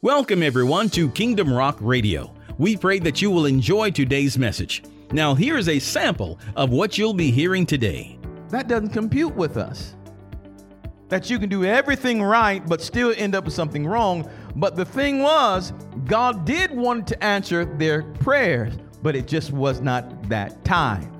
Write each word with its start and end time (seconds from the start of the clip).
Welcome, 0.00 0.44
everyone, 0.44 0.90
to 0.90 1.10
Kingdom 1.10 1.52
Rock 1.52 1.76
Radio. 1.80 2.32
We 2.56 2.76
pray 2.76 3.00
that 3.00 3.20
you 3.20 3.32
will 3.32 3.46
enjoy 3.46 3.90
today's 3.90 4.38
message. 4.38 4.84
Now, 5.10 5.34
here 5.34 5.58
is 5.58 5.68
a 5.68 5.80
sample 5.80 6.38
of 6.54 6.70
what 6.70 6.96
you'll 6.96 7.14
be 7.14 7.32
hearing 7.32 7.66
today. 7.66 8.16
That 8.50 8.68
doesn't 8.68 8.90
compute 8.90 9.34
with 9.34 9.56
us. 9.56 9.96
That 11.08 11.28
you 11.28 11.40
can 11.40 11.48
do 11.48 11.64
everything 11.64 12.22
right, 12.22 12.64
but 12.64 12.80
still 12.80 13.12
end 13.16 13.34
up 13.34 13.46
with 13.46 13.54
something 13.54 13.88
wrong. 13.88 14.30
But 14.54 14.76
the 14.76 14.84
thing 14.84 15.20
was, 15.20 15.72
God 16.04 16.44
did 16.44 16.70
want 16.70 17.08
to 17.08 17.24
answer 17.24 17.64
their 17.64 18.04
prayers, 18.04 18.74
but 19.02 19.16
it 19.16 19.26
just 19.26 19.50
was 19.50 19.80
not 19.80 20.28
that 20.28 20.64
time. 20.64 21.12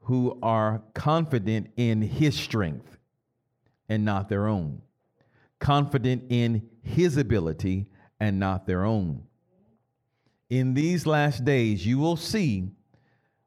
who 0.00 0.38
are 0.42 0.82
confident 0.94 1.70
in 1.76 2.02
His 2.02 2.36
strength 2.36 2.98
and 3.88 4.04
not 4.04 4.28
their 4.28 4.46
own, 4.46 4.82
confident 5.58 6.24
in 6.28 6.68
His 6.82 7.16
ability 7.16 7.86
and 8.20 8.38
not 8.38 8.66
their 8.66 8.84
own. 8.84 9.22
In 10.50 10.74
these 10.74 11.06
last 11.06 11.44
days, 11.44 11.86
you 11.86 11.98
will 11.98 12.16
see 12.16 12.68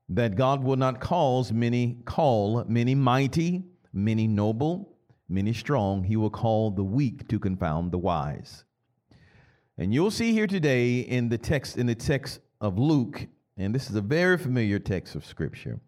that 0.09 0.35
God 0.35 0.63
will 0.63 0.77
not 0.77 0.99
cause 0.99 1.51
many 1.51 1.99
call 2.05 2.63
many 2.67 2.95
mighty, 2.95 3.63
many 3.93 4.27
noble, 4.27 4.92
many 5.29 5.53
strong, 5.53 6.03
he 6.03 6.15
will 6.15 6.29
call 6.29 6.71
the 6.71 6.83
weak 6.83 7.27
to 7.27 7.39
confound 7.39 7.91
the 7.91 7.97
wise. 7.97 8.63
And 9.77 9.93
you'll 9.93 10.11
see 10.11 10.33
here 10.33 10.47
today 10.47 10.99
in 10.99 11.29
the 11.29 11.37
text 11.37 11.77
in 11.77 11.87
the 11.87 11.95
text 11.95 12.39
of 12.61 12.77
Luke, 12.77 13.27
and 13.57 13.73
this 13.73 13.89
is 13.89 13.95
a 13.95 14.01
very 14.01 14.37
familiar 14.37 14.79
text 14.79 15.15
of 15.15 15.25
scripture. 15.25 15.79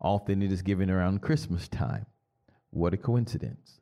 Often 0.00 0.42
it 0.42 0.52
is 0.52 0.62
given 0.62 0.90
around 0.90 1.22
Christmas 1.22 1.68
time. 1.68 2.06
What 2.70 2.94
a 2.94 2.96
coincidence. 2.96 3.80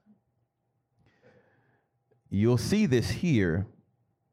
You'll 2.30 2.58
see 2.58 2.86
this 2.86 3.10
here 3.10 3.66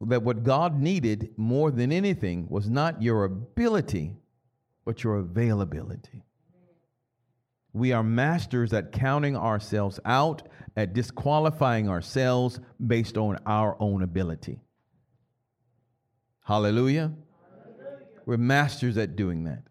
that 0.01 0.23
what 0.23 0.43
God 0.43 0.79
needed 0.79 1.33
more 1.37 1.71
than 1.71 1.91
anything 1.91 2.47
was 2.49 2.69
not 2.69 3.01
your 3.01 3.25
ability, 3.25 4.15
but 4.85 5.03
your 5.03 5.17
availability. 5.17 6.23
We 7.73 7.91
are 7.91 8.03
masters 8.03 8.71
at 8.71 8.91
counting 8.91 9.35
ourselves 9.35 9.99
out, 10.05 10.47
at 10.77 10.93
disqualifying 10.93 11.89
ourselves 11.89 12.59
based 12.85 13.17
on 13.17 13.39
our 13.45 13.75
own 13.79 14.03
ability. 14.03 14.61
Hallelujah. 16.41 17.13
Hallelujah. 17.65 18.05
We're 18.25 18.37
masters 18.37 18.97
at 18.97 19.15
doing 19.15 19.45
that. 19.45 19.63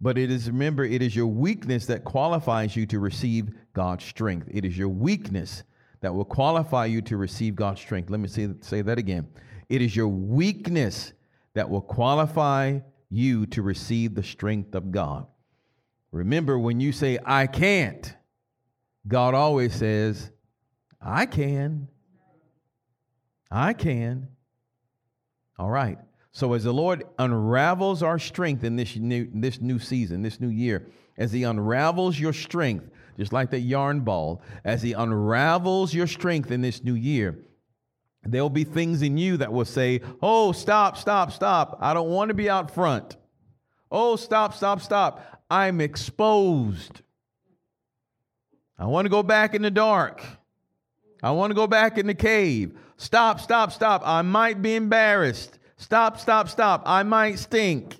But 0.00 0.18
it 0.18 0.30
is, 0.30 0.50
remember, 0.50 0.84
it 0.84 1.02
is 1.02 1.14
your 1.14 1.28
weakness 1.28 1.86
that 1.86 2.04
qualifies 2.04 2.74
you 2.74 2.84
to 2.86 2.98
receive 2.98 3.50
God's 3.72 4.04
strength. 4.04 4.48
It 4.50 4.64
is 4.64 4.76
your 4.76 4.88
weakness 4.88 5.62
that 6.00 6.14
will 6.14 6.24
qualify 6.24 6.86
you 6.86 7.00
to 7.02 7.16
receive 7.16 7.54
God's 7.54 7.80
strength. 7.80 8.10
Let 8.10 8.20
me 8.20 8.28
say, 8.28 8.48
say 8.60 8.82
that 8.82 8.98
again. 8.98 9.28
It 9.68 9.80
is 9.80 9.94
your 9.96 10.08
weakness 10.08 11.12
that 11.54 11.70
will 11.70 11.80
qualify 11.80 12.80
you 13.08 13.46
to 13.46 13.62
receive 13.62 14.14
the 14.14 14.22
strength 14.22 14.74
of 14.74 14.90
God. 14.90 15.26
Remember, 16.14 16.56
when 16.56 16.78
you 16.78 16.92
say, 16.92 17.18
I 17.24 17.48
can't, 17.48 18.14
God 19.08 19.34
always 19.34 19.74
says, 19.74 20.30
I 21.02 21.26
can. 21.26 21.88
I 23.50 23.72
can. 23.72 24.28
All 25.58 25.70
right. 25.70 25.98
So 26.30 26.52
as 26.52 26.62
the 26.62 26.72
Lord 26.72 27.02
unravels 27.18 28.04
our 28.04 28.20
strength 28.20 28.62
in 28.62 28.76
this 28.76 28.94
new, 28.94 29.28
this 29.34 29.60
new 29.60 29.80
season, 29.80 30.22
this 30.22 30.38
new 30.38 30.50
year, 30.50 30.86
as 31.18 31.32
He 31.32 31.42
unravels 31.42 32.16
your 32.16 32.32
strength, 32.32 32.88
just 33.18 33.32
like 33.32 33.50
that 33.50 33.60
yarn 33.60 34.02
ball, 34.02 34.40
as 34.64 34.82
He 34.82 34.92
unravels 34.92 35.92
your 35.92 36.06
strength 36.06 36.52
in 36.52 36.60
this 36.60 36.84
new 36.84 36.94
year, 36.94 37.40
there'll 38.22 38.48
be 38.48 38.62
things 38.62 39.02
in 39.02 39.18
you 39.18 39.36
that 39.38 39.52
will 39.52 39.64
say, 39.64 40.00
Oh, 40.22 40.52
stop, 40.52 40.96
stop, 40.96 41.32
stop. 41.32 41.76
I 41.80 41.92
don't 41.92 42.10
want 42.10 42.28
to 42.28 42.34
be 42.34 42.48
out 42.48 42.72
front. 42.72 43.16
Oh, 43.90 44.16
stop, 44.16 44.54
stop, 44.54 44.80
stop. 44.80 45.33
I'm 45.50 45.80
exposed. 45.80 47.02
I 48.78 48.86
want 48.86 49.06
to 49.06 49.10
go 49.10 49.22
back 49.22 49.54
in 49.54 49.62
the 49.62 49.70
dark. 49.70 50.22
I 51.22 51.30
want 51.30 51.50
to 51.50 51.54
go 51.54 51.66
back 51.66 51.96
in 51.96 52.06
the 52.06 52.14
cave. 52.14 52.78
Stop, 52.96 53.40
stop, 53.40 53.72
stop. 53.72 54.02
I 54.04 54.22
might 54.22 54.62
be 54.62 54.74
embarrassed. 54.74 55.58
Stop, 55.76 56.18
stop, 56.18 56.48
stop. 56.48 56.82
I 56.86 57.02
might 57.02 57.38
stink. 57.38 57.96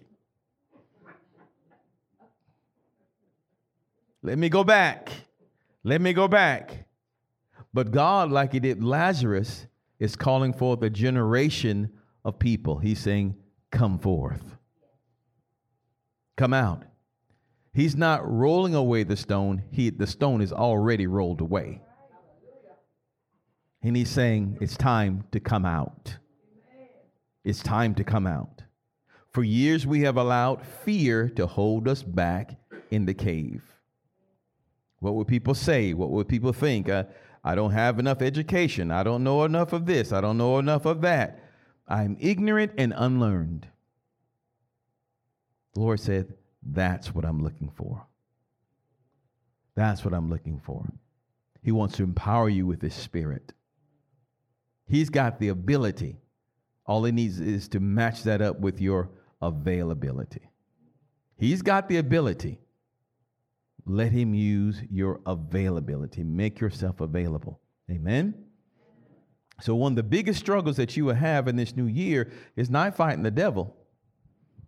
Let 4.22 4.38
me 4.38 4.48
go 4.48 4.64
back. 4.64 5.10
Let 5.82 6.00
me 6.00 6.12
go 6.12 6.28
back. 6.28 6.86
But 7.72 7.90
God, 7.90 8.30
like 8.30 8.52
He 8.52 8.60
did 8.60 8.82
Lazarus, 8.82 9.66
is 9.98 10.16
calling 10.16 10.52
forth 10.52 10.82
a 10.82 10.90
generation 10.90 11.90
of 12.24 12.38
people. 12.38 12.78
He's 12.78 13.00
saying, 13.00 13.36
Come 13.70 13.98
forth. 13.98 14.42
Come 16.36 16.52
out. 16.52 16.84
He's 17.74 17.96
not 17.96 18.28
rolling 18.30 18.76
away 18.76 19.02
the 19.02 19.16
stone. 19.16 19.64
He, 19.72 19.90
the 19.90 20.06
stone 20.06 20.40
is 20.40 20.52
already 20.52 21.08
rolled 21.08 21.40
away. 21.40 21.82
And 23.82 23.96
he's 23.96 24.08
saying, 24.08 24.58
It's 24.60 24.76
time 24.76 25.24
to 25.32 25.40
come 25.40 25.66
out. 25.66 26.16
It's 27.44 27.62
time 27.62 27.94
to 27.96 28.04
come 28.04 28.28
out. 28.28 28.62
For 29.32 29.42
years, 29.42 29.86
we 29.86 30.02
have 30.02 30.16
allowed 30.16 30.64
fear 30.64 31.28
to 31.30 31.46
hold 31.46 31.88
us 31.88 32.02
back 32.04 32.56
in 32.92 33.06
the 33.06 33.12
cave. 33.12 33.62
What 35.00 35.16
would 35.16 35.26
people 35.26 35.54
say? 35.54 35.92
What 35.92 36.10
would 36.10 36.28
people 36.28 36.52
think? 36.52 36.88
Uh, 36.88 37.04
I 37.42 37.56
don't 37.56 37.72
have 37.72 37.98
enough 37.98 38.22
education. 38.22 38.92
I 38.92 39.02
don't 39.02 39.24
know 39.24 39.44
enough 39.44 39.72
of 39.72 39.84
this. 39.84 40.12
I 40.12 40.20
don't 40.20 40.38
know 40.38 40.58
enough 40.58 40.86
of 40.86 41.00
that. 41.00 41.42
I'm 41.88 42.16
ignorant 42.20 42.72
and 42.78 42.94
unlearned. 42.96 43.66
The 45.74 45.80
Lord 45.80 45.98
said, 46.00 46.32
that's 46.64 47.14
what 47.14 47.24
I'm 47.24 47.42
looking 47.42 47.70
for. 47.76 48.06
That's 49.74 50.04
what 50.04 50.14
I'm 50.14 50.30
looking 50.30 50.60
for. 50.60 50.86
He 51.62 51.72
wants 51.72 51.96
to 51.96 52.02
empower 52.02 52.48
you 52.48 52.66
with 52.66 52.80
His 52.80 52.94
Spirit. 52.94 53.52
He's 54.86 55.10
got 55.10 55.38
the 55.38 55.48
ability. 55.48 56.16
All 56.86 57.04
He 57.04 57.12
needs 57.12 57.40
is 57.40 57.68
to 57.68 57.80
match 57.80 58.22
that 58.24 58.40
up 58.40 58.60
with 58.60 58.80
your 58.80 59.10
availability. 59.42 60.50
He's 61.36 61.62
got 61.62 61.88
the 61.88 61.96
ability. 61.96 62.60
Let 63.86 64.12
Him 64.12 64.34
use 64.34 64.80
your 64.90 65.20
availability. 65.26 66.22
Make 66.22 66.60
yourself 66.60 67.00
available. 67.00 67.60
Amen. 67.90 68.34
So, 69.60 69.74
one 69.74 69.92
of 69.92 69.96
the 69.96 70.02
biggest 70.02 70.40
struggles 70.40 70.76
that 70.76 70.96
you 70.96 71.04
will 71.04 71.14
have 71.14 71.48
in 71.48 71.56
this 71.56 71.76
new 71.76 71.86
year 71.86 72.30
is 72.56 72.70
not 72.70 72.96
fighting 72.96 73.22
the 73.22 73.30
devil, 73.30 73.76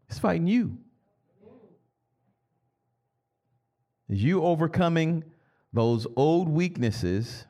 it's 0.09 0.19
fighting 0.19 0.47
you. 0.47 0.79
Is 4.09 4.23
you 4.23 4.43
overcoming 4.43 5.25
those 5.73 6.07
old 6.17 6.49
weaknesses, 6.49 7.47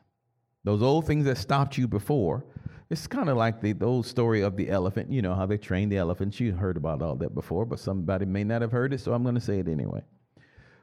those 0.63 0.81
old 0.81 1.05
things 1.05 1.25
that 1.25 1.37
stopped 1.37 1.77
you 1.77 1.87
before, 1.87 2.45
It's 2.89 3.05
kind 3.05 3.29
of 3.29 3.35
like 3.35 3.59
the, 3.59 3.73
the 3.73 3.85
old 3.85 4.05
story 4.05 4.41
of 4.41 4.55
the 4.55 4.69
elephant. 4.69 5.11
You 5.11 5.21
know 5.21 5.35
how 5.35 5.45
they 5.45 5.57
train 5.57 5.89
the 5.89 5.97
elephants. 5.97 6.39
You 6.39 6.53
heard 6.53 6.77
about 6.77 7.01
all 7.01 7.15
that 7.17 7.35
before, 7.35 7.65
but 7.65 7.79
somebody 7.79 8.25
may 8.25 8.45
not 8.45 8.61
have 8.61 8.71
heard 8.71 8.93
it, 8.93 9.01
so 9.01 9.13
I'm 9.13 9.23
going 9.23 9.35
to 9.35 9.41
say 9.41 9.59
it 9.59 9.67
anyway. 9.67 10.03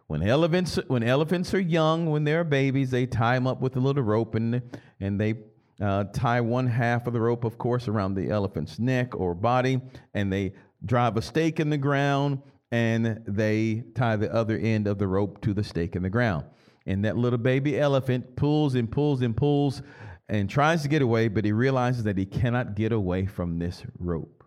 When 0.06 0.23
elephants, 0.23 0.79
when 0.88 1.03
elephants 1.03 1.55
are 1.55 1.61
young, 1.61 2.11
when 2.11 2.25
they're 2.25 2.44
babies, 2.44 2.91
they 2.91 3.06
tie 3.06 3.37
them 3.37 3.47
up 3.47 3.62
with 3.62 3.76
a 3.76 3.81
little 3.81 4.03
rope 4.03 4.35
and, 4.35 4.61
and 5.00 5.19
they 5.19 5.35
uh, 5.81 6.05
tie 6.12 6.43
one 6.43 6.67
half 6.67 7.06
of 7.06 7.15
the 7.15 7.21
rope, 7.21 7.44
of 7.44 7.56
course, 7.56 7.88
around 7.88 8.15
the 8.15 8.29
elephant's 8.29 8.79
neck 8.79 9.19
or 9.19 9.35
body, 9.35 9.81
and 10.12 10.31
they 10.31 10.53
drive 10.85 11.17
a 11.17 11.23
stake 11.23 11.59
in 11.59 11.71
the 11.71 11.79
ground 11.79 12.43
and 12.75 13.23
they 13.25 13.85
tie 13.94 14.17
the 14.17 14.35
other 14.35 14.59
end 14.59 14.88
of 14.88 14.99
the 14.99 15.06
rope 15.06 15.41
to 15.41 15.55
the 15.55 15.62
stake 15.62 15.94
in 15.94 16.03
the 16.03 16.11
ground. 16.11 16.44
And 16.87 17.05
that 17.05 17.17
little 17.17 17.38
baby 17.38 17.79
elephant 17.79 18.35
pulls 18.35 18.75
and 18.75 18.91
pulls 18.91 19.23
and 19.23 19.37
pulls 19.37 19.81
and 20.29 20.50
tries 20.50 20.82
to 20.82 20.88
get 20.88 21.00
away, 21.00 21.29
but 21.29 21.44
he 21.44 21.53
realizes 21.53 22.03
that 22.03 22.19
he 22.19 22.26
cannot 22.26 22.75
get 22.75 22.91
away 22.91 23.26
from 23.26 23.61
this 23.61 23.85
rope. 23.97 24.43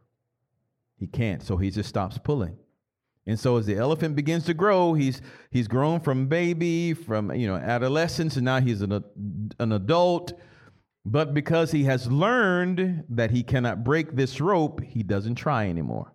He 0.97 1.07
can't, 1.07 1.41
so 1.41 1.55
he 1.55 1.71
just 1.71 1.87
stops 1.87 2.17
pulling. 2.17 2.57
And 3.25 3.39
so 3.39 3.55
as 3.55 3.65
the 3.65 3.77
elephant 3.77 4.17
begins 4.17 4.43
to 4.47 4.53
grow, 4.53 4.93
he's 4.93 5.21
he's 5.49 5.69
grown 5.69 6.01
from 6.01 6.27
baby, 6.27 6.93
from 6.93 7.33
you 7.33 7.47
know 7.47 7.55
adolescence, 7.55 8.35
and 8.35 8.43
now 8.43 8.59
he's 8.59 8.81
an, 8.81 9.05
an 9.57 9.71
adult. 9.71 10.33
But 11.05 11.33
because 11.33 11.71
he 11.71 11.85
has 11.85 12.11
learned 12.11 13.05
that 13.07 13.31
he 13.31 13.41
cannot 13.41 13.85
break 13.85 14.17
this 14.17 14.41
rope, 14.41 14.81
he 14.83 15.01
doesn't 15.01 15.35
try 15.35 15.69
anymore. 15.69 16.11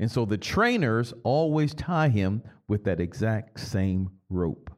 And 0.00 0.10
so 0.10 0.24
the 0.24 0.38
trainers 0.38 1.12
always 1.24 1.74
tie 1.74 2.08
him 2.08 2.42
with 2.66 2.84
that 2.84 3.00
exact 3.00 3.60
same 3.60 4.08
rope. 4.30 4.70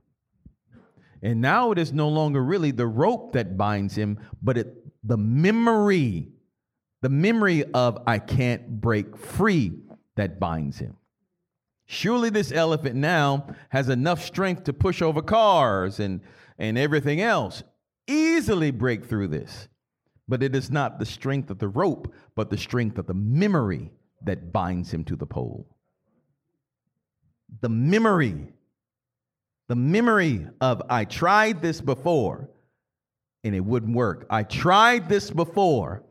And 1.22 1.40
now 1.40 1.70
it 1.70 1.78
is 1.78 1.92
no 1.92 2.08
longer 2.08 2.42
really 2.42 2.72
the 2.72 2.88
rope 2.88 3.32
that 3.34 3.56
binds 3.56 3.94
him, 3.94 4.18
but 4.42 4.58
it, 4.58 4.76
the 5.04 5.16
memory, 5.16 6.32
the 7.02 7.08
memory 7.08 7.62
of 7.72 8.02
I 8.04 8.18
can't 8.18 8.80
break 8.80 9.16
free 9.16 9.72
that 10.16 10.40
binds 10.40 10.78
him. 10.78 10.96
Surely 11.86 12.28
this 12.28 12.50
elephant 12.50 12.96
now 12.96 13.46
has 13.68 13.88
enough 13.88 14.24
strength 14.24 14.64
to 14.64 14.72
push 14.72 15.00
over 15.00 15.22
cars 15.22 16.00
and, 16.00 16.20
and 16.58 16.76
everything 16.76 17.20
else, 17.20 17.62
easily 18.08 18.72
break 18.72 19.04
through 19.04 19.28
this. 19.28 19.68
But 20.26 20.42
it 20.42 20.56
is 20.56 20.68
not 20.68 20.98
the 20.98 21.06
strength 21.06 21.48
of 21.48 21.60
the 21.60 21.68
rope, 21.68 22.12
but 22.34 22.50
the 22.50 22.58
strength 22.58 22.98
of 22.98 23.06
the 23.06 23.14
memory 23.14 23.92
that 24.24 24.52
binds 24.52 24.92
him 24.92 25.04
to 25.04 25.16
the 25.16 25.26
pole. 25.26 25.66
The 27.60 27.68
memory 27.68 28.52
the 29.72 29.76
memory 29.76 30.46
of, 30.60 30.82
I 30.90 31.06
tried 31.06 31.62
this 31.62 31.80
before 31.80 32.50
and 33.42 33.54
it 33.54 33.60
wouldn't 33.60 33.96
work. 33.96 34.26
I 34.28 34.42
tried 34.42 35.08
this 35.08 35.30
before 35.30 36.02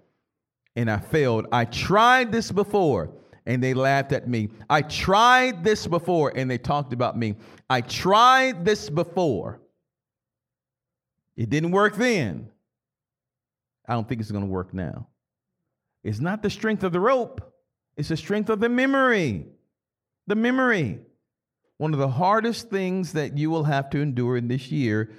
and 0.75 0.89
I 0.89 0.97
failed. 0.97 1.45
I 1.51 1.65
tried 1.65 2.31
this 2.31 2.51
before 2.51 3.11
and 3.45 3.61
they 3.61 3.75
laughed 3.75 4.13
at 4.13 4.27
me. 4.27 4.49
I 4.67 4.81
tried 4.81 5.63
this 5.63 5.85
before 5.85 6.33
and 6.35 6.49
they 6.49 6.57
talked 6.57 6.91
about 6.91 7.15
me. 7.15 7.35
I 7.69 7.81
tried 7.81 8.65
this 8.65 8.89
before. 8.89 9.61
It 11.35 11.51
didn't 11.51 11.69
work 11.69 11.95
then. 11.95 12.49
I 13.87 13.93
don't 13.93 14.09
think 14.09 14.21
it's 14.21 14.31
going 14.31 14.45
to 14.45 14.49
work 14.49 14.73
now. 14.73 15.07
It's 16.03 16.19
not 16.19 16.41
the 16.41 16.49
strength 16.49 16.83
of 16.83 16.93
the 16.93 16.99
rope, 16.99 17.50
it's 17.97 18.09
the 18.09 18.17
strength 18.17 18.49
of 18.49 18.59
the 18.59 18.69
memory. 18.69 19.45
The 20.27 20.35
memory. 20.35 20.99
One 21.77 21.93
of 21.93 21.99
the 21.99 22.09
hardest 22.09 22.69
things 22.69 23.13
that 23.13 23.38
you 23.38 23.49
will 23.49 23.63
have 23.63 23.89
to 23.91 23.99
endure 23.99 24.38
in 24.38 24.47
this 24.47 24.71
year 24.71 25.11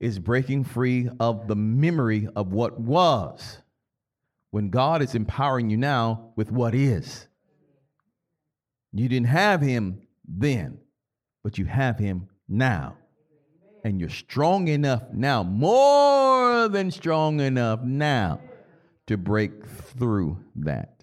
is 0.00 0.18
breaking 0.18 0.64
free 0.64 1.08
of 1.18 1.48
the 1.48 1.56
memory 1.56 2.28
of 2.36 2.52
what 2.52 2.78
was 2.78 3.58
when 4.50 4.70
God 4.70 5.02
is 5.02 5.14
empowering 5.14 5.70
you 5.70 5.76
now 5.76 6.32
with 6.36 6.52
what 6.52 6.74
is. 6.74 7.26
You 8.92 9.08
didn't 9.08 9.26
have 9.26 9.60
Him 9.60 10.02
then, 10.28 10.78
but 11.42 11.58
you 11.58 11.64
have 11.64 11.98
Him 11.98 12.28
now. 12.48 12.96
And 13.82 13.98
you're 13.98 14.08
strong 14.08 14.68
enough 14.68 15.02
now, 15.12 15.42
more 15.42 16.68
than 16.68 16.90
strong 16.90 17.40
enough 17.40 17.82
now, 17.82 18.40
to 19.08 19.16
break 19.16 19.66
through 19.66 20.38
that. 20.56 20.93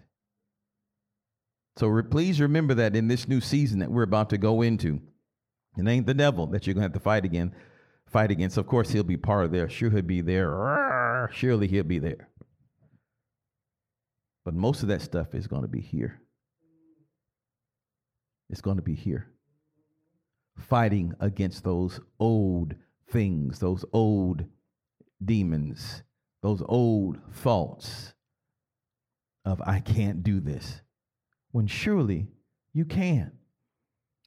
So 1.78 1.88
re- 1.88 2.04
please 2.04 2.40
remember 2.40 2.74
that 2.76 2.96
in 2.96 3.08
this 3.08 3.28
new 3.28 3.42
season 3.42 3.80
that 3.80 3.92
we're 3.92 4.04
about 4.04 4.30
to 4.32 4.38
go 4.38 4.62
into, 4.62 5.02
it 5.78 5.88
ain't 5.88 6.06
the 6.06 6.14
devil 6.14 6.48
that 6.48 6.68
you're 6.68 6.74
gonna 6.74 6.84
have 6.84 6.94
to 6.94 7.00
fight 7.00 7.26
again, 7.26 7.56
fight 8.08 8.32
against. 8.32 8.58
Of 8.58 8.68
course, 8.68 8.92
he'll 8.92 9.04
be 9.04 9.18
part 9.18 9.46
of 9.46 9.52
there. 9.52 9.70
Sure, 9.70 9.90
he'll 9.90 10.02
be 10.02 10.22
there. 10.22 11.30
Surely 11.34 11.68
he'll 11.68 11.84
be 11.84 12.00
there. 12.00 12.30
But 14.44 14.54
most 14.54 14.82
of 14.82 14.90
that 14.90 15.02
stuff 15.02 15.36
is 15.36 15.48
going 15.48 15.62
to 15.62 15.68
be 15.68 15.82
here. 15.82 16.20
It's 18.50 18.62
going 18.62 18.78
to 18.78 18.84
be 18.84 18.96
here. 18.96 19.28
Fighting 20.58 21.14
against 21.20 21.64
those 21.64 22.00
old 22.20 22.76
things, 23.12 23.60
those 23.60 23.86
old 23.94 24.44
demons, 25.24 26.04
those 26.42 26.62
old 26.68 27.20
thoughts 27.34 28.14
of, 29.46 29.62
I 29.62 29.80
can't 29.80 30.24
do 30.24 30.40
this 30.40 30.82
when 31.51 31.68
surely 31.68 32.27
you 32.74 32.86
can. 32.86 33.31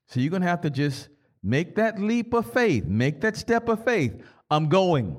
So 0.09 0.21
you're 0.21 0.31
going 0.31 0.43
to 0.43 0.49
have 0.49 0.63
to 0.63 0.71
just 0.71 1.09
make 1.43 1.77
that 1.77 1.99
leap 1.99 2.35
of 2.35 2.53
faith, 2.53 2.85
make 2.85 3.21
that 3.23 3.37
step 3.37 3.69
of 3.69 3.85
faith. 3.85 4.15
I'm 4.51 4.69
going. 4.69 5.19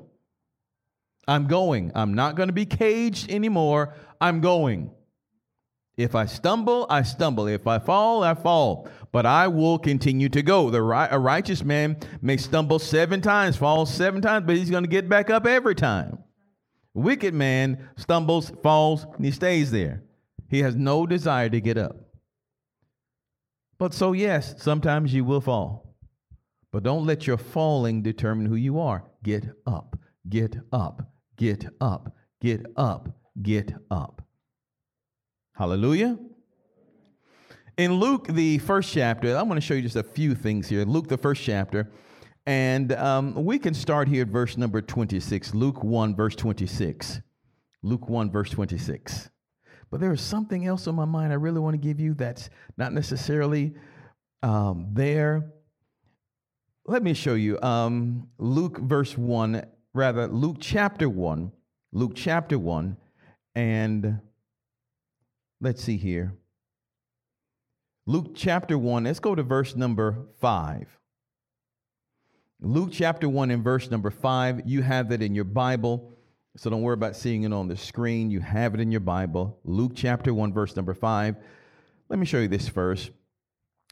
I'm 1.28 1.46
going. 1.46 1.92
I'm 1.94 2.14
not 2.14 2.36
going 2.36 2.48
to 2.48 2.52
be 2.52 2.66
caged 2.66 3.30
anymore. 3.30 3.94
I'm 4.20 4.40
going. 4.40 4.90
If 5.96 6.14
I 6.14 6.26
stumble, 6.26 6.86
I 6.90 7.02
stumble. 7.02 7.46
If 7.46 7.66
I 7.66 7.78
fall, 7.78 8.22
I 8.22 8.34
fall. 8.34 8.88
But 9.12 9.24
I 9.24 9.48
will 9.48 9.78
continue 9.78 10.28
to 10.28 10.42
go. 10.42 10.70
The 10.70 10.82
ri- 10.82 11.08
a 11.10 11.18
righteous 11.18 11.64
man 11.64 11.96
may 12.20 12.36
stumble 12.36 12.78
seven 12.78 13.22
times, 13.22 13.56
fall 13.56 13.86
seven 13.86 14.20
times, 14.20 14.46
but 14.46 14.56
he's 14.56 14.70
going 14.70 14.84
to 14.84 14.90
get 14.90 15.08
back 15.08 15.30
up 15.30 15.46
every 15.46 15.74
time. 15.74 16.18
Wicked 16.92 17.34
man 17.34 17.88
stumbles, 17.96 18.52
falls, 18.62 19.04
and 19.04 19.24
he 19.24 19.30
stays 19.30 19.70
there. 19.70 20.02
He 20.48 20.60
has 20.60 20.76
no 20.76 21.06
desire 21.06 21.48
to 21.48 21.60
get 21.60 21.76
up. 21.76 21.96
But 23.78 23.92
so, 23.92 24.12
yes, 24.12 24.54
sometimes 24.62 25.12
you 25.12 25.24
will 25.24 25.40
fall. 25.40 25.96
But 26.72 26.82
don't 26.82 27.06
let 27.06 27.26
your 27.26 27.36
falling 27.36 28.02
determine 28.02 28.46
who 28.46 28.54
you 28.54 28.80
are. 28.80 29.04
Get 29.22 29.46
up, 29.66 29.98
get 30.28 30.56
up, 30.72 31.10
get 31.36 31.66
up, 31.80 32.14
get 32.40 32.66
up, 32.76 33.08
get 33.42 33.74
up. 33.90 34.22
Hallelujah. 35.54 36.18
In 37.76 37.94
Luke, 37.94 38.28
the 38.28 38.58
first 38.58 38.92
chapter, 38.92 39.36
I'm 39.36 39.48
going 39.48 39.60
to 39.60 39.66
show 39.66 39.74
you 39.74 39.82
just 39.82 39.96
a 39.96 40.02
few 40.02 40.34
things 40.34 40.68
here. 40.68 40.84
Luke, 40.84 41.08
the 41.08 41.18
first 41.18 41.42
chapter, 41.42 41.90
and 42.46 42.92
um, 42.92 43.34
we 43.44 43.58
can 43.58 43.74
start 43.74 44.08
here 44.08 44.22
at 44.22 44.28
verse 44.28 44.56
number 44.56 44.80
26. 44.80 45.54
Luke 45.54 45.82
1, 45.82 46.14
verse 46.14 46.36
26. 46.36 47.20
Luke 47.82 48.08
1, 48.08 48.30
verse 48.30 48.50
26. 48.50 49.30
But 49.90 50.00
there 50.00 50.12
is 50.12 50.20
something 50.20 50.66
else 50.66 50.86
on 50.86 50.94
my 50.94 51.04
mind 51.04 51.32
I 51.32 51.36
really 51.36 51.60
want 51.60 51.74
to 51.74 51.78
give 51.78 52.00
you 52.00 52.14
that's 52.14 52.50
not 52.76 52.92
necessarily 52.92 53.74
um, 54.42 54.88
there. 54.92 55.52
Let 56.86 57.02
me 57.02 57.14
show 57.14 57.34
you 57.34 57.60
um, 57.62 58.28
Luke 58.38 58.78
verse 58.78 59.16
1, 59.16 59.64
rather, 59.94 60.26
Luke 60.28 60.58
chapter 60.60 61.08
1. 61.08 61.52
Luke 61.92 62.12
chapter 62.14 62.58
1. 62.58 62.96
And 63.54 64.20
let's 65.60 65.82
see 65.82 65.96
here. 65.96 66.34
Luke 68.08 68.32
chapter 68.36 68.78
1, 68.78 69.04
let's 69.04 69.18
go 69.18 69.34
to 69.34 69.42
verse 69.42 69.74
number 69.74 70.26
5. 70.40 70.86
Luke 72.60 72.90
chapter 72.92 73.28
1 73.28 73.50
and 73.50 73.64
verse 73.64 73.90
number 73.90 74.10
5, 74.10 74.62
you 74.64 74.82
have 74.82 75.08
that 75.08 75.22
in 75.22 75.34
your 75.34 75.44
Bible. 75.44 76.15
So 76.58 76.70
don't 76.70 76.80
worry 76.80 76.94
about 76.94 77.16
seeing 77.16 77.42
it 77.42 77.52
on 77.52 77.68
the 77.68 77.76
screen. 77.76 78.30
You 78.30 78.40
have 78.40 78.72
it 78.72 78.80
in 78.80 78.90
your 78.90 79.00
Bible. 79.00 79.58
Luke 79.64 79.92
chapter 79.94 80.32
1, 80.32 80.54
verse 80.54 80.74
number 80.74 80.94
5. 80.94 81.36
Let 82.08 82.18
me 82.18 82.24
show 82.24 82.38
you 82.38 82.48
this 82.48 82.66
first. 82.66 83.10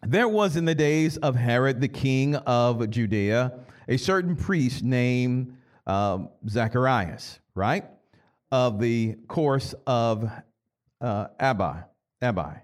There 0.02 0.28
was 0.28 0.56
in 0.56 0.64
the 0.64 0.74
days 0.74 1.18
of 1.18 1.36
Herod, 1.36 1.82
the 1.82 1.88
king 1.88 2.36
of 2.36 2.88
Judea, 2.88 3.52
a 3.86 3.98
certain 3.98 4.34
priest 4.34 4.82
named 4.82 5.58
um, 5.86 6.30
Zacharias, 6.48 7.38
right? 7.54 7.84
Of 8.50 8.80
the 8.80 9.16
course 9.28 9.74
of 9.86 10.30
uh, 11.02 11.26
Abi, 11.38 11.80
Abi. 12.22 12.60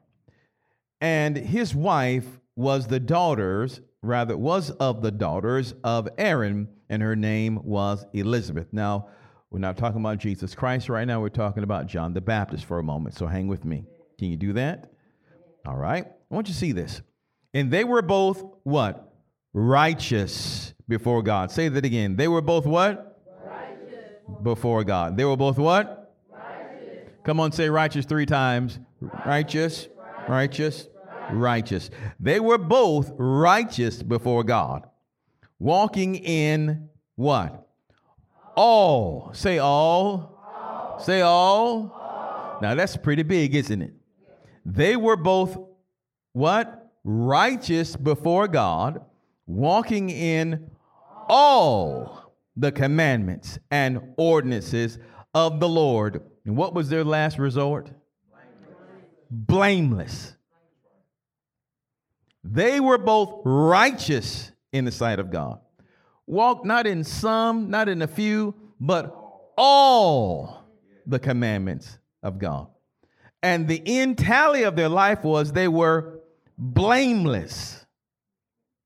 And 1.02 1.36
his 1.36 1.74
wife 1.74 2.26
was 2.56 2.86
the 2.86 3.00
daughters, 3.00 3.82
rather, 4.02 4.34
was 4.34 4.70
of 4.70 5.02
the 5.02 5.10
daughters 5.10 5.74
of 5.84 6.08
Aaron, 6.16 6.68
and 6.88 7.02
her 7.02 7.16
name 7.16 7.60
was 7.64 8.06
Elizabeth. 8.14 8.72
Now, 8.72 9.08
we're 9.50 9.58
not 9.58 9.76
talking 9.76 10.00
about 10.00 10.18
Jesus 10.18 10.54
Christ 10.54 10.88
right 10.88 11.06
now. 11.06 11.20
We're 11.20 11.28
talking 11.28 11.64
about 11.64 11.86
John 11.86 12.14
the 12.14 12.20
Baptist 12.20 12.64
for 12.64 12.78
a 12.78 12.82
moment. 12.84 13.16
So 13.16 13.26
hang 13.26 13.48
with 13.48 13.64
me. 13.64 13.84
Can 14.18 14.28
you 14.28 14.36
do 14.36 14.52
that? 14.52 14.92
All 15.66 15.76
right. 15.76 16.06
I 16.06 16.34
want 16.34 16.46
you 16.46 16.54
to 16.54 16.58
see 16.58 16.70
this. 16.72 17.02
And 17.52 17.70
they 17.70 17.82
were 17.82 18.02
both 18.02 18.44
what? 18.62 19.12
Righteous 19.52 20.72
before 20.86 21.22
God. 21.22 21.50
Say 21.50 21.68
that 21.68 21.84
again. 21.84 22.14
They 22.14 22.28
were 22.28 22.40
both 22.40 22.64
what? 22.64 23.20
Righteous. 23.44 24.04
Before 24.42 24.84
God. 24.84 25.16
They 25.16 25.24
were 25.24 25.36
both 25.36 25.58
what? 25.58 26.14
Righteous. 26.30 27.10
Come 27.24 27.40
on, 27.40 27.50
say 27.50 27.68
righteous 27.68 28.06
three 28.06 28.26
times. 28.26 28.78
Righteous, 29.00 29.88
righteous, 30.28 30.88
righteous. 31.32 31.90
They 32.20 32.38
were 32.38 32.58
both 32.58 33.12
righteous 33.16 34.02
before 34.02 34.44
God, 34.44 34.86
walking 35.58 36.14
in 36.14 36.90
what? 37.16 37.66
All. 38.62 39.30
Say 39.32 39.56
all. 39.56 40.98
Say 41.02 41.22
all. 41.22 42.58
Now 42.60 42.74
that's 42.74 42.94
pretty 42.94 43.22
big, 43.22 43.54
isn't 43.54 43.80
it? 43.80 43.94
They 44.66 44.96
were 44.96 45.16
both 45.16 45.56
what? 46.34 46.92
Righteous 47.02 47.96
before 47.96 48.48
God, 48.48 49.00
walking 49.46 50.10
in 50.10 50.70
all 51.26 52.34
the 52.54 52.70
commandments 52.70 53.58
and 53.70 54.12
ordinances 54.18 54.98
of 55.34 55.58
the 55.58 55.68
Lord. 55.68 56.20
And 56.44 56.54
what 56.54 56.74
was 56.74 56.90
their 56.90 57.02
last 57.02 57.38
resort? 57.38 57.90
Blameless. 59.30 60.36
They 62.44 62.78
were 62.78 62.98
both 62.98 63.40
righteous 63.46 64.52
in 64.70 64.84
the 64.84 64.92
sight 64.92 65.18
of 65.18 65.30
God. 65.30 65.60
Walk 66.30 66.64
not 66.64 66.86
in 66.86 67.02
some, 67.02 67.70
not 67.70 67.88
in 67.88 68.02
a 68.02 68.06
few, 68.06 68.54
but 68.78 69.12
all 69.58 70.64
the 71.04 71.18
commandments 71.18 71.98
of 72.22 72.38
God. 72.38 72.68
And 73.42 73.66
the 73.66 73.82
end 73.84 74.16
tally 74.16 74.62
of 74.62 74.76
their 74.76 74.88
life 74.88 75.24
was 75.24 75.50
they 75.50 75.66
were 75.66 76.20
blameless. 76.56 77.84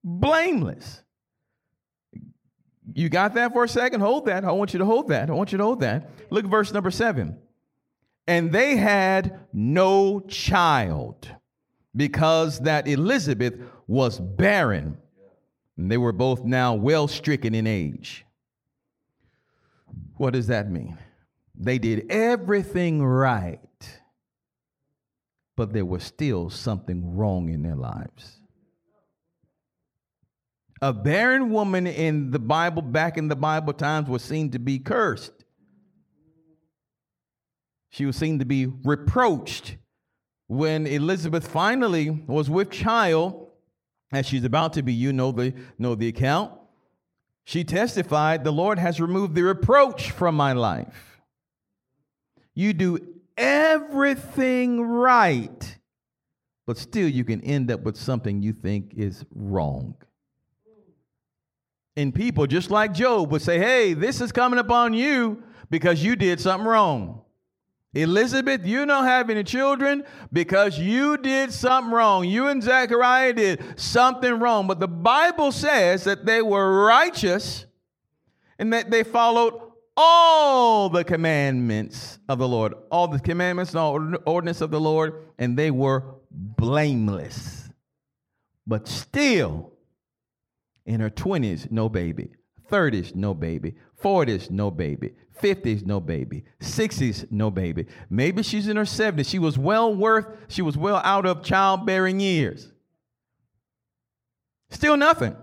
Blameless. 0.03 1.03
You 2.95 3.11
got 3.11 3.35
that 3.35 3.53
for 3.53 3.65
a 3.65 3.69
second? 3.69 4.01
Hold 4.01 4.25
that. 4.25 4.47
I 4.47 4.53
want 4.53 4.73
you 4.73 4.79
to 4.79 4.87
hold 4.87 5.09
that. 5.09 5.29
I 5.29 5.35
want 5.35 5.53
you 5.53 5.59
to 5.59 5.65
hold 5.65 5.81
that. 5.81 6.09
Look 6.31 6.47
at 6.47 6.51
verse 6.51 6.73
number 6.73 6.91
seven. 6.91 7.37
And 8.27 8.53
they 8.53 8.77
had 8.77 9.39
no 9.53 10.21
child 10.21 11.29
because 11.95 12.61
that 12.61 12.89
Elizabeth 12.89 13.59
was 13.87 14.19
barren. 14.19 14.97
And 15.76 15.90
they 15.90 15.97
were 15.97 16.12
both 16.12 16.45
now 16.45 16.75
well 16.75 17.09
stricken 17.09 17.54
in 17.54 17.66
age. 17.66 18.25
What 20.16 20.33
does 20.33 20.47
that 20.47 20.71
mean? 20.71 20.97
They 21.57 21.78
did 21.78 22.11
everything 22.11 23.02
right, 23.02 23.61
but 25.57 25.73
there 25.73 25.85
was 25.85 26.02
still 26.02 26.50
something 26.50 27.16
wrong 27.16 27.49
in 27.49 27.62
their 27.62 27.76
lives. 27.76 28.40
A 30.83 30.93
barren 30.93 31.50
woman 31.50 31.87
in 31.87 32.31
the 32.31 32.38
Bible, 32.38 32.83
back 32.83 33.16
in 33.16 33.28
the 33.28 33.37
Bible 33.37 33.73
times, 33.73 34.09
was 34.09 34.23
seen 34.23 34.50
to 34.50 34.59
be 34.59 34.78
cursed. 34.78 35.33
She 37.90 38.04
was 38.04 38.16
seen 38.16 38.40
to 38.40 38.45
be 38.45 38.66
reproached. 38.66 39.76
When 40.47 40.87
Elizabeth 40.87 41.47
finally 41.49 42.11
was 42.11 42.50
with 42.50 42.71
child, 42.71 43.44
as 44.16 44.26
she's 44.26 44.44
about 44.44 44.73
to 44.75 44.83
be, 44.83 44.92
you 44.92 45.12
know 45.12 45.33
the, 45.33 45.54
know 45.78 45.94
the 45.94 46.09
account, 46.09 46.52
she 47.44 47.64
testified, 47.64 48.44
The 48.44 48.52
Lord 48.52 48.78
has 48.78 49.00
removed 49.00 49.35
the 49.35 49.42
reproach 49.42 50.11
from 50.11 50.35
my 50.35 50.52
life. 50.52 51.21
You 52.54 52.73
do 52.73 52.99
everything 53.37 54.80
right, 54.80 55.78
but 56.66 56.78
still 56.78 57.09
you 57.09 57.25
can 57.25 57.40
end 57.42 57.71
up 57.71 57.83
with 57.83 57.97
something 57.97 58.42
you 58.42 58.52
think 58.52 58.94
is 58.97 59.25
wrong. 59.35 59.97
And 61.97 62.14
people, 62.14 62.47
just 62.47 62.71
like 62.71 62.92
Job, 62.92 63.30
would 63.30 63.42
say, 63.42 63.59
Hey, 63.59 63.94
this 63.94 64.21
is 64.21 64.33
coming 64.33 64.59
upon 64.59 64.94
you 64.94 65.42
because 65.71 66.02
you 66.02 66.16
did 66.16 66.40
something 66.40 66.66
wrong. 66.66 67.24
Elizabeth, 67.95 68.67
you 68.67 68.85
don't 68.85 69.05
have 69.05 69.31
any 69.31 69.45
children 69.45 70.05
because 70.33 70.79
you 70.79 71.17
did 71.17 71.53
something 71.53 71.93
wrong. 71.93 72.25
You 72.25 72.49
and 72.49 72.63
Zechariah 72.63 73.33
did 73.33 73.81
something 73.81 74.41
wrong. 74.41 74.67
But 74.67 74.81
the 74.81 74.89
Bible 74.89 75.53
says 75.53 76.05
that 76.05 76.27
they 76.27 76.43
were 76.43 76.85
righteous 76.85 77.67
and 78.59 78.73
that 78.73 78.91
they 78.91 79.05
followed 79.05 79.61
all 79.97 80.89
the 80.89 81.05
commandments 81.05 82.19
of 82.29 82.39
the 82.39 82.49
Lord, 82.49 82.75
all 82.91 83.07
the 83.07 83.21
commandments 83.21 83.75
and 83.75 84.19
ordinance 84.27 84.61
of 84.61 84.73
the 84.73 84.81
Lord, 84.81 85.27
and 85.39 85.57
they 85.57 85.71
were 85.71 86.03
blameless. 86.31 87.71
But 88.67 88.89
still, 88.89 89.73
in 90.85 91.01
her 91.01 91.11
20s, 91.11 91.71
no 91.71 91.89
baby. 91.89 92.31
30s, 92.71 93.15
no 93.15 93.35
baby. 93.35 93.75
40s, 94.03 94.51
no 94.51 94.71
baby. 94.71 95.13
50s, 95.41 95.85
no 95.85 96.00
baby. 96.00 96.45
60s, 96.61 97.31
no 97.31 97.50
baby. 97.50 97.87
Maybe 98.09 98.43
she's 98.43 98.69
in 98.69 98.76
her 98.76 98.85
70s. 98.85 99.29
She 99.29 99.38
was 99.38 99.59
well 99.59 99.95
worth, 99.95 100.26
she 100.49 100.62
was 100.62 100.76
well 100.76 101.00
out 101.05 101.26
of 101.26 101.43
childbearing 101.43 102.21
years. 102.21 102.71
Still 104.71 104.97
nothing. 104.97 105.37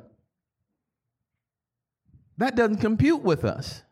That 2.38 2.56
doesn't 2.56 2.78
compute 2.78 3.22
with 3.22 3.46
us. 3.46 3.84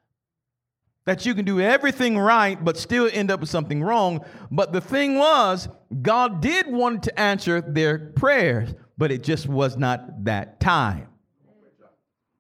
That 1.05 1.25
you 1.25 1.33
can 1.33 1.45
do 1.45 1.59
everything 1.59 2.17
right, 2.17 2.63
but 2.63 2.77
still 2.77 3.09
end 3.11 3.31
up 3.31 3.39
with 3.39 3.49
something 3.49 3.81
wrong. 3.81 4.23
But 4.51 4.73
the 4.73 4.81
thing 4.81 5.17
was, 5.17 5.67
God 6.01 6.41
did 6.41 6.67
want 6.67 7.03
to 7.03 7.19
answer 7.19 7.61
their 7.61 7.97
prayers, 7.97 8.73
but 8.97 9.11
it 9.11 9.23
just 9.23 9.47
was 9.47 9.77
not 9.77 10.25
that 10.25 10.59
time 10.59 11.08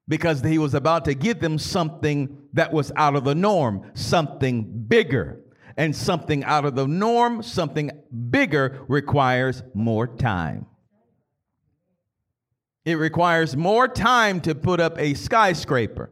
because 0.09 0.41
he 0.41 0.57
was 0.57 0.73
about 0.73 1.05
to 1.05 1.13
give 1.13 1.39
them 1.39 1.57
something 1.57 2.35
that 2.51 2.73
was 2.73 2.91
out 2.95 3.15
of 3.15 3.23
the 3.23 3.35
norm, 3.35 3.89
something 3.93 4.63
bigger. 4.87 5.39
And 5.77 5.95
something 5.95 6.43
out 6.43 6.65
of 6.65 6.75
the 6.75 6.85
norm, 6.85 7.41
something 7.41 7.89
bigger, 8.29 8.83
requires 8.89 9.63
more 9.73 10.07
time. 10.07 10.65
It 12.83 12.95
requires 12.95 13.55
more 13.55 13.87
time 13.87 14.41
to 14.41 14.55
put 14.55 14.81
up 14.81 14.99
a 14.99 15.13
skyscraper 15.13 16.11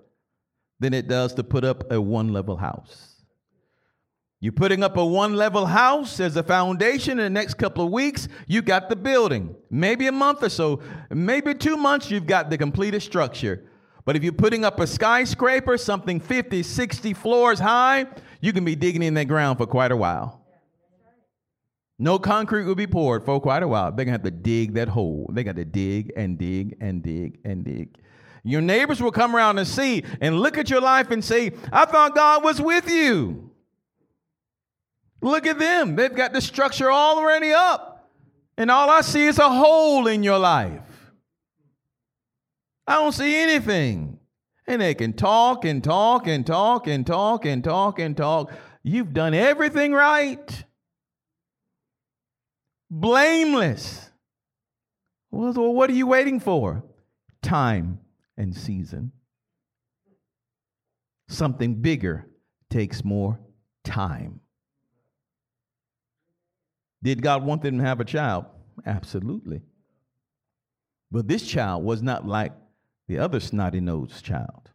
than 0.79 0.93
it 0.93 1.09
does 1.09 1.33
to 1.33 1.43
put 1.43 1.65
up 1.65 1.91
a 1.91 1.99
one 1.99 2.31
level 2.31 2.55
house. 2.55 3.15
You're 4.39 4.53
putting 4.53 4.83
up 4.83 4.95
a 4.95 5.05
one 5.05 5.35
level 5.35 5.65
house 5.65 6.19
as 6.19 6.37
a 6.37 6.43
foundation 6.43 7.13
in 7.13 7.25
the 7.25 7.29
next 7.29 7.55
couple 7.55 7.83
of 7.83 7.91
weeks, 7.91 8.29
you 8.45 8.61
got 8.61 8.87
the 8.87 8.95
building. 8.95 9.55
Maybe 9.71 10.07
a 10.07 10.11
month 10.11 10.43
or 10.43 10.49
so, 10.49 10.81
maybe 11.09 11.55
two 11.55 11.75
months, 11.75 12.11
you've 12.11 12.27
got 12.27 12.49
the 12.49 12.57
completed 12.57 13.01
structure. 13.01 13.65
But 14.07 14.15
if 14.15 14.23
you're 14.23 14.31
putting 14.31 14.63
up 14.63 14.79
a 14.79 14.87
skyscraper, 14.87 15.77
something 15.77 16.21
50, 16.21 16.63
60 16.63 17.13
floors 17.13 17.59
high, 17.59 18.05
you 18.39 18.53
can 18.53 18.63
be 18.63 18.73
digging 18.73 19.03
in 19.03 19.15
that 19.15 19.25
ground 19.25 19.57
for 19.57 19.65
quite 19.65 19.91
a 19.91 19.97
while. 19.97 20.45
No 21.99 22.17
concrete 22.17 22.63
will 22.63 22.73
be 22.73 22.87
poured 22.87 23.25
for 23.25 23.41
quite 23.41 23.63
a 23.63 23.67
while. 23.67 23.91
They're 23.91 24.05
going 24.05 24.17
to 24.17 24.23
have 24.23 24.23
to 24.23 24.31
dig 24.31 24.75
that 24.75 24.87
hole. 24.87 25.29
They 25.33 25.43
got 25.43 25.57
to 25.57 25.65
dig 25.65 26.13
and 26.15 26.37
dig 26.37 26.77
and 26.79 27.03
dig 27.03 27.39
and 27.43 27.65
dig. 27.65 27.97
Your 28.45 28.61
neighbors 28.61 29.01
will 29.01 29.11
come 29.11 29.35
around 29.35 29.57
and 29.57 29.67
see 29.67 30.05
and 30.21 30.39
look 30.39 30.57
at 30.57 30.69
your 30.69 30.79
life 30.79 31.11
and 31.11 31.21
say, 31.21 31.51
I 31.73 31.83
thought 31.83 32.15
God 32.15 32.45
was 32.45 32.61
with 32.61 32.89
you. 32.89 33.51
Look 35.19 35.45
at 35.45 35.59
them. 35.59 35.97
They've 35.97 36.15
got 36.15 36.31
the 36.31 36.39
structure 36.39 36.89
already 36.89 37.51
up. 37.51 38.09
And 38.57 38.71
all 38.71 38.89
I 38.89 39.01
see 39.01 39.25
is 39.25 39.37
a 39.37 39.49
hole 39.49 40.07
in 40.07 40.23
your 40.23 40.39
life. 40.39 40.79
I 42.87 42.95
don't 42.95 43.11
see 43.11 43.35
anything. 43.35 44.19
And 44.65 44.81
they 44.81 44.93
can 44.95 45.13
talk 45.13 45.65
and 45.65 45.83
talk 45.83 46.27
and 46.27 46.45
talk 46.45 46.87
and 46.87 47.05
talk 47.05 47.45
and 47.45 47.63
talk 47.63 47.99
and 47.99 48.15
talk. 48.15 48.51
You've 48.83 49.13
done 49.13 49.33
everything 49.33 49.93
right. 49.93 50.63
Blameless. 52.89 54.09
Well, 55.31 55.53
what 55.73 55.89
are 55.89 55.93
you 55.93 56.07
waiting 56.07 56.39
for? 56.39 56.83
Time 57.41 57.99
and 58.37 58.55
season. 58.55 59.11
Something 61.27 61.75
bigger 61.75 62.27
takes 62.69 63.03
more 63.03 63.39
time. 63.83 64.39
Did 67.03 67.21
God 67.21 67.43
want 67.43 67.61
them 67.61 67.77
to 67.77 67.83
have 67.83 67.99
a 67.99 68.05
child? 68.05 68.45
Absolutely. 68.85 69.61
But 71.11 71.27
this 71.27 71.45
child 71.45 71.83
was 71.83 72.01
not 72.01 72.25
like 72.27 72.53
the 73.07 73.17
other 73.19 73.39
snotty 73.39 73.79
nosed 73.79 74.23
child. 74.23 74.71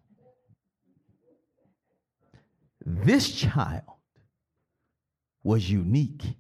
This 2.84 3.30
child 3.30 3.82
was 5.44 5.70
unique. 5.70 6.36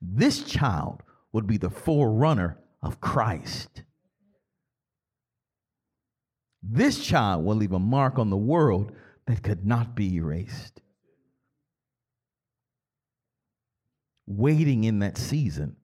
This 0.00 0.44
child 0.44 1.02
would 1.32 1.46
be 1.46 1.56
the 1.56 1.70
forerunner 1.70 2.58
of 2.82 3.00
Christ. 3.00 3.82
This 6.62 7.04
child 7.04 7.44
will 7.44 7.56
leave 7.56 7.72
a 7.72 7.78
mark 7.78 8.18
on 8.18 8.30
the 8.30 8.36
world 8.36 8.92
that 9.26 9.42
could 9.42 9.66
not 9.66 9.94
be 9.94 10.16
erased. 10.16 10.80
Waiting 14.26 14.84
in 14.84 15.00
that 15.00 15.18
season 15.18 15.76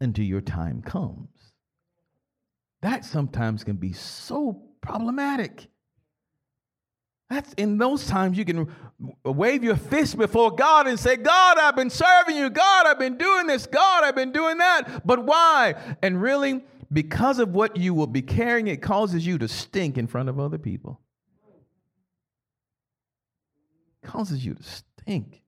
until 0.00 0.24
your 0.24 0.40
time 0.40 0.82
comes 0.82 1.33
that 2.84 3.04
sometimes 3.04 3.64
can 3.64 3.76
be 3.76 3.92
so 3.92 4.62
problematic. 4.80 5.68
That's 7.30 7.52
in 7.54 7.78
those 7.78 8.06
times 8.06 8.36
you 8.36 8.44
can 8.44 8.70
wave 9.24 9.64
your 9.64 9.76
fist 9.76 10.18
before 10.18 10.50
God 10.54 10.86
and 10.86 11.00
say, 11.00 11.16
God, 11.16 11.58
I've 11.58 11.74
been 11.74 11.88
serving 11.88 12.36
you. 12.36 12.50
God, 12.50 12.86
I've 12.86 12.98
been 12.98 13.16
doing 13.16 13.46
this. 13.46 13.66
God, 13.66 14.04
I've 14.04 14.14
been 14.14 14.32
doing 14.32 14.58
that. 14.58 15.06
But 15.06 15.24
why? 15.24 15.74
And 16.02 16.20
really, 16.20 16.62
because 16.92 17.38
of 17.38 17.54
what 17.54 17.78
you 17.78 17.94
will 17.94 18.06
be 18.06 18.22
carrying, 18.22 18.66
it 18.66 18.82
causes 18.82 19.26
you 19.26 19.38
to 19.38 19.48
stink 19.48 19.96
in 19.96 20.06
front 20.06 20.28
of 20.28 20.38
other 20.38 20.58
people. 20.58 21.00
It 24.02 24.06
causes 24.06 24.44
you 24.44 24.54
to 24.54 24.62
stink. 24.62 25.42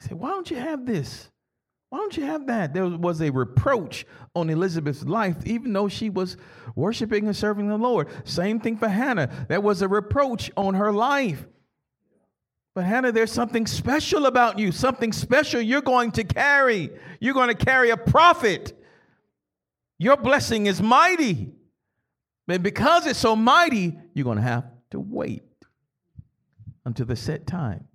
You 0.00 0.08
say, 0.08 0.14
why 0.14 0.30
don't 0.30 0.50
you 0.50 0.56
have 0.56 0.84
this? 0.84 1.30
Why 1.90 1.98
don't 1.98 2.16
you 2.16 2.24
have 2.24 2.46
that? 2.48 2.74
There 2.74 2.86
was 2.86 3.22
a 3.22 3.30
reproach 3.30 4.04
on 4.34 4.50
Elizabeth's 4.50 5.04
life, 5.04 5.36
even 5.46 5.72
though 5.72 5.88
she 5.88 6.10
was 6.10 6.36
worshiping 6.74 7.26
and 7.26 7.34
serving 7.34 7.68
the 7.68 7.78
Lord. 7.78 8.08
Same 8.24 8.60
thing 8.60 8.76
for 8.76 8.88
Hannah. 8.88 9.30
There 9.48 9.60
was 9.60 9.80
a 9.80 9.88
reproach 9.88 10.50
on 10.56 10.74
her 10.74 10.92
life. 10.92 11.46
But 12.74 12.84
Hannah, 12.84 13.10
there's 13.10 13.32
something 13.32 13.66
special 13.66 14.26
about 14.26 14.58
you, 14.58 14.70
something 14.70 15.12
special 15.12 15.60
you're 15.60 15.80
going 15.80 16.12
to 16.12 16.24
carry. 16.24 16.90
You're 17.20 17.34
going 17.34 17.48
to 17.48 17.64
carry 17.64 17.90
a 17.90 17.96
prophet. 17.96 18.78
Your 19.98 20.16
blessing 20.16 20.66
is 20.66 20.82
mighty. 20.82 21.52
And 22.46 22.62
because 22.62 23.06
it's 23.06 23.18
so 23.18 23.34
mighty, 23.34 23.98
you're 24.14 24.24
going 24.24 24.36
to 24.36 24.42
have 24.42 24.64
to 24.90 25.00
wait 25.00 25.42
until 26.84 27.06
the 27.06 27.16
set 27.16 27.46
time. 27.46 27.88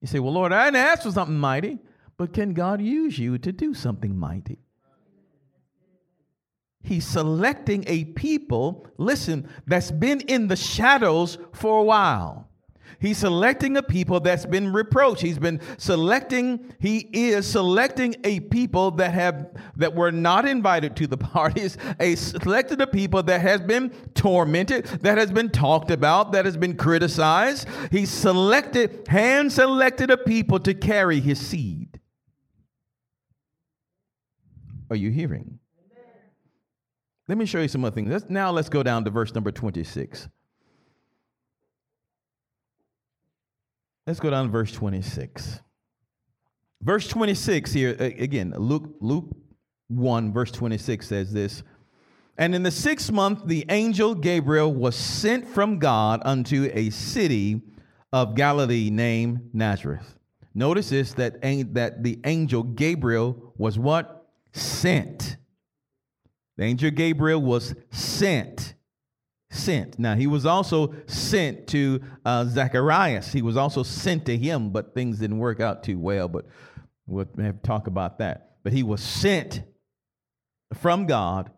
You 0.00 0.08
say, 0.08 0.18
Well, 0.18 0.32
Lord, 0.32 0.52
I 0.52 0.66
didn't 0.66 0.76
ask 0.76 1.02
for 1.04 1.12
something 1.12 1.38
mighty. 1.38 1.78
But 2.18 2.32
can 2.32 2.52
God 2.52 2.82
use 2.82 3.18
you 3.18 3.38
to 3.38 3.52
do 3.52 3.72
something 3.72 4.18
mighty? 4.18 4.58
He's 6.82 7.06
selecting 7.06 7.84
a 7.86 8.04
people, 8.06 8.86
listen, 8.98 9.48
that's 9.66 9.90
been 9.90 10.20
in 10.22 10.48
the 10.48 10.56
shadows 10.56 11.38
for 11.52 11.78
a 11.78 11.82
while. 11.82 12.48
He's 13.00 13.18
selecting 13.18 13.76
a 13.76 13.82
people 13.82 14.18
that's 14.18 14.46
been 14.46 14.72
reproached. 14.72 15.20
He's 15.20 15.38
been 15.38 15.60
selecting, 15.76 16.74
he 16.80 17.08
is 17.12 17.46
selecting 17.46 18.16
a 18.24 18.40
people 18.40 18.90
that 18.92 19.12
have 19.12 19.50
that 19.76 19.94
were 19.94 20.10
not 20.10 20.48
invited 20.48 20.96
to 20.96 21.06
the 21.06 21.16
parties, 21.16 21.76
a 22.00 22.16
selected 22.16 22.80
a 22.80 22.86
people 22.88 23.22
that 23.24 23.40
has 23.40 23.60
been 23.60 23.90
tormented, 24.14 24.86
that 25.02 25.18
has 25.18 25.30
been 25.30 25.50
talked 25.50 25.92
about, 25.92 26.32
that 26.32 26.44
has 26.44 26.56
been 26.56 26.76
criticized. 26.76 27.68
He 27.92 28.06
selected, 28.06 29.06
hand 29.06 29.52
selected 29.52 30.10
a 30.10 30.16
people 30.16 30.58
to 30.60 30.74
carry 30.74 31.20
his 31.20 31.38
seed 31.38 31.87
are 34.90 34.96
you 34.96 35.10
hearing? 35.10 35.58
Let 37.28 37.36
me 37.36 37.44
show 37.44 37.60
you 37.60 37.68
some 37.68 37.84
other 37.84 37.94
things. 37.94 38.10
Let's, 38.10 38.24
now 38.30 38.50
let's 38.50 38.70
go 38.70 38.82
down 38.82 39.04
to 39.04 39.10
verse 39.10 39.34
number 39.34 39.52
26. 39.52 40.28
Let's 44.06 44.20
go 44.20 44.30
down 44.30 44.46
to 44.46 44.50
verse 44.50 44.72
26. 44.72 45.60
Verse 46.80 47.08
26 47.08 47.72
here, 47.72 47.96
again, 47.98 48.54
Luke, 48.56 48.94
Luke 49.00 49.36
1, 49.88 50.32
verse 50.32 50.50
26 50.52 51.06
says 51.06 51.32
this. 51.32 51.62
And 52.38 52.54
in 52.54 52.62
the 52.62 52.70
sixth 52.70 53.10
month, 53.10 53.42
the 53.46 53.66
angel 53.68 54.14
Gabriel 54.14 54.72
was 54.72 54.94
sent 54.94 55.46
from 55.46 55.78
God 55.78 56.22
unto 56.24 56.70
a 56.72 56.88
city 56.90 57.60
of 58.12 58.36
Galilee 58.36 58.90
named 58.90 59.50
Nazareth. 59.52 60.16
Notice 60.54 60.90
this 60.90 61.12
that, 61.14 61.42
that 61.42 62.02
the 62.02 62.20
angel 62.24 62.62
Gabriel 62.62 63.52
was 63.58 63.78
what? 63.78 64.17
Sent. 64.52 65.36
The 66.56 66.64
angel 66.64 66.90
Gabriel 66.90 67.40
was 67.40 67.74
sent. 67.90 68.74
Sent. 69.50 69.98
Now, 69.98 70.14
he 70.14 70.26
was 70.26 70.44
also 70.44 70.94
sent 71.06 71.68
to 71.68 72.00
uh, 72.24 72.44
Zacharias. 72.44 73.32
He 73.32 73.42
was 73.42 73.56
also 73.56 73.82
sent 73.82 74.26
to 74.26 74.36
him, 74.36 74.70
but 74.70 74.94
things 74.94 75.18
didn't 75.18 75.38
work 75.38 75.60
out 75.60 75.82
too 75.82 75.98
well. 75.98 76.28
But 76.28 76.46
we'll 77.06 77.26
have 77.38 77.62
talk 77.62 77.86
about 77.86 78.18
that. 78.18 78.56
But 78.62 78.72
he 78.72 78.82
was 78.82 79.00
sent 79.02 79.62
from 80.74 81.06
God 81.06 81.50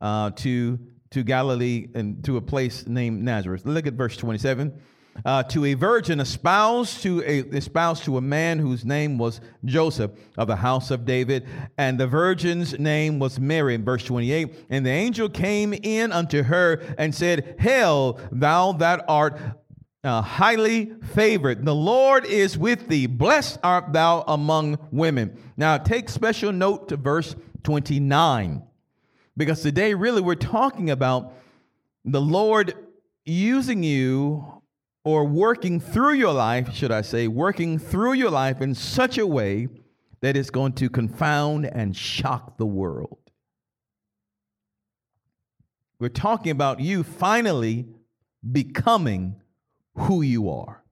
uh, 0.00 0.30
to, 0.30 0.78
to 1.10 1.22
Galilee 1.24 1.88
and 1.94 2.24
to 2.24 2.36
a 2.36 2.40
place 2.40 2.86
named 2.86 3.22
Nazareth. 3.22 3.64
Look 3.64 3.86
at 3.86 3.94
verse 3.94 4.16
27 4.16 4.80
uh, 5.24 5.42
to 5.44 5.64
a 5.64 5.74
virgin 5.74 6.20
espoused 6.20 7.02
to 7.02 7.22
a 7.22 7.40
espoused 7.56 8.04
to 8.04 8.16
a 8.16 8.20
man 8.20 8.58
whose 8.58 8.84
name 8.84 9.18
was 9.18 9.40
Joseph 9.64 10.10
of 10.36 10.48
the 10.48 10.56
house 10.56 10.90
of 10.90 11.04
David, 11.04 11.46
and 11.78 11.98
the 11.98 12.06
virgin's 12.06 12.78
name 12.78 13.18
was 13.18 13.38
Mary. 13.38 13.74
In 13.74 13.84
verse 13.84 14.04
28, 14.04 14.66
and 14.70 14.84
the 14.84 14.90
angel 14.90 15.28
came 15.28 15.72
in 15.72 16.12
unto 16.12 16.42
her 16.42 16.82
and 16.98 17.14
said, 17.14 17.56
Hail, 17.58 18.18
thou 18.30 18.72
that 18.72 19.04
art 19.08 19.38
uh, 20.04 20.22
highly 20.22 20.92
favored. 21.14 21.64
The 21.64 21.74
Lord 21.74 22.24
is 22.24 22.58
with 22.58 22.88
thee. 22.88 23.06
Blessed 23.06 23.58
art 23.62 23.92
thou 23.92 24.24
among 24.26 24.78
women. 24.90 25.36
Now 25.56 25.78
take 25.78 26.08
special 26.08 26.52
note 26.52 26.88
to 26.88 26.96
verse 26.96 27.36
29, 27.62 28.62
because 29.36 29.62
today 29.62 29.94
really 29.94 30.20
we're 30.20 30.34
talking 30.34 30.90
about 30.90 31.34
the 32.04 32.20
Lord 32.20 32.74
using 33.24 33.84
you 33.84 34.61
or 35.04 35.24
working 35.24 35.80
through 35.80 36.14
your 36.14 36.32
life, 36.32 36.74
should 36.74 36.92
I 36.92 37.02
say, 37.02 37.26
working 37.28 37.78
through 37.78 38.12
your 38.12 38.30
life 38.30 38.60
in 38.60 38.74
such 38.74 39.18
a 39.18 39.26
way 39.26 39.68
that 40.20 40.36
it's 40.36 40.50
going 40.50 40.72
to 40.74 40.88
confound 40.88 41.66
and 41.66 41.96
shock 41.96 42.56
the 42.56 42.66
world. 42.66 43.18
We're 45.98 46.08
talking 46.08 46.52
about 46.52 46.80
you 46.80 47.02
finally 47.02 47.86
becoming 48.50 49.36
who 49.94 50.22
you 50.22 50.50
are. 50.50 50.82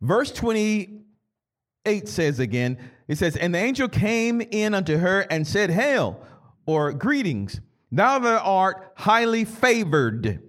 Verse 0.00 0.32
28 0.32 2.08
says 2.08 2.38
again, 2.38 2.78
it 3.08 3.18
says, 3.18 3.36
And 3.36 3.54
the 3.54 3.58
angel 3.58 3.88
came 3.88 4.40
in 4.40 4.74
unto 4.74 4.98
her 4.98 5.20
and 5.30 5.46
said, 5.46 5.70
Hail, 5.70 6.24
or 6.66 6.92
greetings, 6.92 7.60
thou 7.90 8.18
that 8.18 8.42
art 8.42 8.92
highly 8.96 9.44
favored. 9.44 10.42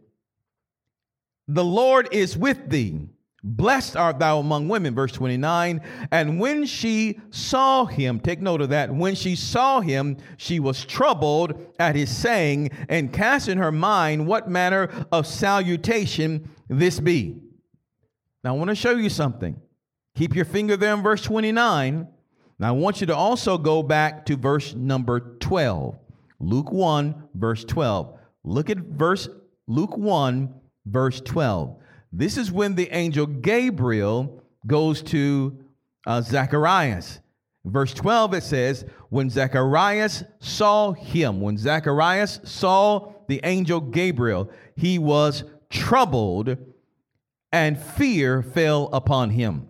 The 1.47 1.63
Lord 1.63 2.09
is 2.11 2.37
with 2.37 2.69
thee. 2.69 3.09
Blessed 3.45 3.97
art 3.97 4.19
thou 4.19 4.39
among 4.39 4.69
women, 4.69 4.95
verse 4.95 5.11
29. 5.11 5.81
And 6.11 6.39
when 6.39 6.65
she 6.65 7.19
saw 7.29 7.83
him, 7.83 8.21
take 8.21 8.41
note 8.41 8.61
of 8.61 8.69
that, 8.69 8.93
when 8.93 9.15
she 9.15 9.35
saw 9.35 9.81
him, 9.81 10.15
she 10.37 10.61
was 10.61 10.85
troubled 10.85 11.61
at 11.77 11.97
his 11.97 12.15
saying, 12.15 12.71
and 12.87 13.11
cast 13.11 13.49
in 13.49 13.57
her 13.57 13.71
mind 13.71 14.25
what 14.25 14.49
manner 14.49 14.89
of 15.11 15.27
salutation 15.27 16.49
this 16.69 17.01
be. 17.01 17.35
Now, 18.45 18.55
I 18.55 18.57
want 18.57 18.69
to 18.69 18.75
show 18.75 18.91
you 18.91 19.09
something. 19.09 19.59
Keep 20.15 20.35
your 20.35 20.45
finger 20.45 20.77
there 20.77 20.93
in 20.93 21.03
verse 21.03 21.21
29. 21.23 22.07
Now, 22.59 22.67
I 22.69 22.71
want 22.71 23.01
you 23.01 23.07
to 23.07 23.15
also 23.15 23.57
go 23.57 23.83
back 23.83 24.25
to 24.27 24.37
verse 24.37 24.73
number 24.73 25.35
12. 25.39 25.97
Luke 26.39 26.71
1, 26.71 27.29
verse 27.33 27.65
12. 27.65 28.17
Look 28.45 28.69
at 28.69 28.77
verse 28.77 29.27
Luke 29.67 29.97
1, 29.97 30.53
verse 30.85 31.21
12. 31.21 31.77
This 32.11 32.37
is 32.37 32.51
when 32.51 32.75
the 32.75 32.89
angel 32.91 33.25
Gabriel 33.25 34.41
goes 34.67 35.01
to 35.03 35.57
uh, 36.05 36.21
Zacharias. 36.21 37.19
Verse 37.65 37.93
12, 37.93 38.33
it 38.35 38.43
says, 38.43 38.85
When 39.09 39.29
Zacharias 39.29 40.23
saw 40.39 40.91
him, 40.91 41.39
when 41.39 41.57
Zacharias 41.57 42.39
saw 42.43 43.13
the 43.27 43.39
angel 43.43 43.79
Gabriel, 43.79 44.49
he 44.75 44.99
was 44.99 45.43
troubled 45.69 46.57
and 47.51 47.79
fear 47.79 48.41
fell 48.41 48.89
upon 48.91 49.29
him. 49.29 49.69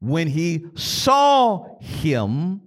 When 0.00 0.28
he 0.28 0.66
saw 0.74 1.78
him, 1.80 2.60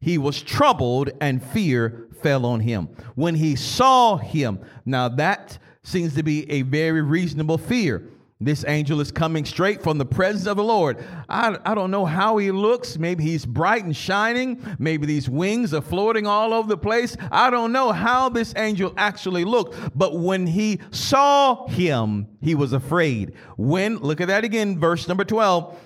he 0.00 0.18
was 0.18 0.42
troubled 0.42 1.10
and 1.20 1.42
fear 1.42 2.08
fell 2.20 2.44
on 2.44 2.60
him. 2.60 2.88
When 3.14 3.36
he 3.36 3.54
saw 3.54 4.16
him, 4.16 4.58
now 4.84 5.08
that 5.08 5.58
seems 5.84 6.14
to 6.14 6.22
be 6.22 6.50
a 6.50 6.62
very 6.62 7.02
reasonable 7.02 7.58
fear. 7.58 8.02
This 8.44 8.64
angel 8.66 9.00
is 9.00 9.12
coming 9.12 9.44
straight 9.44 9.82
from 9.82 9.98
the 9.98 10.04
presence 10.04 10.46
of 10.46 10.56
the 10.56 10.64
Lord. 10.64 11.04
I, 11.28 11.56
I 11.64 11.76
don't 11.76 11.92
know 11.92 12.04
how 12.04 12.38
he 12.38 12.50
looks. 12.50 12.98
Maybe 12.98 13.22
he's 13.22 13.46
bright 13.46 13.84
and 13.84 13.96
shining. 13.96 14.60
Maybe 14.80 15.06
these 15.06 15.28
wings 15.28 15.72
are 15.72 15.80
floating 15.80 16.26
all 16.26 16.52
over 16.52 16.68
the 16.68 16.76
place. 16.76 17.16
I 17.30 17.50
don't 17.50 17.70
know 17.70 17.92
how 17.92 18.28
this 18.28 18.52
angel 18.56 18.94
actually 18.96 19.44
looked. 19.44 19.96
But 19.96 20.18
when 20.18 20.48
he 20.48 20.80
saw 20.90 21.68
him, 21.68 22.26
he 22.40 22.56
was 22.56 22.72
afraid. 22.72 23.34
When, 23.56 23.98
look 23.98 24.20
at 24.20 24.26
that 24.26 24.42
again, 24.42 24.76
verse 24.80 25.06
number 25.06 25.24
12. 25.24 25.78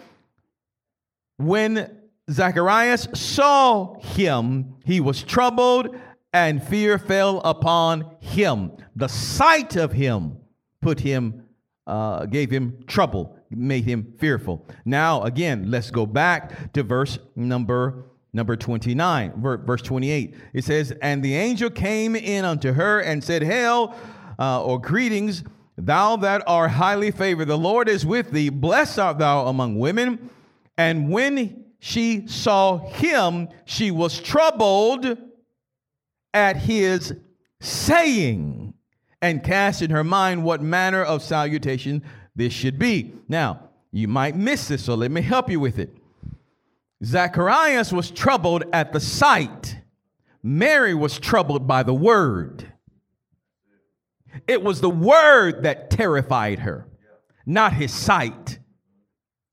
When 1.37 1.95
Zacharias 2.31 3.07
saw 3.13 4.01
him, 4.01 4.77
he 4.87 5.01
was 5.01 5.23
troubled 5.23 5.95
and 6.45 6.63
fear 6.63 6.99
fell 6.99 7.41
upon 7.41 8.17
him. 8.21 8.73
The 8.95 9.09
sight 9.09 9.77
of 9.77 9.93
him 9.93 10.39
put 10.81 11.01
him, 11.01 11.47
uh, 11.87 12.27
gave 12.27 12.51
him 12.51 12.85
trouble, 12.87 13.37
made 13.51 13.85
him 13.85 14.15
fearful. 14.19 14.67
Now, 14.85 15.23
again, 15.23 15.71
let's 15.71 15.91
go 15.91 16.07
back 16.07 16.73
to 16.73 16.83
verse 16.83 17.19
number 17.35 18.05
number 18.33 18.55
29 18.55 19.33
verse 19.39 19.81
28 19.81 20.35
it 20.53 20.63
says 20.63 20.93
and 21.01 21.23
the 21.23 21.35
angel 21.35 21.71
came 21.71 22.15
in 22.15 22.45
unto 22.45 22.71
her 22.71 23.01
and 23.01 23.25
said 23.25 23.43
hail 23.43 23.97
uh, 24.39 24.63
or 24.63 24.81
greetings, 24.81 25.45
thou 25.77 26.17
that 26.17 26.43
art 26.47 26.71
highly 26.71 27.11
favored. 27.11 27.47
The 27.47 27.59
Lord 27.59 27.89
is 27.89 28.05
with 28.05 28.31
thee. 28.31 28.49
Blessed 28.49 28.99
art 28.99 29.19
thou 29.19 29.47
among 29.47 29.79
women. 29.79 30.31
And 30.77 31.11
when 31.11 31.65
she 31.79 32.27
saw 32.27 32.79
him, 32.79 33.49
she 33.65 33.91
was 33.91 34.21
troubled 34.21 35.19
at 36.37 36.59
his 36.59 37.15
saying 37.61 38.75
and 39.23 39.43
cast 39.43 39.81
in 39.81 39.91
her 39.91 40.05
mind 40.05 40.45
what 40.45 40.61
manner 40.61 41.03
of 41.03 41.23
salutation 41.23 42.03
this 42.37 42.53
should 42.53 42.79
be. 42.79 43.15
Now, 43.27 43.71
you 43.91 44.07
might 44.07 44.37
miss 44.37 44.69
this, 44.69 44.85
so 44.85 44.95
let 44.95 45.11
me 45.11 45.23
help 45.23 45.49
you 45.49 45.59
with 45.59 45.79
it. 45.79 45.97
Zacharias 47.03 47.91
was 47.91 48.11
troubled 48.11 48.65
at 48.75 48.93
the 48.93 49.01
sight. 49.01 49.79
Mary 50.43 50.95
was 50.95 51.19
troubled 51.19 51.67
by 51.67 51.83
the 51.83 51.95
word. 51.95 52.71
It 54.47 54.63
was 54.63 54.83
the 54.83 54.91
word 54.91 55.63
that 55.63 55.89
terrified 55.89 56.59
her, 56.59 56.87
not 57.47 57.73
his 57.73 57.95
sight. 57.95 58.59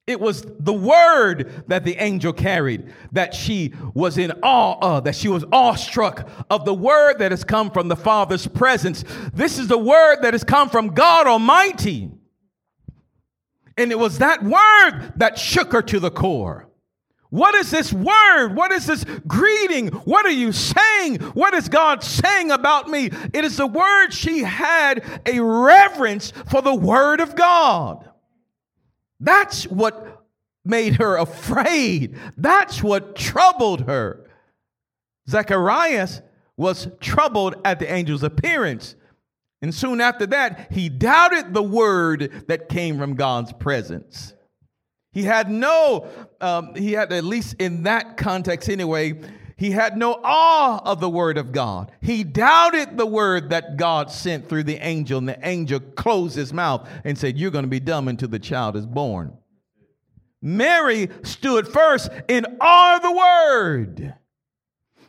It 0.06 0.20
was 0.20 0.46
the 0.60 0.74
word 0.74 1.64
that 1.68 1.86
the 1.86 1.96
angel 1.96 2.34
carried 2.34 2.92
that 3.14 3.34
she 3.34 3.74
was 3.94 4.18
in 4.18 4.34
awe 4.44 4.78
of, 4.82 5.06
that 5.06 5.16
she 5.16 5.30
was 5.30 5.46
awestruck 5.50 6.30
of 6.50 6.66
the 6.66 6.74
word 6.74 7.20
that 7.20 7.32
has 7.32 7.46
come 7.46 7.72
from 7.72 7.88
the 7.88 7.96
Father's 7.96 8.46
presence. 8.46 9.06
This 9.34 9.58
is 9.58 9.70
the 9.70 9.78
word 9.78 10.18
that 10.22 10.34
has 10.34 10.44
come 10.44 10.70
from 10.70 10.90
God 10.90 11.26
Almighty. 11.26 12.12
And 13.78 13.92
it 13.92 13.98
was 13.98 14.18
that 14.18 14.44
word 14.44 15.14
that 15.16 15.40
shook 15.40 15.72
her 15.72 15.82
to 15.84 16.00
the 16.02 16.12
core. 16.12 16.70
What 17.30 17.56
is 17.56 17.72
this 17.72 17.92
word? 17.92 18.56
What 18.56 18.72
is 18.72 18.86
this 18.86 19.06
greeting? 19.26 19.88
What 19.88 20.26
are 20.26 20.32
you 20.32 20.52
saying? 20.52 21.20
What 21.34 21.54
is 21.54 21.70
God 21.70 22.04
saying 22.04 22.52
about 22.52 22.90
me? 22.90 23.10
It 23.34 23.46
is 23.46 23.56
the 23.58 23.66
word 23.66 24.12
she 24.12 24.40
had 24.44 25.04
a 25.26 25.40
reverence 25.40 26.34
for 26.52 26.62
the 26.62 26.76
word 26.76 27.22
of 27.22 27.36
God. 27.36 28.08
That's 29.24 29.64
what 29.66 30.26
made 30.66 30.96
her 30.96 31.18
afraid. 31.18 32.16
That's 32.38 32.84
what 32.84 33.16
troubled 33.16 33.88
her. 33.88 34.30
Zacharias 35.30 36.22
was 36.58 36.88
troubled 37.00 37.56
at 37.66 37.80
the 37.80 37.90
angel's 37.90 38.24
appearance. 38.24 38.96
And 39.62 39.74
soon 39.74 40.02
after 40.02 40.26
that, 40.28 40.72
he 40.72 40.90
doubted 40.90 41.54
the 41.54 41.64
word 41.64 42.44
that 42.48 42.68
came 42.68 42.98
from 42.98 43.16
God's 43.16 43.54
presence. 43.54 44.34
He 45.14 45.24
had 45.24 45.50
no, 45.50 46.08
um, 46.42 46.76
he 46.76 46.94
had, 46.94 47.14
at 47.14 47.24
least 47.24 47.56
in 47.60 47.84
that 47.84 48.18
context 48.18 48.68
anyway, 48.68 49.22
he 49.56 49.72
had 49.72 49.98
no 49.98 50.20
awe 50.24 50.82
of 50.84 51.00
the 51.00 51.10
word 51.10 51.38
of 51.38 51.52
God. 51.52 51.92
He 52.02 52.24
doubted 52.24 52.98
the 52.98 53.06
word 53.06 53.50
that 53.52 53.78
God 53.78 54.12
sent 54.12 54.50
through 54.50 54.64
the 54.64 54.78
angel, 54.78 55.18
and 55.18 55.30
the 55.30 55.48
angel 55.48 55.80
closed 55.80 56.36
his 56.36 56.54
mouth 56.54 56.88
and 57.04 57.18
said, 57.18 57.38
You're 57.38 57.52
going 57.52 57.66
to 57.66 57.70
be 57.70 57.80
dumb 57.80 58.08
until 58.08 58.30
the 58.30 58.40
child 58.40 58.76
is 58.76 58.86
born. 58.86 59.38
Mary 60.42 61.10
stood 61.24 61.68
first 61.68 62.10
in 62.28 62.46
awe 62.60 62.98
of 62.98 63.02
the 63.02 63.12
word. 63.12 64.14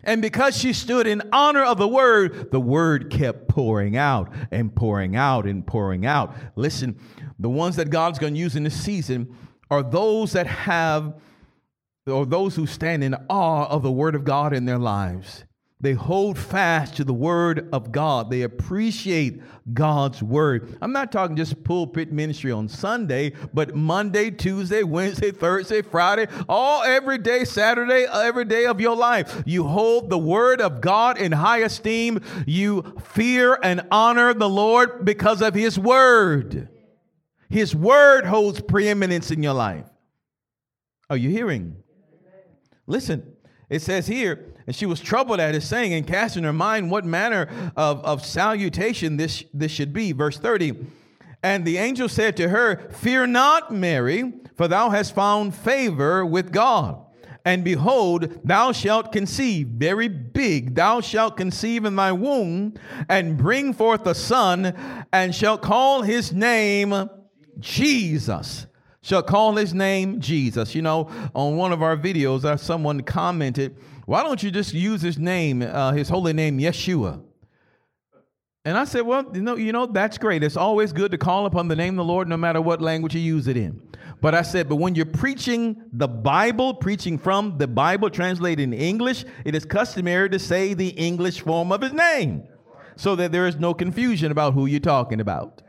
And 0.05 0.21
because 0.21 0.57
she 0.57 0.73
stood 0.73 1.07
in 1.07 1.23
honor 1.33 1.65
of 1.65 1.79
the 1.79 1.89
word, 1.89 2.51
the 2.51 2.61
word 2.61 3.11
kept 3.11 3.49
pouring 3.49 3.97
out 3.97 4.33
and 4.51 4.75
pouring 4.75 5.17
out 5.17 5.47
and 5.47 5.67
pouring 5.67 6.07
out. 6.07 6.35
Listen, 6.57 6.99
the 7.39 7.49
ones 7.49 7.77
that 7.77 7.91
God's 7.91 8.19
going 8.19 8.35
to 8.35 8.41
use 8.41 8.55
in 8.55 8.65
this 8.65 8.81
season 8.81 9.35
are 9.71 9.83
those 9.83 10.33
that 10.33 10.47
have, 10.47 11.15
or 12.07 12.27
those 12.27 12.57
who 12.57 12.67
stand 12.67 13.03
in 13.03 13.15
awe 13.29 13.67
of 13.67 13.83
the 13.83 13.93
Word 13.93 14.15
of 14.15 14.25
God 14.25 14.53
in 14.53 14.65
their 14.65 14.79
lives. 14.79 15.45
They 15.81 15.93
hold 15.93 16.39
fast 16.39 16.97
to 16.97 17.05
the 17.05 17.13
Word 17.13 17.69
of 17.73 17.93
God. 17.93 18.31
They 18.31 18.43
appreciate 18.43 19.43
God's 19.75 20.23
Word. 20.23 20.79
I'm 20.81 20.93
not 20.93 21.13
talking 21.13 21.37
just 21.37 21.63
pulpit 21.63 22.11
ministry 22.11 22.51
on 22.53 22.69
Sunday, 22.69 23.33
but 23.53 23.75
Monday, 23.75 24.31
Tuesday, 24.31 24.83
Wednesday, 24.83 25.31
Thursday, 25.31 25.83
Friday, 25.83 26.27
all 26.49 26.83
every 26.85 27.19
day, 27.19 27.45
Saturday, 27.45 28.07
every 28.11 28.47
day 28.47 28.65
of 28.65 28.81
your 28.81 28.97
life. 28.97 29.43
You 29.45 29.65
hold 29.65 30.09
the 30.09 30.19
Word 30.19 30.63
of 30.63 30.81
God 30.81 31.19
in 31.19 31.33
high 31.33 31.59
esteem. 31.59 32.21
You 32.47 32.97
fear 33.13 33.59
and 33.63 33.87
honor 33.91 34.33
the 34.33 34.49
Lord 34.49 35.05
because 35.05 35.43
of 35.43 35.55
His 35.55 35.79
Word. 35.79 36.69
His 37.51 37.73
word 37.73 38.25
holds 38.25 38.61
preeminence 38.61 39.31
in 39.31 39.43
your 39.43 39.53
life. 39.53 39.87
Are 41.09 41.17
you 41.17 41.31
hearing? 41.31 41.84
Listen, 42.87 43.35
it 43.71 43.83
says 43.83 44.07
here, 44.07 44.55
and 44.67 44.77
she 44.77 44.87
was 44.87 45.01
troubled 45.01 45.41
at 45.41 45.55
his 45.55 45.67
saying 45.67 45.95
and 45.95 46.07
cast 46.07 46.37
in 46.37 46.45
her 46.45 46.53
mind 46.53 46.91
what 46.91 47.05
manner 47.05 47.49
of, 47.77 48.05
of 48.05 48.25
salutation 48.25 49.17
this, 49.17 49.45
this 49.55 49.73
should 49.73 49.93
be. 49.93 50.13
Verse 50.13 50.39
30. 50.39 50.77
And 51.43 51.65
the 51.65 51.79
angel 51.79 52.09
said 52.09 52.37
to 52.39 52.49
her, 52.49 52.89
Fear 52.91 53.29
not, 53.29 53.73
Mary, 53.73 54.33
for 54.57 54.69
thou 54.69 54.91
hast 54.91 55.15
found 55.15 55.55
favor 55.55 56.25
with 56.25 56.53
God. 56.53 57.01
And 57.45 57.63
behold, 57.63 58.41
thou 58.43 58.73
shalt 58.73 59.13
conceive, 59.13 59.69
very 59.69 60.09
big, 60.09 60.75
thou 60.75 61.03
shalt 61.03 61.37
conceive 61.37 61.85
in 61.85 61.95
thy 61.95 62.13
womb, 62.13 62.75
and 63.11 63.37
bring 63.37 63.75
forth 63.75 64.07
a 64.07 64.15
son, 64.15 65.07
and 65.13 65.35
shalt 65.35 65.61
call 65.61 66.01
his 66.01 66.33
name 66.33 67.11
Jesus 67.61 68.67
shall 69.05 69.23
call 69.23 69.55
his 69.55 69.75
name 69.75 70.19
Jesus. 70.19 70.75
You 70.75 70.83
know, 70.83 71.11
on 71.35 71.57
one 71.57 71.73
of 71.73 71.83
our 71.83 71.97
videos, 71.97 72.45
uh, 72.45 72.57
someone 72.57 73.03
commented, 73.03 73.77
why 74.07 74.23
don't 74.23 74.43
you 74.43 74.51
just 74.51 74.73
use 74.73 75.03
his 75.03 75.19
name, 75.19 75.63
uh, 75.63 75.93
his 75.93 76.09
holy 76.09 76.33
name, 76.33 76.59
Yeshua? 76.59 77.23
And 78.65 78.79
I 78.79 78.85
said, 78.85 79.03
well, 79.03 79.31
you 79.35 79.43
know, 79.43 79.57
you 79.57 79.73
know, 79.73 79.85
that's 79.85 80.17
great. 80.17 80.43
It's 80.43 80.57
always 80.57 80.91
good 80.95 81.11
to 81.11 81.19
call 81.19 81.45
upon 81.45 81.69
the 81.69 81.77
name 81.77 81.99
of 81.99 82.07
the 82.07 82.13
Lord, 82.13 82.29
no 82.29 82.39
matter 82.39 82.63
what 82.63 82.81
language 82.81 83.15
you 83.15 83.21
use 83.21 83.47
it 83.47 83.59
in. 83.59 83.81
But 84.23 84.35
I 84.35 84.41
said, 84.41 84.71
but 84.71 84.77
when 84.77 84.95
you're 84.95 85.05
preaching 85.05 85.77
the 85.93 86.09
Bible, 86.09 86.73
preaching 86.73 87.19
from 87.19 87.59
the 87.59 87.69
Bible 87.69 88.09
translated 88.09 88.63
in 88.63 88.73
English, 88.73 89.27
it 89.45 89.55
is 89.55 89.67
customary 89.67 90.31
to 90.31 90.39
say 90.39 90.73
the 90.73 90.89
English 90.89 91.43
form 91.43 91.73
of 91.73 91.83
his 91.83 91.93
name 91.93 92.45
so 92.97 93.17
that 93.17 93.33
there 93.33 93.47
is 93.47 93.57
no 93.57 93.75
confusion 93.75 94.33
about 94.33 94.55
who 94.55 94.65
you're 94.65 94.81
talking 94.81 95.21
about. 95.21 95.61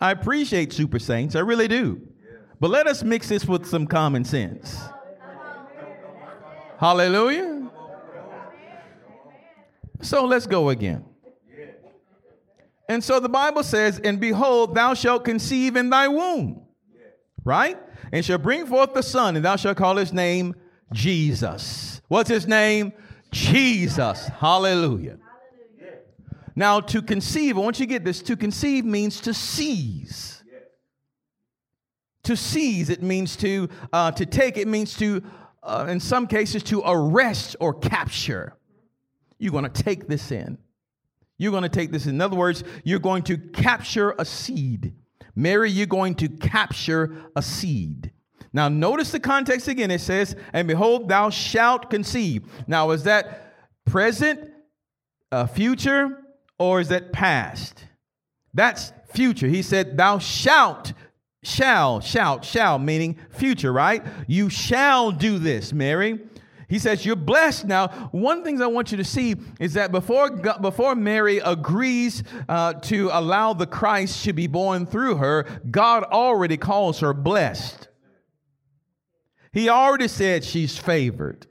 I 0.00 0.10
appreciate 0.10 0.72
super 0.72 0.98
saints, 0.98 1.36
I 1.36 1.40
really 1.40 1.68
do. 1.68 2.00
But 2.60 2.70
let 2.70 2.86
us 2.86 3.02
mix 3.02 3.28
this 3.28 3.44
with 3.46 3.66
some 3.66 3.86
common 3.86 4.24
sense. 4.24 4.78
Hallelujah. 6.78 7.70
So 10.02 10.24
let's 10.24 10.46
go 10.46 10.70
again. 10.70 11.04
And 12.88 13.02
so 13.02 13.18
the 13.18 13.28
Bible 13.28 13.62
says, 13.62 13.98
And 13.98 14.20
behold, 14.20 14.74
thou 14.74 14.94
shalt 14.94 15.24
conceive 15.24 15.76
in 15.76 15.90
thy 15.90 16.08
womb, 16.08 16.62
right? 17.44 17.76
And 18.12 18.24
shall 18.24 18.38
bring 18.38 18.66
forth 18.66 18.94
the 18.94 19.02
son, 19.02 19.36
and 19.36 19.44
thou 19.44 19.56
shalt 19.56 19.76
call 19.76 19.96
his 19.96 20.12
name 20.12 20.54
Jesus. 20.92 22.00
What's 22.08 22.30
his 22.30 22.46
name? 22.46 22.92
Jesus. 23.32 24.28
Hallelujah. 24.38 25.18
Now, 26.58 26.80
to 26.80 27.02
conceive, 27.02 27.58
I 27.58 27.60
want 27.60 27.78
you 27.78 27.86
to 27.86 27.90
get 27.90 28.02
this 28.02 28.22
to 28.22 28.34
conceive 28.34 28.86
means 28.86 29.20
to 29.20 29.34
seize. 29.34 30.42
To 32.24 32.34
seize, 32.34 32.88
it 32.88 33.02
means 33.02 33.36
to, 33.36 33.68
uh, 33.92 34.10
to 34.12 34.24
take, 34.24 34.56
it 34.56 34.66
means 34.66 34.96
to, 34.96 35.22
uh, 35.62 35.86
in 35.88 36.00
some 36.00 36.26
cases, 36.26 36.62
to 36.64 36.82
arrest 36.84 37.56
or 37.60 37.74
capture. 37.74 38.56
You're 39.38 39.52
going 39.52 39.70
to 39.70 39.82
take 39.82 40.08
this 40.08 40.32
in. 40.32 40.56
You're 41.36 41.52
going 41.52 41.62
to 41.62 41.68
take 41.68 41.92
this 41.92 42.06
in. 42.06 42.14
In 42.14 42.20
other 42.22 42.36
words, 42.36 42.64
you're 42.84 42.98
going 42.98 43.22
to 43.24 43.36
capture 43.36 44.14
a 44.18 44.24
seed. 44.24 44.94
Mary, 45.36 45.70
you're 45.70 45.86
going 45.86 46.14
to 46.16 46.28
capture 46.30 47.30
a 47.36 47.42
seed. 47.42 48.10
Now, 48.54 48.70
notice 48.70 49.12
the 49.12 49.20
context 49.20 49.68
again. 49.68 49.90
It 49.90 50.00
says, 50.00 50.34
And 50.54 50.66
behold, 50.66 51.10
thou 51.10 51.28
shalt 51.28 51.90
conceive. 51.90 52.50
Now, 52.66 52.90
is 52.92 53.04
that 53.04 53.54
present, 53.84 54.50
uh, 55.30 55.46
future, 55.46 56.22
or 56.58 56.80
is 56.80 56.88
that 56.88 57.12
past? 57.12 57.84
That's 58.54 58.92
future. 59.12 59.48
He 59.48 59.62
said, 59.62 59.96
Thou 59.96 60.18
shalt, 60.18 60.92
shall, 61.42 62.00
shout, 62.00 62.44
shall, 62.44 62.78
meaning 62.78 63.18
future, 63.30 63.72
right? 63.72 64.02
You 64.26 64.48
shall 64.48 65.10
do 65.12 65.38
this, 65.38 65.72
Mary. 65.72 66.20
He 66.68 66.78
says, 66.78 67.06
You're 67.06 67.16
blessed 67.16 67.66
now. 67.66 67.88
One 68.10 68.42
thing 68.42 68.60
I 68.60 68.66
want 68.66 68.90
you 68.90 68.96
to 68.96 69.04
see 69.04 69.36
is 69.60 69.74
that 69.74 69.92
before, 69.92 70.30
before 70.30 70.94
Mary 70.94 71.38
agrees 71.38 72.24
uh, 72.48 72.74
to 72.74 73.10
allow 73.12 73.52
the 73.52 73.66
Christ 73.66 74.24
to 74.24 74.32
be 74.32 74.46
born 74.46 74.86
through 74.86 75.16
her, 75.16 75.46
God 75.70 76.04
already 76.04 76.56
calls 76.56 77.00
her 77.00 77.12
blessed. 77.12 77.88
He 79.52 79.68
already 79.68 80.08
said 80.08 80.44
she's 80.44 80.76
favored. 80.76 81.46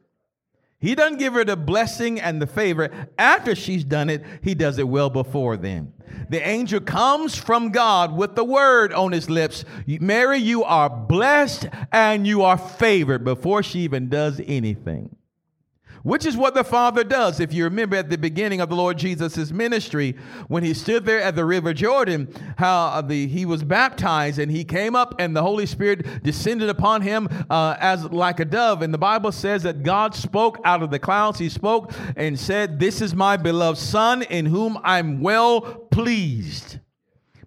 He 0.86 0.94
doesn't 0.94 1.18
give 1.18 1.34
her 1.34 1.44
the 1.44 1.58
blessing 1.58 2.22
and 2.22 2.40
the 2.40 2.46
favor 2.46 2.92
after 3.18 3.56
she's 3.56 3.84
done 3.84 4.08
it, 4.08 4.24
he 4.44 4.54
does 4.54 4.78
it 4.78 4.88
well 4.88 5.10
before 5.10 5.58
then. 5.58 5.92
The 6.30 6.48
angel 6.48 6.80
comes 6.80 7.36
from 7.36 7.72
God 7.72 8.16
with 8.16 8.36
the 8.36 8.44
word 8.44 8.94
on 8.94 9.12
his 9.12 9.28
lips 9.28 9.66
Mary, 9.88 10.38
you 10.38 10.64
are 10.64 10.88
blessed 10.88 11.66
and 11.92 12.28
you 12.28 12.44
are 12.44 12.60
favored 12.60 13.24
before 13.24 13.64
she 13.64 13.80
even 13.80 14.10
does 14.10 14.40
anything. 14.46 15.16
Which 16.06 16.24
is 16.24 16.38
what 16.38 16.54
the 16.54 16.64
Father 16.64 17.04
does. 17.04 17.40
If 17.40 17.52
you 17.52 17.64
remember 17.64 17.96
at 17.96 18.12
the 18.12 18.18
beginning 18.18 18.62
of 18.62 18.70
the 18.70 18.76
Lord 18.76 18.96
Jesus' 18.96 19.52
ministry, 19.52 20.16
when 20.48 20.64
he 20.64 20.76
stood 20.76 21.04
there 21.04 21.20
at 21.20 21.36
the 21.36 21.44
River 21.44 21.74
Jordan, 21.74 22.32
how 22.60 23.02
the, 23.02 23.28
he 23.28 23.44
was 23.44 23.64
baptized 23.64 24.38
and 24.38 24.52
he 24.52 24.64
came 24.64 24.96
up 24.96 25.16
and 25.18 25.36
the 25.36 25.42
Holy 25.42 25.66
Spirit 25.66 26.24
descended 26.24 26.70
upon 26.70 27.02
him 27.02 27.28
uh, 27.50 27.76
as 27.80 28.04
like 28.06 28.40
a 28.40 28.46
dove. 28.46 28.84
And 28.84 28.94
the 28.94 29.00
Bible 29.00 29.32
says 29.32 29.64
that 29.64 29.82
God 29.82 30.14
spoke 30.14 30.60
out 30.64 30.84
of 30.84 30.92
the 30.92 31.00
clouds. 31.00 31.40
He 31.40 31.50
spoke 31.50 31.92
and 32.16 32.40
said, 32.40 32.80
This 32.80 33.02
is 33.02 33.16
my 33.16 33.36
beloved 33.36 33.80
Son 33.80 34.22
in 34.22 34.46
whom 34.46 34.78
I'm 34.84 35.22
well 35.22 35.62
pleased. 35.90 36.78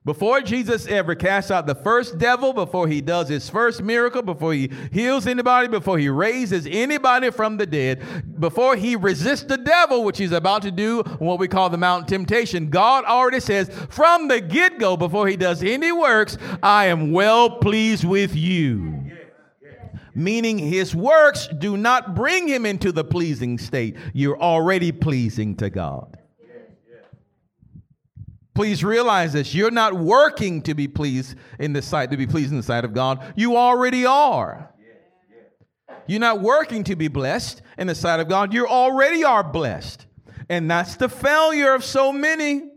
Before 0.09 0.41
Jesus 0.41 0.87
ever 0.87 1.15
casts 1.15 1.51
out 1.51 1.67
the 1.67 1.75
first 1.75 2.17
devil, 2.17 2.55
before 2.55 2.89
he 2.89 3.03
does 3.03 3.29
his 3.29 3.51
first 3.51 3.83
miracle, 3.83 4.23
before 4.23 4.55
he 4.55 4.71
heals 4.91 5.27
anybody, 5.27 5.69
before 5.69 5.99
he 5.99 6.09
raises 6.09 6.67
anybody 6.67 7.31
from 7.31 7.59
the 7.59 7.67
dead, 7.67 8.41
before 8.41 8.75
he 8.75 8.97
resists 8.97 9.45
the 9.45 9.59
devil, 9.59 10.05
which 10.05 10.17
he's 10.17 10.33
about 10.33 10.63
to 10.63 10.71
do 10.71 11.03
what 11.19 11.39
we 11.39 11.47
call 11.47 11.69
the 11.69 11.77
mountain 11.77 12.09
temptation, 12.09 12.71
God 12.71 13.05
already 13.05 13.39
says 13.39 13.69
from 13.91 14.29
the 14.29 14.41
get 14.41 14.79
go, 14.79 14.97
before 14.97 15.29
he 15.29 15.37
does 15.37 15.63
any 15.63 15.93
works, 15.93 16.39
I 16.63 16.87
am 16.87 17.13
well 17.13 17.59
pleased 17.59 18.05
with 18.05 18.35
you. 18.35 19.13
Meaning 20.15 20.57
his 20.57 20.95
works 20.97 21.49
do 21.49 21.77
not 21.77 22.15
bring 22.15 22.49
him 22.49 22.65
into 22.65 22.93
the 22.93 23.05
pleasing 23.05 23.59
state. 23.59 23.99
You're 24.15 24.41
already 24.41 24.91
pleasing 24.91 25.55
to 25.57 25.69
God. 25.69 26.18
Please 28.59 28.83
realize 28.83 29.35
this. 29.35 29.55
You're 29.55 29.71
not 29.71 29.95
working 29.95 30.63
to 30.63 30.75
be 30.75 30.89
pleased 30.89 31.37
in 31.61 31.75
the 31.75 31.81
sight, 31.81 32.11
to 32.11 32.17
be 32.17 32.27
pleased 32.27 32.51
in 32.51 32.57
the 32.57 32.63
sight 32.65 32.85
of 32.85 32.93
God. 32.93 33.35
You 33.37 33.57
already 33.57 34.05
are. 34.05 34.75
You're 36.09 36.19
not 36.19 36.41
working 36.41 36.83
to 36.83 36.97
be 36.97 37.07
blessed 37.07 37.63
in 37.79 37.87
the 37.87 37.95
sight 37.95 38.19
of 38.19 38.29
God. 38.29 38.53
You 38.53 38.67
already 38.67 39.23
are 39.23 39.45
blessed. 39.45 40.07
And 40.49 40.69
that's 40.69 40.97
the 40.97 41.09
failure 41.09 41.73
of 41.73 41.85
so 41.85 42.13
many. 42.13 42.69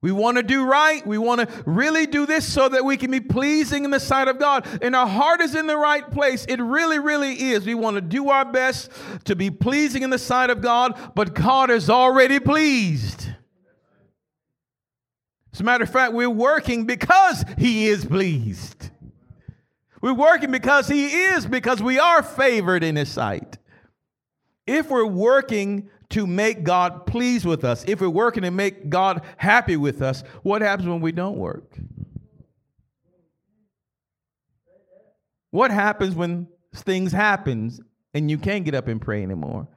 We 0.00 0.10
want 0.10 0.38
to 0.38 0.42
do 0.42 0.64
right. 0.64 1.06
We 1.06 1.18
want 1.18 1.42
to 1.42 1.64
really 1.66 2.06
do 2.06 2.24
this 2.24 2.50
so 2.50 2.70
that 2.70 2.82
we 2.82 2.96
can 2.96 3.10
be 3.10 3.20
pleasing 3.20 3.84
in 3.84 3.90
the 3.90 4.00
sight 4.00 4.28
of 4.28 4.38
God. 4.38 4.66
And 4.80 4.96
our 4.96 5.06
heart 5.06 5.42
is 5.42 5.54
in 5.54 5.66
the 5.66 5.76
right 5.76 6.10
place. 6.10 6.46
It 6.48 6.62
really, 6.62 6.98
really 6.98 7.50
is. 7.50 7.66
We 7.66 7.74
want 7.74 7.96
to 7.96 8.00
do 8.00 8.30
our 8.30 8.50
best 8.50 8.90
to 9.26 9.36
be 9.36 9.50
pleasing 9.50 10.02
in 10.02 10.08
the 10.08 10.18
sight 10.18 10.48
of 10.48 10.62
God, 10.62 10.98
but 11.14 11.34
God 11.34 11.70
is 11.70 11.90
already 11.90 12.40
pleased. 12.40 13.33
As 15.54 15.60
a 15.60 15.64
matter 15.64 15.84
of 15.84 15.90
fact, 15.90 16.14
we're 16.14 16.28
working 16.28 16.84
because 16.84 17.44
He 17.56 17.86
is 17.86 18.04
pleased. 18.04 18.90
We're 20.00 20.12
working 20.12 20.50
because 20.50 20.88
He 20.88 21.06
is, 21.06 21.46
because 21.46 21.80
we 21.80 21.96
are 21.96 22.24
favored 22.24 22.82
in 22.82 22.96
His 22.96 23.08
sight. 23.08 23.56
If 24.66 24.90
we're 24.90 25.06
working 25.06 25.88
to 26.10 26.26
make 26.26 26.64
God 26.64 27.06
pleased 27.06 27.46
with 27.46 27.62
us, 27.64 27.84
if 27.86 28.00
we're 28.00 28.08
working 28.08 28.42
to 28.42 28.50
make 28.50 28.90
God 28.90 29.22
happy 29.36 29.76
with 29.76 30.02
us, 30.02 30.24
what 30.42 30.60
happens 30.60 30.88
when 30.88 31.00
we 31.00 31.12
don't 31.12 31.36
work? 31.36 31.78
What 35.52 35.70
happens 35.70 36.16
when 36.16 36.48
things 36.74 37.12
happen 37.12 37.78
and 38.12 38.28
you 38.28 38.38
can't 38.38 38.64
get 38.64 38.74
up 38.74 38.88
and 38.88 39.00
pray 39.00 39.22
anymore? 39.22 39.68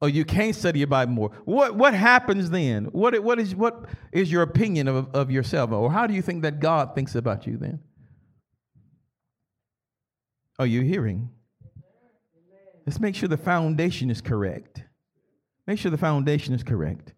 Or 0.00 0.08
you 0.08 0.24
can't 0.24 0.54
study 0.54 0.78
your 0.78 0.88
Bible 0.88 1.12
more. 1.12 1.30
What, 1.44 1.74
what 1.76 1.92
happens 1.92 2.50
then? 2.50 2.86
What, 2.86 3.22
what, 3.22 3.38
is, 3.38 3.54
what 3.54 3.84
is 4.12 4.32
your 4.32 4.42
opinion 4.42 4.88
of, 4.88 5.14
of 5.14 5.30
yourself? 5.30 5.72
Or 5.72 5.92
how 5.92 6.06
do 6.06 6.14
you 6.14 6.22
think 6.22 6.42
that 6.42 6.58
God 6.58 6.94
thinks 6.94 7.14
about 7.14 7.46
you 7.46 7.58
then? 7.58 7.80
Are 10.58 10.66
you 10.66 10.82
hearing? 10.82 11.30
Let's 12.86 12.98
make 12.98 13.14
sure 13.14 13.28
the 13.28 13.36
foundation 13.36 14.10
is 14.10 14.20
correct. 14.20 14.84
Make 15.66 15.78
sure 15.78 15.90
the 15.90 15.98
foundation 15.98 16.54
is 16.54 16.62
correct. 16.62 17.12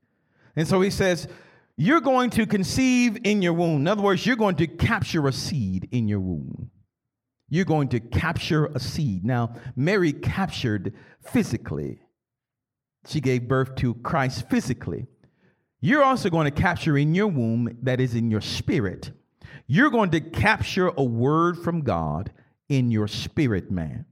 And 0.57 0.66
so 0.66 0.81
he 0.81 0.90
says, 0.90 1.29
You're 1.77 2.01
going 2.01 2.31
to 2.31 2.47
conceive 2.47 3.18
in 3.25 3.42
your 3.42 3.53
womb. 3.53 3.83
In 3.83 3.88
other 3.88 4.03
words, 4.03 4.27
you're 4.27 4.37
going 4.37 4.57
to 4.57 4.66
capture 4.66 5.27
a 5.27 5.33
seed 5.33 5.88
in 5.92 6.09
your 6.09 6.21
womb. 6.21 6.71
You're 7.49 7.64
going 7.64 7.88
to 7.88 8.01
capture 8.01 8.66
a 8.66 8.81
seed. 8.81 9.25
Now, 9.25 9.55
Mary 9.77 10.12
captured 10.12 10.95
physically 11.23 12.01
she 13.07 13.21
gave 13.21 13.49
birth 13.49 13.75
to 13.77 13.95
Christ 13.95 14.49
physically. 14.49 15.07
You're 15.81 16.05
also 16.05 16.31
going 16.31 16.45
to 16.45 16.62
capture 16.62 16.97
in 16.97 17.15
your 17.15 17.27
womb, 17.27 17.77
that 17.83 18.01
is 18.01 18.15
in 18.15 18.31
your 18.31 18.41
spirit. 18.41 19.11
You're 19.67 19.91
going 19.91 20.11
to 20.11 20.21
capture 20.21 20.93
a 20.97 21.03
word 21.03 21.59
from 21.59 21.83
God 21.83 22.31
in 22.69 22.91
your 22.91 23.09
spirit, 23.09 23.71
man. 23.71 24.07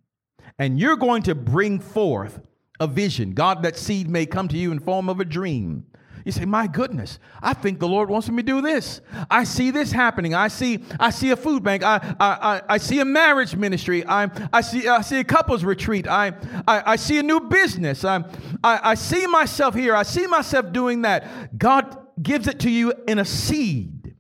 And 0.59 0.79
you're 0.79 0.97
going 0.97 1.23
to 1.23 1.35
bring 1.35 1.79
forth 1.79 2.41
a 2.81 2.87
vision. 2.87 3.33
God, 3.33 3.63
that 3.63 3.77
seed 3.77 4.09
may 4.09 4.27
come 4.27 4.49
to 4.49 4.57
you 4.57 4.73
in 4.73 4.81
form 4.81 5.09
of 5.09 5.21
a 5.21 5.25
dream. 5.25 5.87
You 6.25 6.33
say, 6.33 6.45
my 6.45 6.67
goodness, 6.67 7.19
I 7.43 7.55
think 7.55 7.79
the 7.79 7.89
Lord 7.89 8.11
wants 8.11 8.29
me 8.29 8.37
to 8.39 8.43
do 8.43 8.61
this. 8.61 9.01
I 9.31 9.45
see 9.45 9.71
this 9.71 9.93
happening. 9.93 10.35
I 10.35 10.49
see, 10.49 10.85
I 10.99 11.11
see 11.11 11.31
a 11.31 11.37
food 11.37 11.63
bank. 11.63 11.83
I, 11.83 12.15
I, 12.21 12.27
I, 12.29 12.63
I 12.75 12.79
see 12.79 13.01
a 13.01 13.05
marriage 13.05 13.57
ministry. 13.57 14.05
I, 14.07 14.31
I, 14.53 14.61
see, 14.61 14.87
I 14.87 15.01
see 15.01 15.21
a 15.21 15.25
couples 15.25 15.65
retreat. 15.65 16.07
I, 16.07 16.33
I, 16.69 16.93
I 16.93 16.97
see 16.97 17.19
a 17.19 17.23
new 17.23 17.41
business. 17.41 18.05
I, 18.05 18.25
I, 18.63 18.91
I 18.91 18.95
see 18.95 19.27
myself 19.27 19.75
here. 19.75 19.95
I 19.95 20.03
see 20.03 20.27
myself 20.27 20.73
doing 20.73 21.03
that. 21.03 21.59
God 21.59 21.97
gives 22.23 22.47
it 22.47 22.61
to 22.61 22.71
you 22.71 22.93
in 23.09 23.19
a 23.19 23.25
seed. 23.25 24.15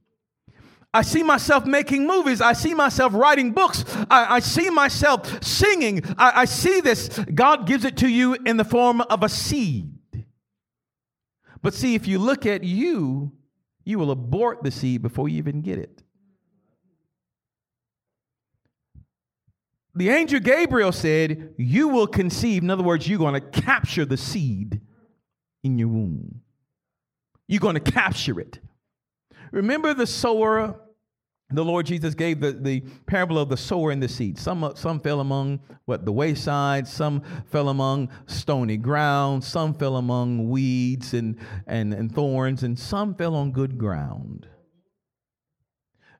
I 0.92 1.02
see 1.02 1.22
myself 1.22 1.66
making 1.66 2.06
movies. 2.06 2.40
I 2.40 2.52
see 2.52 2.74
myself 2.74 3.14
writing 3.14 3.52
books. 3.52 3.84
I, 4.10 4.36
I 4.36 4.40
see 4.40 4.70
myself 4.70 5.44
singing. 5.44 6.02
I, 6.18 6.40
I 6.40 6.44
see 6.46 6.80
this. 6.80 7.08
God 7.32 7.66
gives 7.66 7.84
it 7.84 7.98
to 7.98 8.08
you 8.08 8.34
in 8.44 8.56
the 8.56 8.64
form 8.64 9.00
of 9.02 9.22
a 9.22 9.28
seed. 9.28 9.99
But 11.62 11.74
see, 11.74 11.94
if 11.94 12.06
you 12.06 12.18
look 12.18 12.46
at 12.46 12.64
you, 12.64 13.32
you 13.84 13.98
will 13.98 14.10
abort 14.10 14.62
the 14.62 14.70
seed 14.70 15.02
before 15.02 15.28
you 15.28 15.38
even 15.38 15.62
get 15.62 15.78
it. 15.78 16.02
The 19.94 20.08
angel 20.08 20.40
Gabriel 20.40 20.92
said, 20.92 21.54
You 21.58 21.88
will 21.88 22.06
conceive. 22.06 22.62
In 22.62 22.70
other 22.70 22.82
words, 22.82 23.08
you're 23.08 23.18
going 23.18 23.34
to 23.34 23.40
capture 23.40 24.04
the 24.04 24.16
seed 24.16 24.80
in 25.62 25.78
your 25.78 25.88
womb. 25.88 26.40
You're 27.48 27.60
going 27.60 27.74
to 27.74 27.80
capture 27.80 28.38
it. 28.38 28.60
Remember 29.50 29.92
the 29.92 30.06
sower 30.06 30.80
the 31.50 31.64
Lord 31.64 31.86
Jesus 31.86 32.14
gave 32.14 32.40
the, 32.40 32.52
the 32.52 32.80
parable 33.06 33.38
of 33.38 33.48
the 33.48 33.56
sower 33.56 33.90
and 33.90 34.02
the 34.02 34.08
seed. 34.08 34.38
Some, 34.38 34.62
uh, 34.62 34.74
some 34.74 35.00
fell 35.00 35.20
among 35.20 35.60
what 35.84 36.04
the 36.04 36.12
wayside, 36.12 36.86
some 36.86 37.22
fell 37.50 37.68
among 37.68 38.08
stony 38.26 38.76
ground, 38.76 39.42
some 39.42 39.74
fell 39.74 39.96
among 39.96 40.48
weeds 40.48 41.12
and, 41.12 41.36
and, 41.66 41.92
and 41.92 42.14
thorns, 42.14 42.62
and 42.62 42.78
some 42.78 43.14
fell 43.14 43.34
on 43.34 43.50
good 43.50 43.78
ground. 43.78 44.46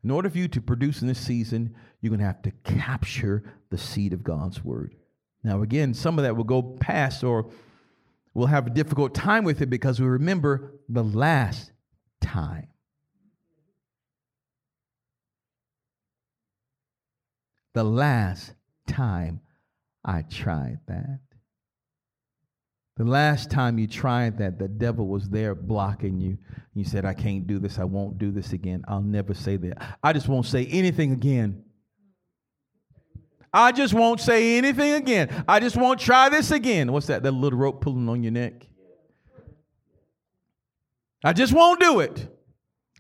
In 0.03 0.11
order 0.11 0.31
for 0.31 0.39
you 0.39 0.49
to 0.49 0.61
produce 0.61 1.03
in 1.03 1.09
this 1.09 1.21
season, 1.21 1.75
you're 2.01 2.11
going 2.11 2.21
to 2.21 2.27
have 2.27 2.43
to 2.43 2.53
capture 2.65 3.45
the 3.71 3.79
seed 3.79 4.13
of 4.13 4.25
God's 4.25 4.65
word. 4.65 4.97
Now, 5.45 5.63
again, 5.63 5.95
some 5.95 6.19
of 6.19 6.25
that 6.25 6.37
will 6.37 6.45
go 6.45 6.63
past 6.63 7.23
or 7.23 7.51
we'll 8.35 8.47
have 8.47 8.67
a 8.67 8.71
difficult 8.71 9.15
time 9.15 9.45
with 9.45 9.61
it 9.61 9.71
because 9.71 10.01
we 10.01 10.07
remember 10.07 10.75
the 10.89 11.05
last 11.05 11.73
time. 12.21 12.70
The 17.75 17.85
last 17.85 18.55
time 18.87 19.41
I 20.05 20.23
tried 20.23 20.81
that. 20.87 21.21
The 22.97 23.05
last 23.05 23.51
time 23.51 23.79
you 23.79 23.87
tried 23.87 24.39
that, 24.39 24.59
the 24.59 24.69
devil 24.69 25.07
was 25.07 25.29
there 25.31 25.55
blocking 25.55 26.21
you. 26.21 26.37
You 26.75 26.85
said, 26.85 27.05
I 27.07 27.15
can't 27.15 27.47
do 27.47 27.59
this. 27.59 27.79
I 27.79 27.85
won't 27.85 28.19
do 28.19 28.31
this 28.31 28.53
again. 28.53 28.85
I'll 28.89 29.01
never 29.01 29.33
say 29.33 29.57
that. 29.57 29.97
I 30.03 30.13
just 30.13 30.29
won't 30.29 30.47
say 30.47 30.67
anything 30.67 31.13
again. 31.13 31.65
I 33.53 33.73
just 33.73 33.95
won't 33.95 34.21
say 34.21 34.59
anything 34.59 34.93
again. 34.93 35.45
I 35.49 35.61
just 35.61 35.77
won't 35.77 35.99
try 35.99 36.29
this 36.29 36.51
again. 36.51 36.93
What's 36.93 37.07
that? 37.07 37.23
That 37.23 37.33
little 37.33 37.59
rope 37.59 37.81
pulling 37.81 38.09
on 38.09 38.23
your 38.23 38.33
neck? 38.33 38.67
I 41.25 41.33
just 41.33 41.53
won't 41.53 41.81
do 41.81 42.01
it. 42.01 42.29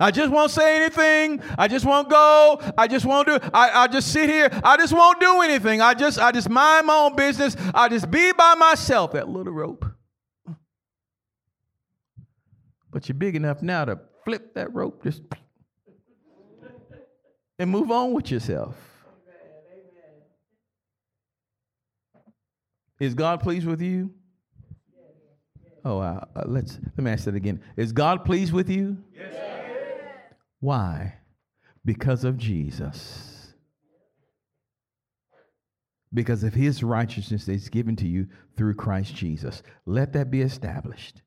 I 0.00 0.10
just 0.10 0.32
won't 0.32 0.50
say 0.50 0.76
anything. 0.76 1.42
I 1.58 1.68
just 1.68 1.84
won't 1.84 2.08
go. 2.08 2.60
I 2.78 2.88
just 2.88 3.04
won't 3.04 3.28
do. 3.28 3.38
I, 3.52 3.82
I 3.82 3.86
just 3.86 4.10
sit 4.10 4.30
here. 4.30 4.48
I 4.64 4.78
just 4.78 4.94
won't 4.94 5.20
do 5.20 5.42
anything. 5.42 5.82
I 5.82 5.92
just 5.92 6.18
I 6.18 6.32
just 6.32 6.48
mind 6.48 6.86
my 6.86 6.94
own 6.96 7.14
business. 7.14 7.54
I 7.74 7.88
just 7.90 8.10
be 8.10 8.32
by 8.32 8.54
myself. 8.54 9.12
That 9.12 9.28
little 9.28 9.52
rope. 9.52 9.84
But 12.90 13.08
you're 13.08 13.14
big 13.14 13.36
enough 13.36 13.62
now 13.62 13.84
to 13.84 14.00
flip 14.24 14.54
that 14.54 14.74
rope 14.74 15.04
just 15.04 15.22
and 17.58 17.70
move 17.70 17.90
on 17.90 18.12
with 18.14 18.30
yourself. 18.30 18.74
Is 22.98 23.14
God 23.14 23.40
pleased 23.40 23.66
with 23.66 23.80
you? 23.80 24.10
Oh, 25.84 25.98
uh, 25.98 26.24
let's 26.44 26.78
let 26.96 26.98
me 26.98 27.10
ask 27.10 27.24
that 27.24 27.34
again. 27.34 27.60
Is 27.76 27.92
God 27.92 28.24
pleased 28.24 28.52
with 28.52 28.68
you? 28.68 28.98
Yes. 29.14 29.49
Why? 30.60 31.14
Because 31.84 32.24
of 32.24 32.36
Jesus. 32.36 33.40
because 36.12 36.42
of 36.42 36.54
his 36.54 36.82
righteousness 36.82 37.44
that's 37.44 37.68
given 37.68 37.96
to 37.96 38.06
you 38.06 38.26
through 38.56 38.74
Christ 38.74 39.14
Jesus. 39.14 39.62
Let 39.86 40.12
that 40.14 40.30
be 40.30 40.40
established. 40.40 41.22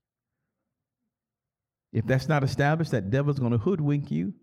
If 1.94 2.06
that's 2.06 2.28
not 2.28 2.44
established, 2.44 2.92
that 2.92 3.10
devil's 3.10 3.40
going 3.40 3.52
to 3.52 3.58
hoodwink 3.58 4.12
you. 4.12 4.34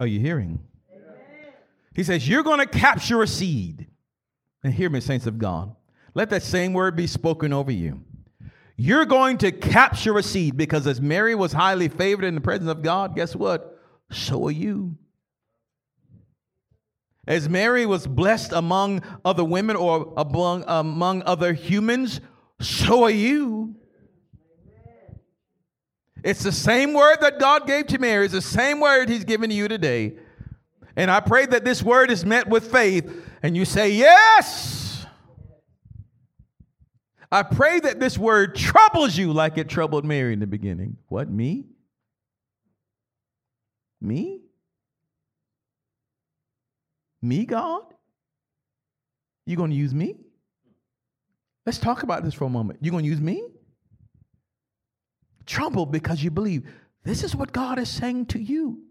Are 0.00 0.06
you 0.06 0.20
hearing? 0.20 0.60
He 1.94 2.02
says, 2.04 2.28
You're 2.28 2.42
going 2.42 2.58
to 2.58 2.66
capture 2.66 3.22
a 3.22 3.26
seed. 3.26 3.86
And 4.62 4.74
hear 4.74 4.90
me, 4.90 5.00
saints 5.00 5.26
of 5.26 5.38
God. 5.38 5.74
Let 6.14 6.30
that 6.30 6.42
same 6.42 6.72
word 6.72 6.96
be 6.96 7.06
spoken 7.06 7.52
over 7.52 7.70
you. 7.70 8.02
You're 8.76 9.06
going 9.06 9.38
to 9.38 9.52
capture 9.52 10.18
a 10.18 10.22
seed 10.22 10.56
because 10.56 10.86
as 10.86 11.00
Mary 11.00 11.34
was 11.34 11.52
highly 11.52 11.88
favored 11.88 12.24
in 12.24 12.34
the 12.34 12.40
presence 12.40 12.70
of 12.70 12.82
God, 12.82 13.16
guess 13.16 13.34
what? 13.34 13.80
So 14.10 14.46
are 14.46 14.50
you. 14.50 14.96
As 17.26 17.48
Mary 17.48 17.86
was 17.86 18.06
blessed 18.06 18.52
among 18.52 19.02
other 19.24 19.44
women 19.44 19.76
or 19.76 20.12
among, 20.16 20.64
among 20.68 21.22
other 21.22 21.54
humans, 21.54 22.20
so 22.60 23.04
are 23.04 23.10
you. 23.10 23.74
It's 26.22 26.42
the 26.42 26.52
same 26.52 26.92
word 26.92 27.18
that 27.20 27.38
God 27.38 27.66
gave 27.66 27.86
to 27.88 27.98
Mary. 27.98 28.24
It's 28.26 28.34
the 28.34 28.42
same 28.42 28.80
word 28.80 29.08
He's 29.08 29.24
given 29.24 29.50
to 29.50 29.56
you 29.56 29.68
today. 29.68 30.16
And 30.96 31.10
I 31.10 31.20
pray 31.20 31.46
that 31.46 31.64
this 31.64 31.82
word 31.82 32.10
is 32.10 32.24
met 32.24 32.48
with 32.48 32.70
faith 32.70 33.24
and 33.42 33.56
you 33.56 33.64
say, 33.64 33.90
Yes. 33.90 34.75
I 37.30 37.42
pray 37.42 37.80
that 37.80 37.98
this 37.98 38.16
word 38.16 38.54
troubles 38.54 39.16
you 39.16 39.32
like 39.32 39.58
it 39.58 39.68
troubled 39.68 40.04
Mary 40.04 40.32
in 40.32 40.38
the 40.38 40.46
beginning. 40.46 40.96
What, 41.08 41.28
me? 41.28 41.66
Me? 44.00 44.42
Me, 47.22 47.44
God? 47.44 47.82
You 49.44 49.56
going 49.56 49.70
to 49.70 49.76
use 49.76 49.94
me? 49.94 50.16
Let's 51.64 51.78
talk 51.78 52.04
about 52.04 52.24
this 52.24 52.34
for 52.34 52.44
a 52.44 52.48
moment. 52.50 52.78
You 52.82 52.90
going 52.90 53.04
to 53.04 53.10
use 53.10 53.20
me? 53.20 53.42
Troubled 55.46 55.90
because 55.90 56.22
you 56.22 56.30
believe 56.30 56.68
this 57.02 57.24
is 57.24 57.34
what 57.34 57.52
God 57.52 57.78
is 57.78 57.88
saying 57.88 58.26
to 58.26 58.38
you. 58.38 58.82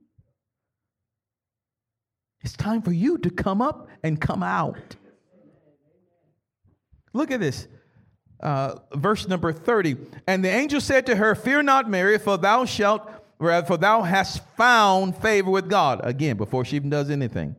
It's 2.41 2.53
time 2.53 2.81
for 2.81 2.91
you 2.91 3.17
to 3.19 3.29
come 3.29 3.61
up 3.61 3.87
and 4.03 4.19
come 4.19 4.43
out. 4.43 4.95
Look 7.13 7.31
at 7.31 7.39
this. 7.39 7.67
Uh, 8.45 8.75
verse 8.93 9.27
number 9.27 9.51
30. 9.51 9.97
And 10.27 10.45
the 10.45 10.49
angel 10.49 10.79
said 10.79 11.07
to 11.07 11.15
her, 11.15 11.33
Fear 11.33 11.63
not, 11.63 11.89
Mary, 11.89 12.19
for 12.19 12.37
thou 12.37 12.65
shalt, 12.65 13.09
rather, 13.39 13.65
for 13.65 13.75
thou 13.75 14.03
hast 14.03 14.47
found 14.55 15.17
favor 15.17 15.49
with 15.49 15.67
God. 15.67 15.99
Again, 16.03 16.37
before 16.37 16.63
she 16.63 16.75
even 16.75 16.91
does 16.91 17.09
anything. 17.09 17.55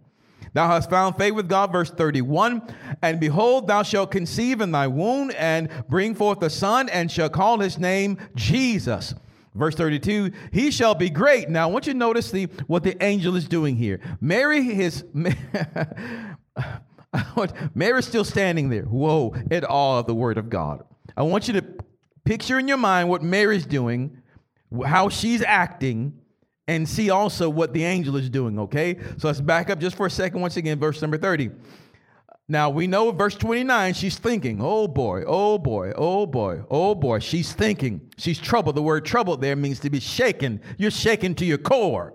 Thou 0.52 0.68
hast 0.68 0.88
found 0.88 1.16
favor 1.16 1.34
with 1.34 1.48
God, 1.48 1.72
verse 1.72 1.90
31. 1.90 2.62
And 3.02 3.18
behold, 3.18 3.66
thou 3.66 3.82
shalt 3.82 4.12
conceive 4.12 4.60
in 4.60 4.70
thy 4.70 4.86
womb 4.86 5.32
and 5.36 5.70
bring 5.88 6.14
forth 6.14 6.40
a 6.44 6.50
son, 6.50 6.88
and 6.88 7.10
shall 7.10 7.30
call 7.30 7.58
his 7.58 7.80
name 7.80 8.18
Jesus. 8.36 9.12
Verse 9.56 9.74
32, 9.74 10.30
he 10.52 10.70
shall 10.70 10.94
be 10.94 11.10
great. 11.10 11.48
Now, 11.48 11.68
I 11.68 11.72
want 11.72 11.88
you 11.88 11.94
to 11.94 11.98
notice 11.98 12.30
the, 12.30 12.44
what 12.68 12.84
the 12.84 13.02
angel 13.02 13.34
is 13.34 13.48
doing 13.48 13.74
here. 13.74 13.98
Mary 14.20 14.78
is, 14.78 15.02
Mary's 17.74 18.06
still 18.06 18.24
standing 18.24 18.68
there. 18.68 18.84
Whoa, 18.84 19.34
at 19.50 19.68
awe 19.68 20.00
of 20.00 20.06
the 20.06 20.14
word 20.14 20.38
of 20.38 20.50
God. 20.50 20.84
I 21.16 21.22
want 21.22 21.48
you 21.48 21.54
to 21.54 21.64
picture 22.24 22.58
in 22.58 22.68
your 22.68 22.76
mind 22.76 23.08
what 23.08 23.22
Mary's 23.22 23.66
doing, 23.66 24.22
how 24.84 25.08
she's 25.08 25.42
acting, 25.42 26.18
and 26.68 26.88
see 26.88 27.10
also 27.10 27.48
what 27.48 27.72
the 27.72 27.84
angel 27.84 28.16
is 28.16 28.28
doing, 28.28 28.58
okay? 28.58 28.98
So 29.18 29.28
let's 29.28 29.40
back 29.40 29.70
up 29.70 29.78
just 29.78 29.96
for 29.96 30.06
a 30.06 30.10
second, 30.10 30.40
once 30.40 30.56
again, 30.56 30.78
verse 30.78 31.00
number 31.00 31.16
30. 31.16 31.50
Now 32.48 32.70
we 32.70 32.86
know 32.86 33.10
verse 33.10 33.34
29, 33.34 33.94
she's 33.94 34.18
thinking, 34.18 34.58
oh 34.60 34.86
boy, 34.86 35.24
oh 35.26 35.58
boy, 35.58 35.92
oh 35.96 36.26
boy, 36.26 36.62
oh 36.70 36.94
boy. 36.94 37.18
She's 37.18 37.52
thinking. 37.52 38.12
She's 38.18 38.38
troubled. 38.38 38.76
The 38.76 38.82
word 38.82 39.04
troubled 39.04 39.40
there 39.40 39.56
means 39.56 39.80
to 39.80 39.90
be 39.90 39.98
shaken. 39.98 40.60
You're 40.78 40.92
shaken 40.92 41.34
to 41.36 41.44
your 41.44 41.58
core. 41.58 42.14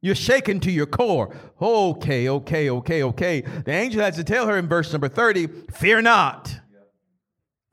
You're 0.00 0.14
shaken 0.14 0.60
to 0.60 0.70
your 0.70 0.86
core. 0.86 1.34
Okay, 1.60 2.28
okay, 2.28 2.70
okay, 2.70 3.02
okay. 3.02 3.40
The 3.40 3.72
angel 3.72 4.02
has 4.02 4.16
to 4.16 4.24
tell 4.24 4.46
her 4.46 4.56
in 4.58 4.68
verse 4.68 4.92
number 4.92 5.08
30, 5.08 5.46
fear 5.72 6.00
not. 6.02 6.54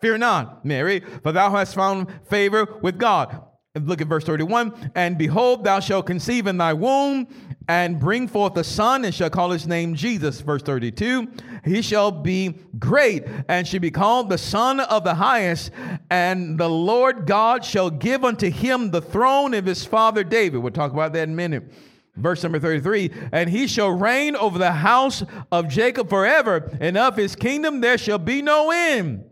Fear 0.01 0.17
not, 0.17 0.65
Mary, 0.65 1.01
for 1.21 1.31
thou 1.31 1.51
hast 1.51 1.75
found 1.75 2.07
favor 2.27 2.67
with 2.81 2.97
God. 2.97 3.41
Look 3.75 4.01
at 4.01 4.07
verse 4.07 4.23
31. 4.23 4.91
And 4.93 5.17
behold, 5.17 5.63
thou 5.63 5.79
shalt 5.79 6.05
conceive 6.05 6.45
in 6.45 6.57
thy 6.57 6.73
womb 6.73 7.27
and 7.67 7.99
bring 7.99 8.27
forth 8.27 8.55
a 8.57 8.63
son 8.63 9.03
and 9.03 9.15
shall 9.15 9.31
call 9.31 9.49
his 9.49 9.65
name 9.65 9.95
Jesus. 9.95 10.41
Verse 10.41 10.62
32. 10.62 11.31
He 11.65 11.81
shall 11.81 12.12
be 12.12 12.55
great 12.77 13.23
and 13.47 13.67
shall 13.67 13.79
be 13.79 13.89
called 13.89 14.29
the 14.29 14.38
Son 14.38 14.79
of 14.79 15.03
the 15.03 15.15
Highest. 15.15 15.71
And 16.12 16.59
the 16.59 16.69
Lord 16.69 17.25
God 17.25 17.65
shall 17.65 17.89
give 17.89 18.23
unto 18.23 18.51
him 18.51 18.91
the 18.91 19.01
throne 19.01 19.55
of 19.55 19.65
his 19.65 19.86
father 19.86 20.23
David. 20.23 20.59
We'll 20.59 20.71
talk 20.71 20.91
about 20.91 21.13
that 21.13 21.23
in 21.23 21.31
a 21.31 21.36
minute. 21.36 21.73
Verse 22.15 22.43
number 22.43 22.60
33 22.60 23.12
And 23.32 23.49
he 23.49 23.67
shall 23.67 23.89
reign 23.89 24.36
over 24.36 24.58
the 24.58 24.71
house 24.71 25.23
of 25.52 25.67
Jacob 25.67 26.10
forever, 26.10 26.76
and 26.80 26.97
of 26.97 27.17
his 27.17 27.36
kingdom 27.36 27.82
there 27.82 27.97
shall 27.97 28.19
be 28.19 28.41
no 28.41 28.71
end. 28.71 29.26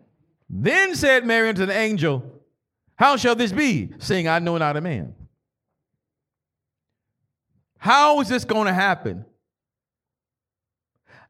Then 0.49 0.95
said 0.95 1.25
Mary 1.25 1.49
unto 1.49 1.65
the 1.65 1.77
angel, 1.77 2.41
how 3.01 3.17
shall 3.17 3.33
this 3.33 3.51
be, 3.51 3.89
seeing 3.97 4.27
I 4.27 4.37
know 4.37 4.59
not 4.59 4.77
a 4.77 4.81
man? 4.81 5.15
How 7.79 8.19
is 8.19 8.29
this 8.29 8.45
going 8.45 8.67
to 8.67 8.73
happen? 8.73 9.25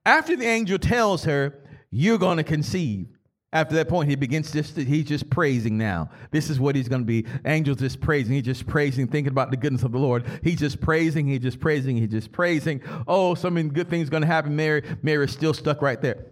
After 0.05 0.35
the 0.35 0.45
angel 0.45 0.77
tells 0.77 1.23
her, 1.23 1.63
You're 1.89 2.17
going 2.17 2.35
to 2.35 2.43
conceive. 2.43 3.07
After 3.53 3.75
that 3.75 3.89
point, 3.89 4.09
he 4.09 4.15
begins 4.15 4.51
just, 4.51 4.77
he's 4.77 5.05
just 5.05 5.29
praising 5.29 5.77
now. 5.77 6.09
This 6.31 6.49
is 6.49 6.57
what 6.57 6.73
he's 6.75 6.87
going 6.87 7.01
to 7.01 7.05
be. 7.05 7.25
Angels 7.45 7.79
just 7.79 7.99
praising. 7.99 8.33
He's 8.33 8.45
just 8.45 8.65
praising, 8.65 9.07
thinking 9.07 9.31
about 9.31 9.51
the 9.51 9.57
goodness 9.57 9.83
of 9.83 9.91
the 9.91 9.97
Lord. 9.99 10.25
He's 10.41 10.59
just 10.59 10.79
praising, 10.79 11.27
he's 11.27 11.41
just 11.41 11.59
praising, 11.59 11.97
he's 11.97 12.11
just 12.11 12.31
praising. 12.31 12.81
Oh, 13.07 13.35
something 13.35 13.69
good 13.69 13.89
things 13.89 14.09
going 14.09 14.21
to 14.21 14.27
happen. 14.27 14.55
Mary, 14.55 14.83
Mary 15.01 15.25
is 15.25 15.31
still 15.31 15.53
stuck 15.53 15.81
right 15.81 16.01
there. 16.01 16.27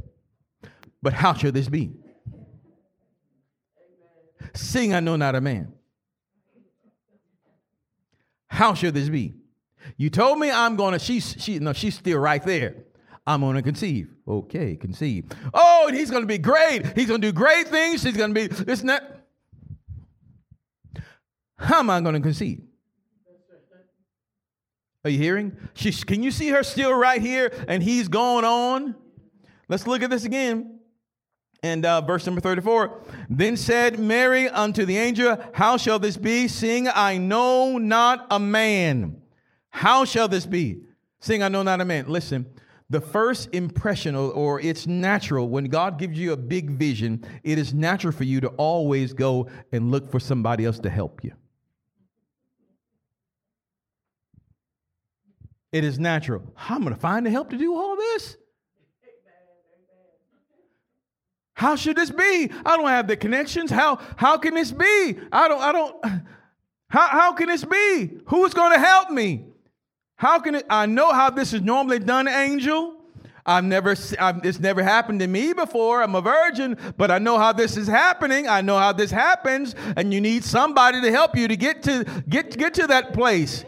But 1.01 1.11
how 1.13 1.33
shall 1.33 1.51
this 1.51 1.67
be? 1.67 1.91
Seeing 4.53 4.93
I 4.93 5.01
know 5.01 5.17
not 5.17 5.35
a 5.35 5.41
man. 5.41 5.73
How 8.47 8.73
should 8.73 8.93
this 8.93 9.09
be? 9.09 9.35
You 9.97 10.09
told 10.09 10.39
me 10.39 10.51
I'm 10.51 10.75
gonna, 10.75 10.99
she's 10.99 11.35
she 11.39 11.59
no, 11.59 11.73
she's 11.73 11.95
still 11.95 12.19
right 12.19 12.43
there. 12.43 12.75
I'm 13.29 13.41
gonna 13.41 13.61
conceive. 13.61 14.09
Okay, 14.27 14.75
conceive. 14.75 15.25
Oh, 15.53 15.85
and 15.87 15.95
he's 15.95 16.09
gonna 16.09 16.25
be 16.25 16.39
great. 16.39 16.97
He's 16.97 17.05
gonna 17.05 17.19
do 17.19 17.31
great 17.31 17.67
things. 17.67 18.01
He's 18.01 18.17
gonna 18.17 18.33
be 18.33 18.47
this 18.47 18.79
and 18.79 18.89
that. 18.89 19.27
How 21.59 21.77
am 21.77 21.91
I 21.91 22.01
gonna 22.01 22.21
conceive? 22.21 22.63
Are 25.03 25.11
you 25.11 25.19
hearing? 25.19 25.55
She's, 25.75 26.03
can 26.03 26.23
you 26.23 26.31
see 26.31 26.49
her 26.49 26.63
still 26.63 26.91
right 26.91 27.21
here 27.21 27.53
and 27.67 27.83
he's 27.83 28.07
going 28.07 28.45
on? 28.45 28.95
Let's 29.67 29.85
look 29.85 30.01
at 30.01 30.09
this 30.09 30.25
again. 30.25 30.79
And 31.61 31.85
uh, 31.85 32.01
verse 32.01 32.25
number 32.25 32.41
34 32.41 32.99
Then 33.29 33.55
said 33.57 33.99
Mary 33.99 34.49
unto 34.49 34.85
the 34.85 34.97
angel, 34.97 35.37
How 35.53 35.77
shall 35.77 35.99
this 35.99 36.17
be, 36.17 36.47
seeing 36.47 36.87
I 36.87 37.19
know 37.19 37.77
not 37.77 38.25
a 38.31 38.39
man? 38.39 39.21
How 39.69 40.03
shall 40.03 40.27
this 40.27 40.47
be, 40.47 40.81
seeing 41.19 41.43
I 41.43 41.47
know 41.47 41.61
not 41.61 41.79
a 41.79 41.85
man? 41.85 42.05
Listen, 42.07 42.47
the 42.89 43.01
first 43.01 43.49
impression, 43.53 44.15
or, 44.15 44.31
or 44.31 44.59
it's 44.59 44.87
natural, 44.87 45.47
when 45.47 45.65
God 45.65 45.99
gives 45.99 46.17
you 46.17 46.33
a 46.33 46.37
big 46.37 46.71
vision, 46.71 47.23
it 47.43 47.57
is 47.59 47.73
natural 47.73 48.11
for 48.11 48.23
you 48.23 48.41
to 48.41 48.47
always 48.49 49.13
go 49.13 49.47
and 49.71 49.91
look 49.91 50.09
for 50.09 50.19
somebody 50.19 50.65
else 50.65 50.79
to 50.79 50.89
help 50.89 51.23
you. 51.23 51.33
It 55.71 55.83
is 55.83 55.99
natural. 55.99 56.41
I'm 56.57 56.81
going 56.81 56.95
to 56.95 56.99
find 56.99 57.25
the 57.25 57.29
help 57.29 57.51
to 57.51 57.57
do 57.57 57.75
all 57.75 57.95
this. 57.95 58.37
How 61.53 61.75
should 61.75 61.97
this 61.97 62.09
be? 62.09 62.49
I 62.65 62.77
don't 62.77 62.87
have 62.87 63.07
the 63.07 63.17
connections. 63.17 63.69
How 63.69 63.99
how 64.15 64.37
can 64.37 64.53
this 64.55 64.71
be? 64.71 65.19
I 65.29 65.49
don't 65.49 65.61
I 65.61 65.71
don't 65.73 66.05
how 66.87 67.07
how 67.07 67.33
can 67.33 67.47
this 67.47 67.65
be? 67.65 68.11
Who's 68.27 68.53
going 68.53 68.71
to 68.71 68.79
help 68.79 69.11
me? 69.11 69.48
How 70.19 70.37
can 70.37 70.55
it 70.55 70.65
I 70.69 70.85
know 70.85 71.13
how 71.13 71.29
this 71.29 71.53
is 71.53 71.61
normally 71.61 71.99
done, 71.99 72.27
angel? 72.27 72.93
I've 73.45 73.63
never 73.63 73.95
I've, 74.19 74.45
it's 74.45 74.59
never 74.59 74.83
happened 74.83 75.21
to 75.21 75.27
me 75.27 75.53
before. 75.53 76.03
I'm 76.03 76.13
a 76.13 76.19
virgin, 76.19 76.77
but 76.97 77.09
I 77.09 77.19
know 77.19 77.37
how 77.37 77.53
this 77.53 77.77
is 77.77 77.87
happening. 77.87 78.45
I 78.45 78.59
know 78.59 78.77
how 78.77 78.91
this 78.91 79.11
happens 79.11 79.75
and 79.95 80.13
you 80.13 80.19
need 80.19 80.43
somebody 80.43 81.01
to 81.01 81.09
help 81.09 81.37
you 81.37 81.47
to 81.47 81.55
get 81.55 81.83
to 81.83 82.03
get 82.27 82.57
get 82.57 82.73
to 82.73 82.87
that 82.87 83.13
place. 83.13 83.63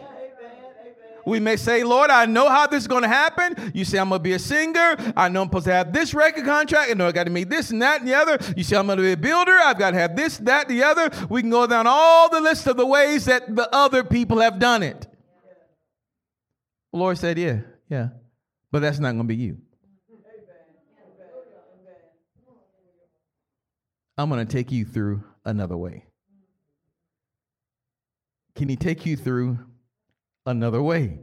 We 1.24 1.40
may 1.40 1.56
say, 1.56 1.84
Lord, 1.84 2.10
I 2.10 2.26
know 2.26 2.50
how 2.50 2.66
this 2.66 2.82
is 2.82 2.88
going 2.88 3.02
to 3.02 3.08
happen. 3.08 3.72
You 3.72 3.86
say, 3.86 3.96
I'm 3.96 4.10
going 4.10 4.18
to 4.18 4.22
be 4.22 4.34
a 4.34 4.38
singer. 4.38 4.96
I 5.16 5.30
know 5.30 5.40
I'm 5.40 5.48
supposed 5.48 5.66
to 5.66 5.72
have 5.72 5.90
this 5.90 6.12
record 6.12 6.44
contract. 6.44 6.90
I 6.90 6.94
know 6.94 7.06
I 7.06 7.12
got 7.12 7.24
to 7.24 7.30
meet 7.30 7.48
this 7.48 7.70
and 7.70 7.80
that 7.80 8.00
and 8.00 8.08
the 8.08 8.14
other. 8.14 8.38
You 8.56 8.64
say, 8.64 8.76
I'm 8.76 8.86
going 8.86 8.98
to 8.98 9.02
be 9.02 9.12
a 9.12 9.16
builder. 9.16 9.52
I've 9.52 9.78
got 9.78 9.92
to 9.92 9.98
have 9.98 10.16
this, 10.16 10.36
that, 10.38 10.68
the 10.68 10.82
other. 10.82 11.10
We 11.30 11.40
can 11.40 11.50
go 11.50 11.66
down 11.66 11.86
all 11.86 12.28
the 12.28 12.40
list 12.42 12.66
of 12.66 12.76
the 12.76 12.84
ways 12.84 13.24
that 13.26 13.54
the 13.54 13.72
other 13.74 14.04
people 14.04 14.40
have 14.40 14.58
done 14.58 14.82
it. 14.82 15.06
The 16.92 16.98
Lord 16.98 17.18
said, 17.18 17.38
Yeah, 17.38 17.60
Yeah. 17.88 18.08
But 18.70 18.80
that's 18.80 18.98
not 18.98 19.12
going 19.12 19.28
to 19.28 19.34
be 19.34 19.36
you. 19.36 19.58
I'm 24.16 24.28
going 24.28 24.46
to 24.46 24.50
take 24.50 24.70
you 24.70 24.84
through 24.84 25.24
another 25.44 25.76
way. 25.76 26.06
Can 28.54 28.68
he 28.68 28.76
take 28.76 29.04
you 29.06 29.16
through 29.16 29.58
another 30.46 30.82
way? 30.82 31.18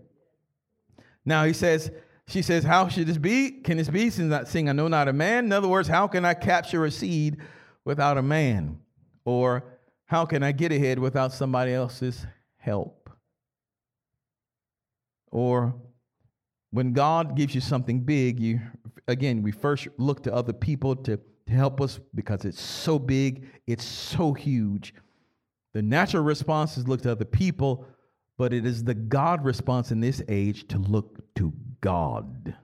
Now 1.24 1.46
he 1.46 1.54
says, 1.54 1.92
she 2.28 2.42
says, 2.42 2.64
How 2.64 2.88
should 2.88 3.08
this 3.08 3.18
be? 3.18 3.52
Can 3.52 3.78
this 3.78 3.90
be 3.90 4.10
since 4.10 4.30
not 4.30 4.48
seeing 4.48 4.70
I 4.70 4.72
know 4.72 4.88
not 4.88 5.08
a 5.08 5.14
man? 5.14 5.46
In 5.46 5.52
other 5.52 5.68
words, 5.68 5.88
how 5.88 6.08
can 6.08 6.26
I 6.26 6.34
capture 6.34 6.86
a 6.86 6.92
seed 6.92 7.38
without 7.86 8.18
a 8.18 8.24
man? 8.24 8.80
Or 9.26 9.64
how 10.06 10.26
can 10.26 10.42
I 10.42 10.52
get 10.52 10.72
ahead 10.72 10.98
without 10.98 11.32
somebody 11.34 11.74
else's 11.74 12.26
help? 12.58 12.99
Or 15.32 15.76
when 16.72 16.94
God 16.94 17.36
gives 17.36 17.56
you 17.56 17.62
something 17.62 18.02
big, 18.02 18.40
you 18.40 18.60
again, 19.08 19.42
we 19.42 19.52
first 19.52 19.88
look 19.98 20.24
to 20.24 20.34
other 20.34 20.54
people 20.54 20.96
to, 20.96 21.18
to 21.18 21.54
help 21.54 21.82
us 21.82 22.00
because 22.14 22.46
it's 22.46 22.62
so 22.62 23.00
big, 23.00 23.48
it's 23.68 23.86
so 23.86 24.34
huge. 24.34 24.94
The 25.74 25.82
natural 25.82 26.24
response 26.24 26.78
is 26.78 26.88
look 26.88 27.02
to 27.04 27.12
other 27.12 27.26
people, 27.26 27.86
but 28.38 28.54
it 28.54 28.66
is 28.66 28.84
the 28.84 28.94
God 28.94 29.44
response 29.44 29.92
in 29.92 30.00
this 30.00 30.22
age 30.30 30.68
to 30.70 30.78
look 30.78 31.20
to 31.36 31.54
God. 31.82 32.56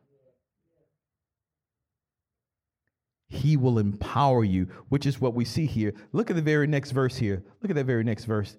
He 3.27 3.57
will 3.57 3.79
empower 3.79 4.43
you, 4.43 4.67
which 4.89 5.05
is 5.05 5.19
what 5.19 5.33
we 5.33 5.45
see 5.45 5.65
here. 5.65 5.93
Look 6.13 6.29
at 6.29 6.35
the 6.35 6.41
very 6.41 6.67
next 6.67 6.91
verse 6.91 7.17
here. 7.17 7.43
Look 7.61 7.69
at 7.69 7.75
that 7.75 7.85
very 7.85 8.03
next 8.03 8.25
verse. 8.25 8.55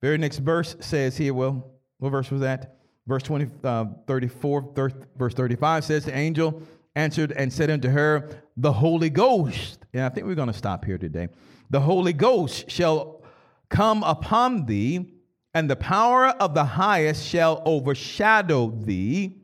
Very 0.00 0.18
next 0.18 0.38
verse 0.38 0.74
says 0.80 1.16
here, 1.16 1.34
well, 1.34 1.70
what 1.98 2.10
verse 2.10 2.30
was 2.30 2.40
that? 2.40 2.79
Verse 3.10 3.24
20, 3.24 3.50
uh, 3.64 3.86
34, 4.06 4.70
30, 4.72 4.94
verse 5.16 5.34
35 5.34 5.84
says, 5.84 6.04
The 6.04 6.16
angel 6.16 6.62
answered 6.94 7.32
and 7.32 7.52
said 7.52 7.68
unto 7.68 7.88
her, 7.88 8.30
The 8.56 8.72
Holy 8.72 9.10
Ghost. 9.10 9.80
And 9.92 10.04
I 10.04 10.10
think 10.10 10.28
we're 10.28 10.36
going 10.36 10.46
to 10.46 10.56
stop 10.56 10.84
here 10.84 10.96
today. 10.96 11.26
The 11.70 11.80
Holy 11.80 12.12
Ghost 12.12 12.70
shall 12.70 13.24
come 13.68 14.04
upon 14.04 14.66
thee, 14.66 15.12
and 15.54 15.68
the 15.68 15.74
power 15.74 16.28
of 16.28 16.54
the 16.54 16.62
highest 16.62 17.26
shall 17.26 17.62
overshadow 17.64 18.70
thee. 18.70 19.38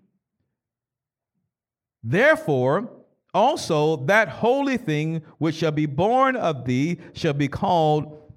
Therefore, 2.05 2.89
also 3.35 3.97
that 4.07 4.29
holy 4.29 4.77
thing 4.77 5.23
which 5.39 5.57
shall 5.57 5.73
be 5.73 5.87
born 5.87 6.37
of 6.37 6.67
thee 6.67 7.01
shall 7.15 7.35
be 7.35 7.49
called 7.49 8.31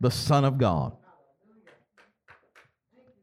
the 0.00 0.10
Son 0.10 0.46
of 0.46 0.56
God. 0.56 0.96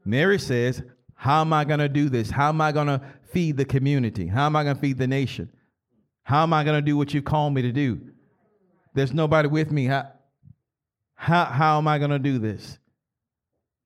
Mary 0.05 0.37
says, 0.37 0.83
How 1.19 1.41
am 1.41 1.51
I 1.51 1.65
going 1.65 1.81
to 1.81 1.89
do 1.89 2.07
this? 2.07 2.29
How 2.29 2.47
am 2.47 2.61
I 2.61 2.71
going 2.71 2.87
to 2.87 3.01
feed 3.33 3.57
the 3.57 3.65
community? 3.65 4.25
How 4.25 4.45
am 4.45 4.55
I 4.55 4.63
going 4.63 4.77
to 4.77 4.81
feed 4.81 4.97
the 4.97 5.05
nation? 5.05 5.49
How 6.23 6.43
am 6.43 6.53
I 6.53 6.63
going 6.63 6.77
to 6.77 6.81
do 6.81 6.95
what 6.95 7.13
you've 7.13 7.25
called 7.25 7.53
me 7.53 7.61
to 7.61 7.73
do? 7.73 7.99
There's 8.93 9.13
nobody 9.13 9.49
with 9.49 9.69
me. 9.69 9.87
How, 9.87 10.13
how, 11.15 11.43
how 11.43 11.77
am 11.77 11.89
I 11.89 11.97
going 11.97 12.11
to 12.11 12.19
do 12.19 12.39
this? 12.39 12.79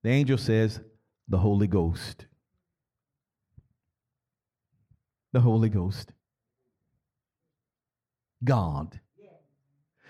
The 0.03 0.11
angel 0.11 0.37
says, 0.37 0.79
The 1.27 1.39
Holy 1.39 1.65
Ghost. 1.65 2.27
The 5.31 5.41
Holy 5.41 5.69
Ghost. 5.69 6.13
God. 8.43 8.99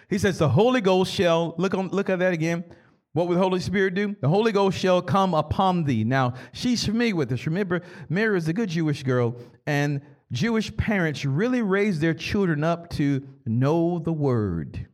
He 0.10 0.18
says, 0.18 0.40
The 0.40 0.50
Holy 0.50 0.82
Ghost 0.82 1.14
shall, 1.14 1.56
look, 1.58 1.74
on, 1.74 1.88
look 1.88 2.10
at 2.10 2.20
that 2.20 2.34
again. 2.34 2.66
What 3.14 3.28
will 3.28 3.36
the 3.36 3.41
Holy 3.41 3.59
Spirit 3.59 3.93
do? 3.93 4.16
The 4.22 4.28
Holy 4.28 4.51
Ghost 4.51 4.78
shall 4.78 5.01
come 5.01 5.36
upon 5.36 5.84
thee. 5.84 6.03
Now, 6.03 6.34
she's 6.51 6.84
familiar 6.84 7.16
with 7.16 7.30
this. 7.30 7.45
Remember, 7.45 7.82
Mary 8.09 8.38
is 8.38 8.47
a 8.47 8.53
good 8.53 8.70
Jewish 8.70 9.03
girl, 9.03 9.36
and 9.68 10.01
Jewish 10.32 10.76
parents 10.76 11.24
really 11.24 11.61
raise 11.61 11.99
their 11.99 12.16
children 12.16 12.64
up 12.64 12.89
to 12.91 13.26
know 13.45 13.99
the 13.99 14.11
word. 14.11 14.88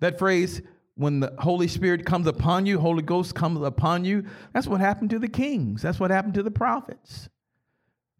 That 0.00 0.18
phrase, 0.18 0.60
when 0.94 1.20
the 1.20 1.34
Holy 1.38 1.66
Spirit 1.66 2.04
comes 2.04 2.26
upon 2.26 2.66
you, 2.66 2.78
Holy 2.78 3.02
Ghost 3.02 3.34
comes 3.34 3.62
upon 3.62 4.04
you, 4.04 4.26
that's 4.52 4.66
what 4.66 4.80
happened 4.80 5.10
to 5.10 5.18
the 5.18 5.28
kings. 5.28 5.80
That's 5.80 5.98
what 5.98 6.10
happened 6.10 6.34
to 6.34 6.42
the 6.42 6.50
prophets. 6.50 7.30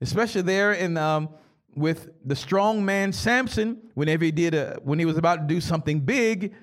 Especially 0.00 0.42
there 0.42 0.72
in 0.72 0.96
um, 0.96 1.28
with 1.74 2.08
the 2.24 2.36
strong 2.36 2.84
man 2.86 3.12
Samson, 3.12 3.82
whenever 3.94 4.24
he 4.24 4.30
did 4.30 4.54
a, 4.54 4.78
when 4.82 4.98
he 4.98 5.04
was 5.04 5.18
about 5.18 5.46
to 5.46 5.54
do 5.54 5.60
something 5.60 6.00
big, 6.00 6.54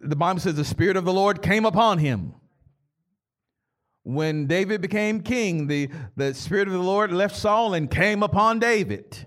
the 0.00 0.16
Bible 0.16 0.40
says 0.40 0.54
the 0.54 0.64
Spirit 0.64 0.96
of 0.96 1.04
the 1.04 1.12
Lord 1.12 1.42
came 1.42 1.64
upon 1.64 1.98
him. 1.98 2.34
When 4.02 4.46
David 4.46 4.80
became 4.80 5.20
king, 5.20 5.66
the, 5.66 5.90
the 6.16 6.32
Spirit 6.34 6.68
of 6.68 6.74
the 6.74 6.80
Lord 6.80 7.12
left 7.12 7.34
Saul 7.34 7.74
and 7.74 7.90
came 7.90 8.22
upon 8.22 8.60
David. 8.60 9.26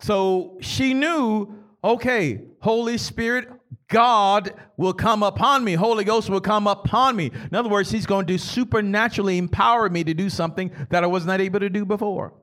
So 0.00 0.58
she 0.60 0.94
knew, 0.94 1.54
okay, 1.82 2.42
Holy 2.60 2.98
Spirit, 2.98 3.48
God 3.88 4.52
will 4.76 4.92
come 4.92 5.22
upon 5.22 5.64
me. 5.64 5.72
Holy 5.74 6.04
Ghost 6.04 6.28
will 6.28 6.40
come 6.40 6.66
upon 6.66 7.16
me. 7.16 7.30
In 7.50 7.54
other 7.54 7.70
words, 7.70 7.90
He's 7.90 8.06
going 8.06 8.26
to 8.26 8.38
supernaturally 8.38 9.38
empower 9.38 9.88
me 9.88 10.04
to 10.04 10.12
do 10.12 10.28
something 10.28 10.70
that 10.90 11.02
I 11.02 11.06
was 11.06 11.24
not 11.24 11.40
able 11.40 11.60
to 11.60 11.70
do 11.70 11.84
before. 11.84 12.34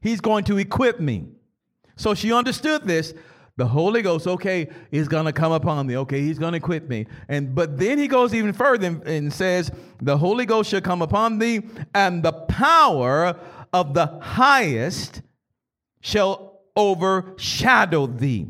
He's 0.00 0.20
going 0.20 0.44
to 0.44 0.58
equip 0.58 0.98
me. 1.00 1.28
So 1.96 2.14
she 2.14 2.32
understood 2.32 2.84
this. 2.84 3.14
The 3.58 3.66
Holy 3.66 4.02
Ghost, 4.02 4.28
okay, 4.28 4.68
is 4.92 5.08
going 5.08 5.26
to 5.26 5.32
come 5.32 5.50
upon 5.50 5.88
me. 5.88 5.96
Okay, 5.96 6.20
he's 6.20 6.38
going 6.38 6.52
to 6.52 6.58
equip 6.58 6.88
me. 6.88 7.06
And 7.28 7.56
but 7.56 7.76
then 7.76 7.98
he 7.98 8.06
goes 8.06 8.32
even 8.32 8.52
further 8.52 8.86
and, 8.86 9.02
and 9.02 9.32
says, 9.32 9.72
"The 10.00 10.16
Holy 10.16 10.46
Ghost 10.46 10.70
shall 10.70 10.80
come 10.80 11.02
upon 11.02 11.40
thee, 11.40 11.62
and 11.92 12.22
the 12.22 12.32
power 12.32 13.36
of 13.72 13.94
the 13.94 14.06
highest 14.22 15.22
shall 16.00 16.60
overshadow 16.76 18.06
thee." 18.06 18.46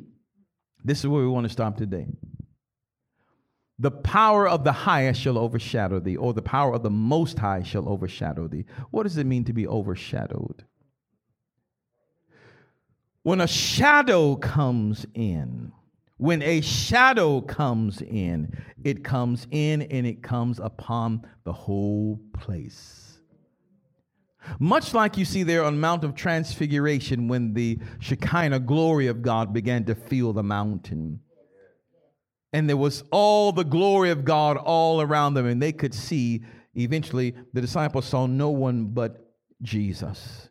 This 0.84 0.98
is 0.98 1.06
where 1.06 1.22
we 1.22 1.28
want 1.28 1.46
to 1.46 1.52
stop 1.52 1.78
today. 1.78 2.06
The 3.78 3.90
power 3.90 4.46
of 4.46 4.62
the 4.62 4.72
highest 4.72 5.22
shall 5.22 5.38
overshadow 5.38 6.00
thee, 6.00 6.16
or 6.18 6.34
the 6.34 6.42
power 6.42 6.74
of 6.74 6.82
the 6.82 6.90
most 6.90 7.38
high 7.38 7.62
shall 7.62 7.88
overshadow 7.88 8.46
thee. 8.46 8.66
What 8.90 9.04
does 9.04 9.16
it 9.16 9.24
mean 9.24 9.44
to 9.44 9.54
be 9.54 9.66
overshadowed? 9.66 10.64
When 13.28 13.42
a 13.42 13.46
shadow 13.46 14.36
comes 14.36 15.04
in, 15.12 15.70
when 16.16 16.40
a 16.40 16.62
shadow 16.62 17.42
comes 17.42 18.00
in, 18.00 18.58
it 18.82 19.04
comes 19.04 19.46
in 19.50 19.82
and 19.82 20.06
it 20.06 20.22
comes 20.22 20.58
upon 20.58 21.28
the 21.44 21.52
whole 21.52 22.22
place. 22.32 23.18
Much 24.58 24.94
like 24.94 25.18
you 25.18 25.26
see 25.26 25.42
there 25.42 25.62
on 25.62 25.78
Mount 25.78 26.04
of 26.04 26.14
Transfiguration 26.14 27.28
when 27.28 27.52
the 27.52 27.78
Shekinah 27.98 28.60
glory 28.60 29.08
of 29.08 29.20
God 29.20 29.52
began 29.52 29.84
to 29.84 29.94
fill 29.94 30.32
the 30.32 30.42
mountain. 30.42 31.20
And 32.54 32.66
there 32.66 32.78
was 32.78 33.04
all 33.10 33.52
the 33.52 33.62
glory 33.62 34.08
of 34.08 34.24
God 34.24 34.56
all 34.56 35.02
around 35.02 35.34
them, 35.34 35.44
and 35.44 35.60
they 35.60 35.72
could 35.72 35.92
see. 35.92 36.44
Eventually, 36.74 37.34
the 37.52 37.60
disciples 37.60 38.06
saw 38.06 38.24
no 38.24 38.48
one 38.48 38.86
but 38.86 39.34
Jesus. 39.60 40.48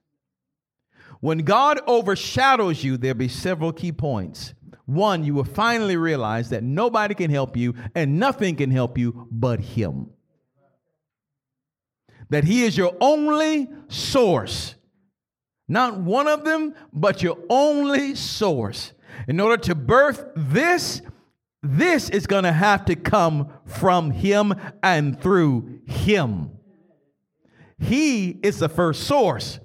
When 1.19 1.39
God 1.39 1.79
overshadows 1.87 2.83
you, 2.83 2.97
there'll 2.97 3.17
be 3.17 3.27
several 3.27 3.73
key 3.73 3.91
points. 3.91 4.53
One, 4.85 5.23
you 5.23 5.33
will 5.33 5.43
finally 5.43 5.97
realize 5.97 6.49
that 6.49 6.63
nobody 6.63 7.13
can 7.13 7.29
help 7.29 7.57
you 7.57 7.73
and 7.93 8.19
nothing 8.19 8.55
can 8.55 8.71
help 8.71 8.97
you 8.97 9.27
but 9.29 9.59
Him. 9.59 10.11
That 12.29 12.43
He 12.43 12.63
is 12.63 12.77
your 12.77 12.95
only 13.01 13.69
source. 13.89 14.75
Not 15.67 15.99
one 15.99 16.27
of 16.27 16.45
them, 16.45 16.73
but 16.93 17.21
your 17.21 17.37
only 17.49 18.15
source. 18.15 18.93
In 19.27 19.39
order 19.39 19.57
to 19.63 19.75
birth 19.75 20.25
this, 20.35 21.01
this 21.61 22.09
is 22.09 22.27
going 22.27 22.43
to 22.43 22.51
have 22.53 22.85
to 22.85 22.95
come 22.95 23.51
from 23.65 24.11
Him 24.11 24.53
and 24.81 25.19
through 25.19 25.81
Him. 25.85 26.51
He 27.79 28.29
is 28.29 28.59
the 28.59 28.69
first 28.69 29.03
source. 29.03 29.59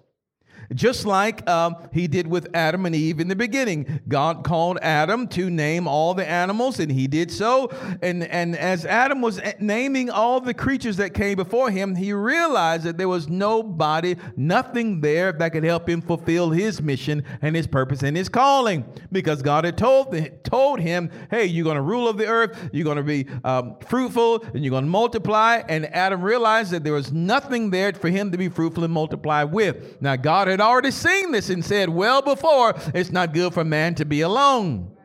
Just 0.74 1.06
like 1.06 1.48
um, 1.48 1.76
he 1.92 2.06
did 2.06 2.26
with 2.26 2.48
Adam 2.54 2.86
and 2.86 2.94
Eve 2.94 3.20
in 3.20 3.28
the 3.28 3.36
beginning. 3.36 4.00
God 4.08 4.44
called 4.44 4.78
Adam 4.82 5.28
to 5.28 5.50
name 5.50 5.86
all 5.86 6.14
the 6.14 6.28
animals, 6.28 6.80
and 6.80 6.90
he 6.90 7.06
did 7.06 7.30
so. 7.30 7.70
And, 8.00 8.24
and 8.24 8.56
as 8.56 8.84
Adam 8.86 9.20
was 9.20 9.40
naming 9.58 10.10
all 10.10 10.40
the 10.40 10.54
creatures 10.54 10.96
that 10.96 11.14
came 11.14 11.36
before 11.36 11.70
him, 11.70 11.94
he 11.96 12.12
realized 12.12 12.84
that 12.84 12.98
there 12.98 13.08
was 13.08 13.28
nobody, 13.28 14.16
nothing 14.36 15.00
there 15.00 15.32
that 15.32 15.52
could 15.52 15.64
help 15.64 15.88
him 15.88 16.00
fulfill 16.00 16.50
his 16.50 16.80
mission 16.80 17.24
and 17.42 17.54
his 17.54 17.66
purpose 17.66 18.02
and 18.02 18.16
his 18.16 18.28
calling. 18.28 18.84
Because 19.10 19.42
God 19.42 19.64
had 19.64 19.76
told, 19.76 20.16
told 20.44 20.80
him, 20.80 21.10
hey, 21.30 21.46
you're 21.46 21.64
going 21.64 21.76
to 21.76 21.82
rule 21.82 22.08
over 22.08 22.18
the 22.18 22.26
earth, 22.26 22.70
you're 22.72 22.84
going 22.84 22.96
to 22.96 23.02
be 23.02 23.26
um, 23.44 23.76
fruitful, 23.86 24.42
and 24.54 24.64
you're 24.64 24.70
going 24.70 24.84
to 24.84 24.90
multiply. 24.90 25.62
And 25.68 25.86
Adam 25.94 26.22
realized 26.22 26.70
that 26.70 26.84
there 26.84 26.92
was 26.92 27.12
nothing 27.12 27.70
there 27.70 27.92
for 27.92 28.08
him 28.08 28.32
to 28.32 28.38
be 28.38 28.48
fruitful 28.48 28.84
and 28.84 28.92
multiply 28.92 29.44
with. 29.44 30.00
Now, 30.00 30.16
God 30.16 30.48
had 30.48 30.60
already 30.62 30.90
seen 30.90 31.32
this 31.32 31.50
and 31.50 31.64
said 31.64 31.88
well 31.88 32.22
before 32.22 32.74
it's 32.94 33.10
not 33.10 33.34
good 33.34 33.54
for 33.54 33.64
man 33.64 33.94
to 33.96 34.04
be 34.04 34.22
alone. 34.22 34.96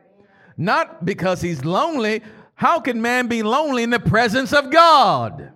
Not 0.56 1.04
because 1.04 1.40
he's 1.40 1.64
lonely. 1.64 2.22
How 2.54 2.80
can 2.80 3.00
man 3.00 3.28
be 3.28 3.42
lonely 3.42 3.82
in 3.82 3.90
the 3.90 4.00
presence 4.00 4.52
of 4.52 4.70
God? 4.70 5.52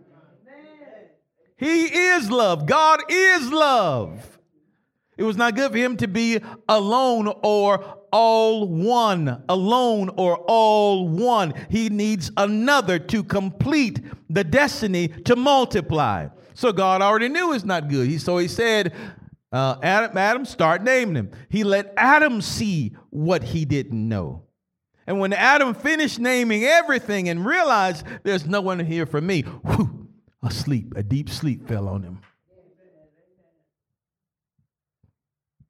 He 1.56 1.84
is 1.84 2.30
love. 2.30 2.66
God 2.66 3.00
is 3.08 3.50
love. 3.50 4.38
It 5.16 5.24
was 5.24 5.36
not 5.36 5.54
good 5.54 5.72
for 5.72 5.78
him 5.78 5.96
to 5.98 6.08
be 6.08 6.40
alone 6.68 7.32
or 7.42 7.98
all 8.12 8.66
one, 8.68 9.42
alone 9.48 10.10
or 10.16 10.36
all 10.48 11.08
one. 11.08 11.54
He 11.70 11.88
needs 11.88 12.30
another 12.36 12.98
to 12.98 13.22
complete 13.22 14.00
the 14.28 14.44
destiny 14.44 15.08
to 15.08 15.36
multiply. 15.36 16.28
So 16.54 16.72
God 16.72 17.02
already 17.02 17.28
knew 17.28 17.52
it's 17.52 17.64
not 17.64 17.88
good. 17.88 18.08
He, 18.08 18.18
so 18.18 18.38
he 18.38 18.48
said, 18.48 18.92
uh, 19.52 19.76
Adam, 19.82 20.16
Adam, 20.16 20.44
start 20.44 20.82
naming 20.82 21.14
him. 21.14 21.30
He 21.50 21.62
let 21.62 21.92
Adam 21.96 22.40
see 22.40 22.96
what 23.10 23.42
he 23.42 23.64
didn't 23.64 24.08
know. 24.08 24.44
And 25.06 25.20
when 25.20 25.32
Adam 25.32 25.74
finished 25.74 26.18
naming 26.18 26.64
everything 26.64 27.28
and 27.28 27.44
realized 27.44 28.06
there's 28.22 28.46
no 28.46 28.60
one 28.60 28.78
here 28.78 29.04
for 29.04 29.20
me, 29.20 29.42
whew, 29.42 30.08
a 30.42 30.50
sleep, 30.50 30.94
a 30.96 31.02
deep 31.02 31.28
sleep 31.28 31.68
fell 31.68 31.88
on 31.88 32.02
him. 32.02 32.20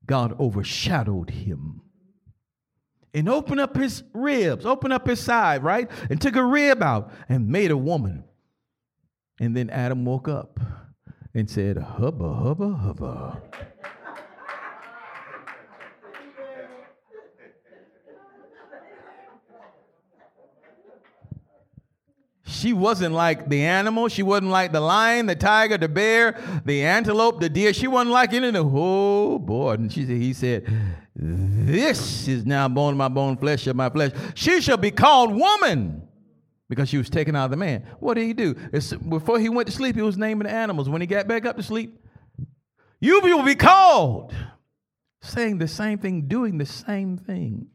God 0.06 0.38
overshadowed 0.38 1.30
him 1.30 1.80
and 3.14 3.28
opened 3.28 3.60
up 3.60 3.76
his 3.76 4.02
ribs, 4.12 4.66
opened 4.66 4.92
up 4.92 5.06
his 5.06 5.20
side, 5.20 5.62
right? 5.62 5.90
And 6.10 6.20
took 6.20 6.36
a 6.36 6.44
rib 6.44 6.82
out 6.82 7.12
and 7.28 7.48
made 7.48 7.70
a 7.70 7.76
woman. 7.76 8.24
And 9.40 9.56
then 9.56 9.70
Adam 9.70 10.04
woke 10.04 10.28
up 10.28 10.60
and 11.34 11.48
said, 11.48 11.78
Hubba, 11.78 12.34
hubba, 12.34 12.68
hubba. 12.68 13.42
She 22.44 22.72
wasn't 22.72 23.14
like 23.14 23.48
the 23.48 23.62
animal. 23.62 24.06
She 24.06 24.22
wasn't 24.22 24.52
like 24.52 24.70
the 24.70 24.80
lion, 24.80 25.26
the 25.26 25.34
tiger, 25.34 25.76
the 25.78 25.88
bear, 25.88 26.38
the 26.64 26.84
antelope, 26.84 27.40
the 27.40 27.48
deer. 27.48 27.72
She 27.72 27.88
wasn't 27.88 28.12
like 28.12 28.32
any 28.32 28.48
of 28.48 28.54
the, 28.54 28.62
oh 28.64 29.40
boy. 29.40 29.72
And 29.72 29.92
she 29.92 30.04
said, 30.04 30.16
he 30.16 30.32
said, 30.32 30.66
this 31.16 32.28
is 32.28 32.46
now 32.46 32.68
bone 32.68 32.92
of 32.92 32.98
my 32.98 33.08
bone, 33.08 33.36
flesh 33.36 33.66
of 33.66 33.74
my 33.74 33.90
flesh. 33.90 34.12
She 34.34 34.60
shall 34.60 34.76
be 34.76 34.92
called 34.92 35.34
woman 35.34 36.06
because 36.72 36.88
she 36.88 36.96
was 36.96 37.10
taken 37.10 37.36
out 37.36 37.44
of 37.44 37.50
the 37.50 37.58
man. 37.58 37.84
What 38.00 38.14
did 38.14 38.24
he 38.24 38.32
do? 38.32 38.56
It's, 38.72 38.94
before 38.94 39.38
he 39.38 39.50
went 39.50 39.66
to 39.66 39.74
sleep, 39.74 39.94
he 39.94 40.00
was 40.00 40.16
naming 40.16 40.46
the 40.46 40.54
animals. 40.54 40.88
When 40.88 41.02
he 41.02 41.06
got 41.06 41.28
back 41.28 41.44
up 41.44 41.56
to 41.56 41.62
sleep, 41.62 42.02
you 42.98 43.20
will 43.20 43.42
be 43.42 43.54
called. 43.54 44.32
Saying 45.20 45.58
the 45.58 45.68
same 45.68 45.98
thing, 45.98 46.28
doing 46.28 46.56
the 46.56 46.64
same 46.64 47.18
thing. 47.18 47.66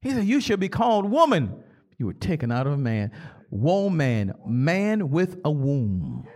He 0.00 0.10
said, 0.10 0.24
You 0.24 0.40
shall 0.40 0.56
be 0.56 0.68
called 0.68 1.08
woman. 1.08 1.62
You 1.96 2.06
were 2.06 2.12
taken 2.12 2.50
out 2.50 2.66
of 2.66 2.72
a 2.72 2.76
man. 2.76 3.12
Woman, 3.50 4.34
man 4.44 5.10
with 5.10 5.38
a 5.44 5.50
womb. 5.52 6.26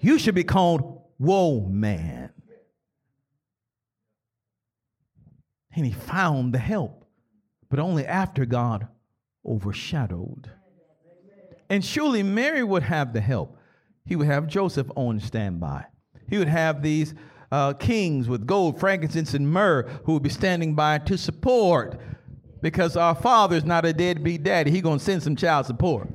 You 0.00 0.18
should 0.18 0.34
be 0.34 0.42
called 0.42 1.00
woe 1.20 1.60
man. 1.60 2.32
And 5.76 5.86
he 5.86 5.92
found 5.92 6.52
the 6.52 6.58
help, 6.58 7.06
but 7.70 7.78
only 7.78 8.04
after 8.04 8.44
God 8.44 8.88
overshadowed. 9.48 10.50
And 11.70 11.84
surely 11.84 12.22
Mary 12.22 12.62
would 12.62 12.84
have 12.84 13.12
the 13.12 13.20
help. 13.20 13.56
He 14.04 14.16
would 14.16 14.26
have 14.26 14.46
Joseph 14.46 14.90
on 14.96 15.20
standby. 15.20 15.86
He 16.28 16.38
would 16.38 16.48
have 16.48 16.82
these 16.82 17.14
uh, 17.50 17.74
kings 17.74 18.28
with 18.28 18.46
gold, 18.46 18.78
frankincense, 18.78 19.34
and 19.34 19.50
myrrh 19.50 19.82
who 20.04 20.14
would 20.14 20.22
be 20.22 20.28
standing 20.28 20.74
by 20.74 20.98
to 20.98 21.18
support 21.18 22.00
because 22.60 22.96
our 22.96 23.14
father 23.14 23.56
is 23.56 23.64
not 23.64 23.84
a 23.84 23.92
deadbeat 23.92 24.42
daddy. 24.42 24.70
He's 24.70 24.82
going 24.82 24.98
to 24.98 25.04
send 25.04 25.22
some 25.22 25.36
child 25.36 25.66
support. 25.66 26.08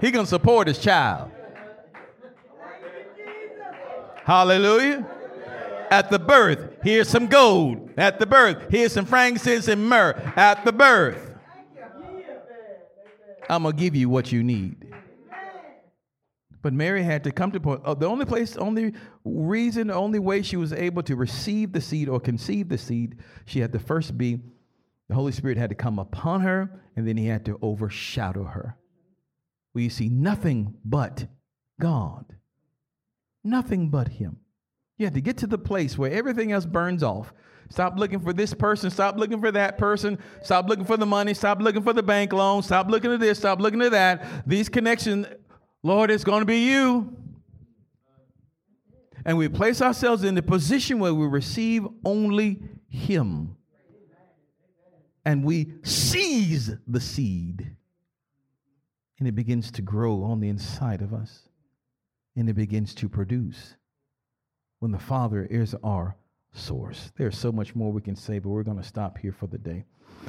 He's 0.00 0.10
going 0.10 0.26
to 0.26 0.30
support 0.30 0.68
his 0.68 0.78
child. 0.78 1.30
Hallelujah. 4.24 5.06
At 5.94 6.10
the 6.10 6.18
birth, 6.18 6.78
here's 6.82 7.08
some 7.08 7.28
gold. 7.28 7.88
At 7.96 8.18
the 8.18 8.26
birth, 8.26 8.66
here's 8.68 8.92
some 8.92 9.04
frankincense 9.04 9.68
and 9.68 9.88
myrrh. 9.88 10.20
At 10.34 10.64
the 10.64 10.72
birth, 10.72 11.36
I'm 13.48 13.62
going 13.62 13.76
to 13.76 13.80
give 13.80 13.94
you 13.94 14.08
what 14.08 14.32
you 14.32 14.42
need. 14.42 14.92
But 16.62 16.72
Mary 16.72 17.04
had 17.04 17.22
to 17.22 17.30
come 17.30 17.52
to 17.52 17.60
point. 17.60 17.82
Uh, 17.84 17.94
the 17.94 18.08
only 18.08 18.24
place, 18.24 18.56
only 18.56 18.92
reason, 19.24 19.86
the 19.86 19.94
only 19.94 20.18
way 20.18 20.42
she 20.42 20.56
was 20.56 20.72
able 20.72 21.04
to 21.04 21.14
receive 21.14 21.70
the 21.70 21.80
seed 21.80 22.08
or 22.08 22.18
conceive 22.18 22.68
the 22.68 22.78
seed, 22.78 23.18
she 23.44 23.60
had 23.60 23.72
to 23.72 23.78
first 23.78 24.18
be, 24.18 24.40
the 25.08 25.14
Holy 25.14 25.30
Spirit 25.30 25.58
had 25.58 25.70
to 25.70 25.76
come 25.76 26.00
upon 26.00 26.40
her, 26.40 26.82
and 26.96 27.06
then 27.06 27.16
he 27.16 27.26
had 27.26 27.44
to 27.44 27.56
overshadow 27.62 28.42
her. 28.42 28.76
We 29.74 29.88
see 29.90 30.08
nothing 30.08 30.74
but 30.84 31.26
God. 31.78 32.34
Nothing 33.44 33.90
but 33.90 34.08
Him. 34.08 34.38
You 34.96 35.06
have 35.06 35.14
to 35.14 35.20
get 35.20 35.38
to 35.38 35.46
the 35.46 35.58
place 35.58 35.98
where 35.98 36.12
everything 36.12 36.52
else 36.52 36.66
burns 36.66 37.02
off. 37.02 37.32
Stop 37.70 37.98
looking 37.98 38.20
for 38.20 38.32
this 38.32 38.54
person. 38.54 38.90
Stop 38.90 39.16
looking 39.16 39.40
for 39.40 39.50
that 39.50 39.78
person. 39.78 40.18
Stop 40.42 40.68
looking 40.68 40.84
for 40.84 40.96
the 40.96 41.06
money. 41.06 41.34
Stop 41.34 41.60
looking 41.60 41.82
for 41.82 41.92
the 41.92 42.02
bank 42.02 42.32
loan. 42.32 42.62
Stop 42.62 42.88
looking 42.88 43.12
at 43.12 43.20
this. 43.20 43.38
Stop 43.38 43.58
looking 43.60 43.82
at 43.82 43.90
that. 43.92 44.46
These 44.46 44.68
connections, 44.68 45.26
Lord, 45.82 46.10
it's 46.10 46.24
going 46.24 46.40
to 46.40 46.46
be 46.46 46.58
you. 46.58 47.16
And 49.24 49.38
we 49.38 49.48
place 49.48 49.80
ourselves 49.80 50.22
in 50.22 50.34
the 50.34 50.42
position 50.42 50.98
where 50.98 51.14
we 51.14 51.26
receive 51.26 51.86
only 52.04 52.62
Him. 52.88 53.56
And 55.24 55.42
we 55.42 55.72
seize 55.82 56.70
the 56.86 57.00
seed. 57.00 57.74
And 59.18 59.26
it 59.26 59.32
begins 59.32 59.70
to 59.72 59.82
grow 59.82 60.22
on 60.24 60.40
the 60.40 60.48
inside 60.48 61.00
of 61.00 61.14
us 61.14 61.48
and 62.36 62.48
it 62.48 62.54
begins 62.54 62.94
to 62.96 63.08
produce 63.08 63.76
when 64.84 64.92
the 64.92 64.98
Father 64.98 65.46
is 65.46 65.74
our 65.82 66.14
source. 66.52 67.10
There's 67.16 67.38
so 67.38 67.50
much 67.50 67.74
more 67.74 67.90
we 67.90 68.02
can 68.02 68.14
say, 68.14 68.38
but 68.38 68.50
we're 68.50 68.64
going 68.64 68.76
to 68.76 68.86
stop 68.86 69.16
here 69.16 69.32
for 69.32 69.46
the 69.46 69.56
day. 69.56 69.86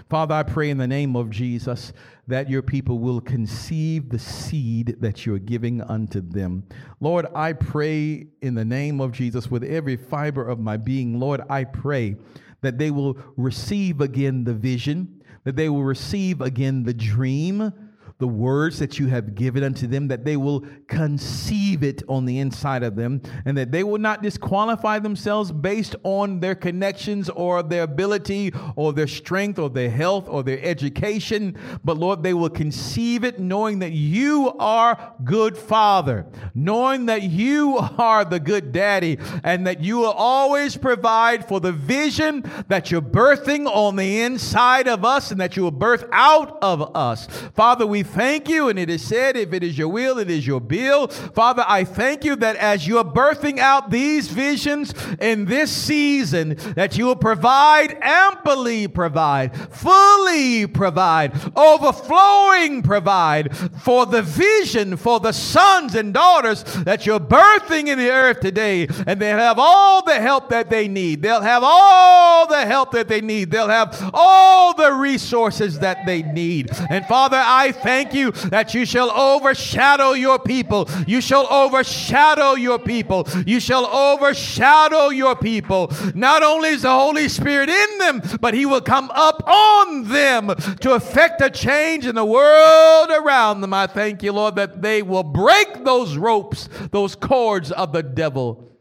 Father, 0.09 0.33
I 0.33 0.43
pray 0.43 0.69
in 0.69 0.77
the 0.77 0.87
name 0.87 1.17
of 1.17 1.29
Jesus 1.29 1.91
that 2.27 2.49
your 2.49 2.61
people 2.61 2.99
will 2.99 3.19
conceive 3.19 4.07
the 4.07 4.17
seed 4.17 4.95
that 5.01 5.25
you're 5.25 5.39
giving 5.39 5.81
unto 5.81 6.21
them. 6.21 6.63
Lord, 7.01 7.25
I 7.35 7.51
pray 7.51 8.27
in 8.41 8.55
the 8.55 8.63
name 8.63 9.01
of 9.01 9.11
Jesus 9.11 9.51
with 9.51 9.65
every 9.65 9.97
fiber 9.97 10.47
of 10.47 10.57
my 10.57 10.77
being. 10.77 11.19
Lord, 11.19 11.41
I 11.49 11.65
pray 11.65 12.15
that 12.61 12.77
they 12.77 12.91
will 12.91 13.17
receive 13.35 13.99
again 13.99 14.45
the 14.45 14.53
vision, 14.53 15.21
that 15.43 15.57
they 15.57 15.67
will 15.67 15.83
receive 15.83 16.39
again 16.39 16.83
the 16.83 16.93
dream 16.93 17.73
the 18.18 18.28
words 18.28 18.80
that 18.80 18.97
you 18.97 19.07
have 19.07 19.36
given 19.36 19.63
unto 19.63 19.88
them, 19.88 20.07
that 20.07 20.24
they 20.24 20.38
will 20.38 20.66
conceive 20.88 21.84
it 21.84 22.01
on 22.07 22.26
the 22.26 22.39
inside 22.39 22.82
of 22.82 22.95
them, 22.95 23.22
and 23.43 23.57
that 23.57 23.72
they 23.72 23.84
will 23.84 23.97
not 23.97 24.24
disqualify 24.24 24.99
themselves 24.99 25.51
based 25.51 25.95
on 26.03 26.39
their 26.39 26.55
connections 26.55 27.30
or 27.30 27.61
their 27.61 27.84
ability 27.84 28.53
or 28.78 28.93
their 28.93 29.07
strength 29.07 29.59
or 29.59 29.70
their 29.70 29.89
health 29.89 30.30
or 30.30 30.43
their 30.43 30.59
education. 30.63 31.57
But 31.84 31.97
Lord, 31.97 32.24
they 32.24 32.34
will 32.34 32.49
conceive 32.49 33.26
it 33.26 33.39
knowing 33.39 33.80
that 33.80 33.91
you 33.91 34.53
are 34.59 35.13
good 35.24 35.57
Father, 35.57 36.26
knowing 36.53 37.07
that 37.07 37.24
you 37.24 37.78
are 37.97 38.24
the 38.24 38.39
good 38.39 38.72
daddy, 38.72 39.18
and 39.43 39.68
that 39.68 39.82
you 39.82 39.97
will 39.97 40.11
always 40.11 40.78
provide 40.78 41.47
for 41.47 41.59
the 41.59 41.74
vision 41.74 42.49
that 42.70 42.91
you're 42.91 43.01
birthing 43.01 43.68
on 43.68 43.97
the 43.97 44.22
inside 44.22 44.88
of 44.88 45.03
us 45.03 45.32
and 45.32 45.41
that 45.41 45.57
you 45.57 45.63
will 45.63 45.72
birth 45.72 46.05
out 46.11 46.57
of 46.61 46.95
us. 46.95 47.28
Father, 47.53 47.86
we 47.86 48.04
thank 48.05 48.47
you. 48.47 48.69
And 48.69 48.79
it 48.79 48.89
is 48.89 49.01
said, 49.01 49.35
if 49.35 49.51
it 49.53 49.63
is 49.63 49.77
your 49.77 49.89
will, 49.89 50.19
it 50.19 50.29
is 50.29 50.45
your 50.45 50.61
bill. 50.61 51.07
Father, 51.07 51.65
I 51.67 51.83
thank 51.83 52.23
you 52.23 52.35
that 52.37 52.55
as 52.55 52.87
you're 52.87 53.03
birthing 53.03 53.59
out 53.59 53.89
these 53.89 54.27
visions 54.27 54.93
in 55.19 55.45
this 55.45 55.71
season, 55.71 56.55
that 56.75 56.97
you 56.97 57.05
will 57.05 57.15
provide, 57.15 57.97
amply 58.01 58.87
provide, 58.87 59.55
fully 59.71 60.67
provide, 60.67 61.33
overflowing 61.55 62.81
provide 62.83 63.55
for 63.81 64.05
the 64.05 64.21
vision 64.21 64.97
for 64.97 65.19
the 65.19 65.31
sons 65.31 65.95
and 65.95 66.13
daughters 66.13 66.63
that 66.83 67.05
you're 67.05 67.19
birthing 67.19 67.87
in 67.87 67.97
the 67.97 68.11
earth 68.11 68.39
today. 68.39 68.87
And 69.07 69.19
they'll 69.19 69.37
have 69.37 69.57
all 69.59 70.03
the 70.03 70.19
help 70.19 70.49
that 70.49 70.69
they 70.69 70.87
need. 70.87 71.21
They'll 71.21 71.41
have 71.41 71.63
all 71.65 72.47
the 72.47 72.65
help 72.65 72.91
that 72.91 73.07
they 73.07 73.21
need. 73.21 73.51
They'll 73.51 73.67
have 73.67 74.11
all 74.13 74.73
the 74.73 74.93
resources 74.93 75.79
that 75.79 76.05
they 76.05 76.21
need. 76.21 76.69
And 76.89 77.05
Father, 77.05 77.41
I 77.43 77.71
thank 77.71 77.94
thank 77.95 78.13
you 78.13 78.31
that 78.49 78.73
you 78.73 78.85
shall 78.85 79.09
overshadow 79.11 80.11
your 80.11 80.37
people. 80.37 80.89
You 81.07 81.21
shall 81.21 81.47
overshadow 81.51 82.55
your 82.55 82.77
people. 82.77 83.27
You 83.45 83.59
shall 83.59 83.85
overshadow 83.85 85.09
your 85.09 85.35
people. 85.35 85.91
Not 86.13 86.43
only 86.43 86.69
is 86.69 86.81
the 86.81 86.91
Holy 86.91 87.29
Spirit 87.29 87.69
in 87.69 87.97
them, 87.99 88.21
but 88.41 88.53
He 88.53 88.65
will 88.65 88.81
come 88.81 89.09
up 89.13 89.41
on 89.47 90.09
them 90.09 90.47
to 90.81 90.93
effect 90.93 91.41
a 91.41 91.49
change 91.49 92.05
in 92.05 92.15
the 92.15 92.25
world 92.25 93.09
around 93.11 93.61
them. 93.61 93.73
I 93.73 93.87
thank 93.87 94.23
you, 94.23 94.33
Lord, 94.33 94.55
that 94.57 94.81
they 94.81 95.01
will 95.01 95.23
break 95.23 95.85
those 95.85 96.17
ropes, 96.17 96.67
those 96.91 97.15
cords 97.15 97.71
of 97.71 97.93
the 97.93 98.03
devil, 98.03 98.74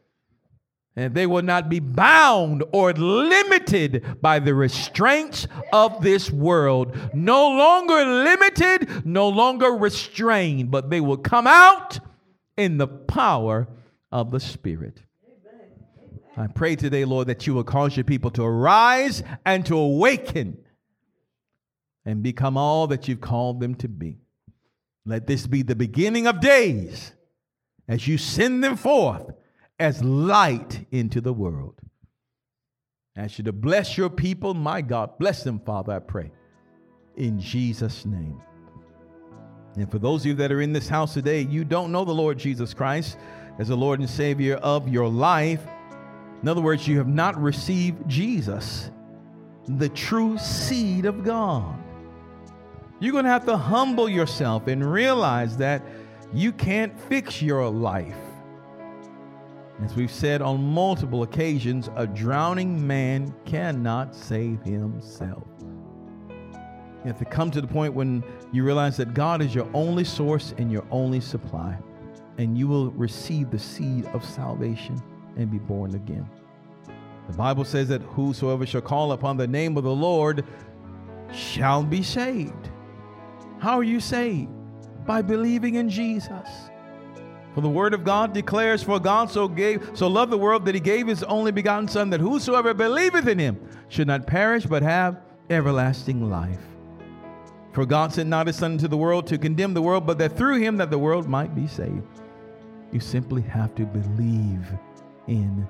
And 0.96 1.12
they 1.12 1.26
will 1.26 1.42
not 1.42 1.68
be 1.68 1.80
bound 1.80 2.62
or 2.72 2.92
limited 2.92 4.20
by 4.22 4.38
the 4.38 4.54
restraints 4.54 5.48
of 5.72 6.02
this 6.02 6.30
world. 6.30 6.96
No 7.12 7.48
longer 7.48 8.04
limited, 8.04 9.04
no 9.04 9.28
longer 9.28 9.72
restrained, 9.72 10.70
but 10.70 10.90
they 10.90 11.00
will 11.00 11.16
come 11.16 11.48
out 11.48 11.98
in 12.56 12.78
the 12.78 12.86
power 12.86 13.66
of 14.12 14.30
the 14.30 14.38
Spirit. 14.38 15.02
I 16.36 16.46
pray 16.46 16.76
today, 16.76 17.04
Lord, 17.04 17.28
that 17.28 17.46
you 17.46 17.54
will 17.54 17.64
cause 17.64 17.96
your 17.96 18.04
people 18.04 18.30
to 18.32 18.44
arise 18.44 19.22
and 19.44 19.66
to 19.66 19.76
awaken 19.76 20.58
and 22.04 22.22
become 22.22 22.56
all 22.56 22.88
that 22.88 23.08
you've 23.08 23.20
called 23.20 23.60
them 23.60 23.74
to 23.76 23.88
be. 23.88 24.18
Let 25.04 25.26
this 25.26 25.46
be 25.46 25.62
the 25.62 25.76
beginning 25.76 26.26
of 26.26 26.40
days 26.40 27.12
as 27.88 28.06
you 28.06 28.18
send 28.18 28.64
them 28.64 28.76
forth 28.76 29.32
as 29.78 30.02
light 30.02 30.86
into 30.90 31.20
the 31.20 31.32
world. 31.32 31.80
I 33.16 33.22
ask 33.22 33.38
you 33.38 33.44
to 33.44 33.52
bless 33.52 33.96
your 33.96 34.10
people, 34.10 34.54
my 34.54 34.80
God. 34.80 35.18
Bless 35.18 35.44
them, 35.44 35.60
Father, 35.60 35.92
I 35.92 35.98
pray. 36.00 36.32
In 37.16 37.38
Jesus' 37.38 38.04
name. 38.04 38.40
And 39.76 39.90
for 39.90 39.98
those 39.98 40.22
of 40.22 40.26
you 40.26 40.34
that 40.34 40.52
are 40.52 40.60
in 40.60 40.72
this 40.72 40.88
house 40.88 41.14
today, 41.14 41.40
you 41.40 41.64
don't 41.64 41.92
know 41.92 42.04
the 42.04 42.12
Lord 42.12 42.38
Jesus 42.38 42.74
Christ 42.74 43.16
as 43.58 43.68
the 43.68 43.76
Lord 43.76 44.00
and 44.00 44.08
Savior 44.08 44.56
of 44.56 44.88
your 44.88 45.08
life. 45.08 45.60
In 46.42 46.48
other 46.48 46.60
words, 46.60 46.86
you 46.86 46.98
have 46.98 47.08
not 47.08 47.40
received 47.40 48.08
Jesus, 48.08 48.90
the 49.66 49.88
true 49.88 50.38
seed 50.38 51.06
of 51.06 51.24
God. 51.24 51.76
You're 53.00 53.12
going 53.12 53.24
to 53.24 53.30
have 53.30 53.46
to 53.46 53.56
humble 53.56 54.08
yourself 54.08 54.66
and 54.66 54.92
realize 54.92 55.56
that 55.56 55.82
you 56.32 56.52
can't 56.52 56.98
fix 57.08 57.42
your 57.42 57.68
life. 57.68 58.16
As 59.82 59.96
we've 59.96 60.10
said 60.10 60.40
on 60.40 60.62
multiple 60.62 61.24
occasions, 61.24 61.90
a 61.96 62.06
drowning 62.06 62.86
man 62.86 63.34
cannot 63.44 64.14
save 64.14 64.62
himself. 64.62 65.44
You 66.30 67.08
have 67.08 67.18
to 67.18 67.24
come 67.24 67.50
to 67.50 67.60
the 67.60 67.66
point 67.66 67.92
when 67.92 68.22
you 68.52 68.64
realize 68.64 68.96
that 68.98 69.14
God 69.14 69.42
is 69.42 69.54
your 69.54 69.68
only 69.74 70.04
source 70.04 70.54
and 70.58 70.70
your 70.70 70.86
only 70.90 71.20
supply, 71.20 71.76
and 72.38 72.56
you 72.56 72.68
will 72.68 72.92
receive 72.92 73.50
the 73.50 73.58
seed 73.58 74.06
of 74.06 74.24
salvation 74.24 75.02
and 75.36 75.50
be 75.50 75.58
born 75.58 75.94
again. 75.96 76.28
The 77.28 77.36
Bible 77.36 77.64
says 77.64 77.88
that 77.88 78.02
whosoever 78.02 78.64
shall 78.64 78.80
call 78.80 79.12
upon 79.12 79.36
the 79.36 79.46
name 79.46 79.76
of 79.76 79.84
the 79.84 79.90
Lord 79.90 80.44
shall 81.32 81.82
be 81.82 82.02
saved. 82.02 82.70
How 83.58 83.78
are 83.78 83.84
you 83.84 83.98
saved? 83.98 84.50
By 85.04 85.20
believing 85.20 85.74
in 85.74 85.88
Jesus. 85.88 86.48
For 87.54 87.60
the 87.60 87.68
word 87.68 87.94
of 87.94 88.04
God 88.04 88.32
declares, 88.32 88.82
For 88.82 88.98
God 88.98 89.30
so 89.30 89.46
gave, 89.46 89.88
so 89.94 90.08
loved 90.08 90.32
the 90.32 90.38
world 90.38 90.64
that 90.64 90.74
he 90.74 90.80
gave 90.80 91.06
his 91.06 91.22
only 91.22 91.52
begotten 91.52 91.86
Son, 91.88 92.10
that 92.10 92.20
whosoever 92.20 92.74
believeth 92.74 93.28
in 93.28 93.38
him 93.38 93.60
should 93.88 94.08
not 94.08 94.26
perish, 94.26 94.66
but 94.66 94.82
have 94.82 95.20
everlasting 95.50 96.28
life. 96.28 96.60
For 97.72 97.86
God 97.86 98.12
sent 98.12 98.28
not 98.28 98.48
his 98.48 98.56
Son 98.56 98.72
into 98.72 98.88
the 98.88 98.96
world 98.96 99.26
to 99.28 99.38
condemn 99.38 99.74
the 99.74 99.82
world, 99.82 100.06
but 100.06 100.18
that 100.18 100.36
through 100.36 100.58
him 100.58 100.76
that 100.78 100.90
the 100.90 100.98
world 100.98 101.28
might 101.28 101.54
be 101.54 101.66
saved. 101.66 102.02
You 102.92 103.00
simply 103.00 103.42
have 103.42 103.74
to 103.76 103.84
believe 103.84 104.66
in 105.26 105.68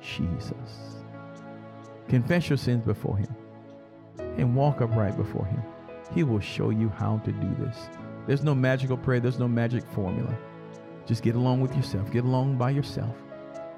Jesus. 0.00 0.92
Confess 2.08 2.50
your 2.50 2.58
sins 2.58 2.84
before 2.84 3.16
Him 3.16 3.34
and 4.18 4.54
walk 4.54 4.80
upright 4.80 5.16
before 5.16 5.46
Him. 5.46 5.62
He 6.14 6.24
will 6.24 6.40
show 6.40 6.70
you 6.70 6.90
how 6.90 7.18
to 7.24 7.32
do 7.32 7.54
this. 7.58 7.88
There's 8.26 8.44
no 8.44 8.54
magical 8.54 8.96
prayer, 8.96 9.20
there's 9.20 9.38
no 9.38 9.48
magic 9.48 9.82
formula. 9.94 10.36
Just 11.06 11.22
get 11.22 11.34
along 11.34 11.60
with 11.60 11.76
yourself, 11.76 12.10
get 12.10 12.24
along 12.24 12.56
by 12.56 12.70
yourself, 12.70 13.14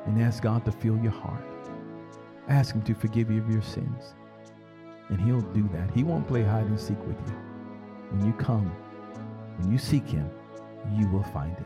and 0.06 0.20
ask 0.20 0.42
God 0.42 0.64
to 0.66 0.72
fill 0.72 0.98
your 0.98 1.12
heart. 1.12 1.42
Ask 2.48 2.74
Him 2.74 2.82
to 2.82 2.94
forgive 2.94 3.30
you 3.30 3.40
of 3.40 3.50
your 3.50 3.62
sins. 3.62 4.14
And 5.08 5.18
He'll 5.20 5.40
do 5.40 5.68
that. 5.72 5.90
He 5.92 6.04
won't 6.04 6.28
play 6.28 6.42
hide 6.42 6.66
and 6.66 6.78
seek 6.78 6.98
with 7.06 7.16
you. 7.26 7.34
When 8.10 8.26
you 8.26 8.34
come, 8.34 8.70
when 9.58 9.72
you 9.72 9.78
seek 9.78 10.06
Him, 10.06 10.30
you 10.92 11.08
will 11.08 11.22
find 11.22 11.56
Him. 11.56 11.64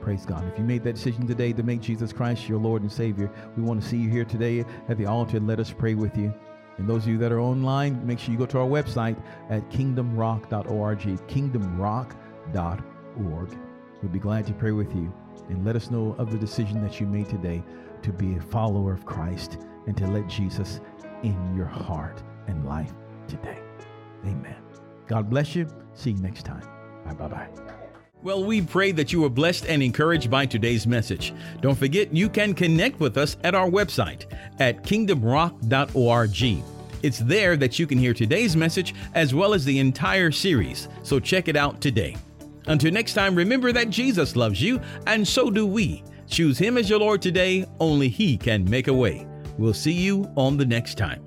Praise 0.00 0.26
God. 0.26 0.44
If 0.50 0.58
you 0.58 0.64
made 0.64 0.82
that 0.84 0.94
decision 0.94 1.26
today 1.26 1.52
to 1.52 1.62
make 1.62 1.80
Jesus 1.80 2.12
Christ 2.12 2.48
your 2.48 2.58
Lord 2.58 2.82
and 2.82 2.90
Savior, 2.90 3.30
we 3.56 3.62
want 3.62 3.82
to 3.82 3.88
see 3.88 3.98
you 3.98 4.10
here 4.10 4.24
today 4.24 4.64
at 4.88 4.96
the 4.96 5.06
altar 5.06 5.36
and 5.36 5.46
let 5.46 5.60
us 5.60 5.72
pray 5.76 5.94
with 5.94 6.16
you. 6.16 6.34
And 6.78 6.88
those 6.88 7.02
of 7.02 7.08
you 7.08 7.18
that 7.18 7.32
are 7.32 7.40
online, 7.40 8.06
make 8.06 8.18
sure 8.18 8.32
you 8.32 8.38
go 8.38 8.46
to 8.46 8.58
our 8.58 8.66
website 8.66 9.20
at 9.50 9.68
kingdomrock.org, 9.70 11.00
kingdomrock.org. 11.00 13.58
We'll 14.02 14.12
be 14.12 14.18
glad 14.18 14.46
to 14.46 14.52
pray 14.52 14.72
with 14.72 14.94
you 14.94 15.12
and 15.48 15.64
let 15.64 15.76
us 15.76 15.90
know 15.90 16.14
of 16.18 16.30
the 16.30 16.38
decision 16.38 16.82
that 16.82 17.00
you 17.00 17.06
made 17.06 17.28
today 17.28 17.62
to 18.02 18.12
be 18.12 18.36
a 18.36 18.40
follower 18.40 18.92
of 18.92 19.04
Christ 19.04 19.58
and 19.86 19.96
to 19.96 20.06
let 20.06 20.28
Jesus 20.28 20.80
in 21.22 21.56
your 21.56 21.66
heart 21.66 22.22
and 22.46 22.64
life 22.64 22.92
today. 23.26 23.58
Amen. 24.24 24.56
God 25.06 25.28
bless 25.30 25.54
you. 25.54 25.66
See 25.94 26.10
you 26.10 26.18
next 26.18 26.44
time. 26.44 26.62
Bye 27.04 27.14
bye 27.14 27.28
bye. 27.28 27.48
Well, 28.22 28.44
we 28.44 28.60
pray 28.60 28.90
that 28.92 29.12
you 29.12 29.20
were 29.20 29.28
blessed 29.28 29.66
and 29.66 29.80
encouraged 29.82 30.28
by 30.28 30.46
today's 30.46 30.86
message. 30.88 31.32
Don't 31.60 31.78
forget, 31.78 32.12
you 32.12 32.28
can 32.28 32.52
connect 32.52 32.98
with 32.98 33.16
us 33.16 33.36
at 33.44 33.54
our 33.54 33.68
website 33.68 34.26
at 34.58 34.82
kingdomrock.org. 34.82 36.64
It's 37.00 37.18
there 37.20 37.56
that 37.56 37.78
you 37.78 37.86
can 37.86 37.96
hear 37.96 38.12
today's 38.12 38.56
message 38.56 38.92
as 39.14 39.34
well 39.34 39.54
as 39.54 39.64
the 39.64 39.78
entire 39.78 40.32
series, 40.32 40.88
so 41.04 41.20
check 41.20 41.46
it 41.46 41.54
out 41.54 41.80
today. 41.80 42.16
Until 42.68 42.92
next 42.92 43.14
time, 43.14 43.34
remember 43.34 43.72
that 43.72 43.90
Jesus 43.90 44.36
loves 44.36 44.62
you, 44.62 44.80
and 45.06 45.26
so 45.26 45.50
do 45.50 45.66
we. 45.66 46.04
Choose 46.28 46.58
Him 46.58 46.76
as 46.78 46.88
your 46.88 47.00
Lord 47.00 47.22
today, 47.22 47.64
only 47.80 48.08
He 48.08 48.36
can 48.36 48.68
make 48.68 48.88
a 48.88 48.92
way. 48.92 49.26
We'll 49.56 49.74
see 49.74 49.92
you 49.92 50.30
on 50.36 50.56
the 50.56 50.66
next 50.66 50.96
time. 50.96 51.24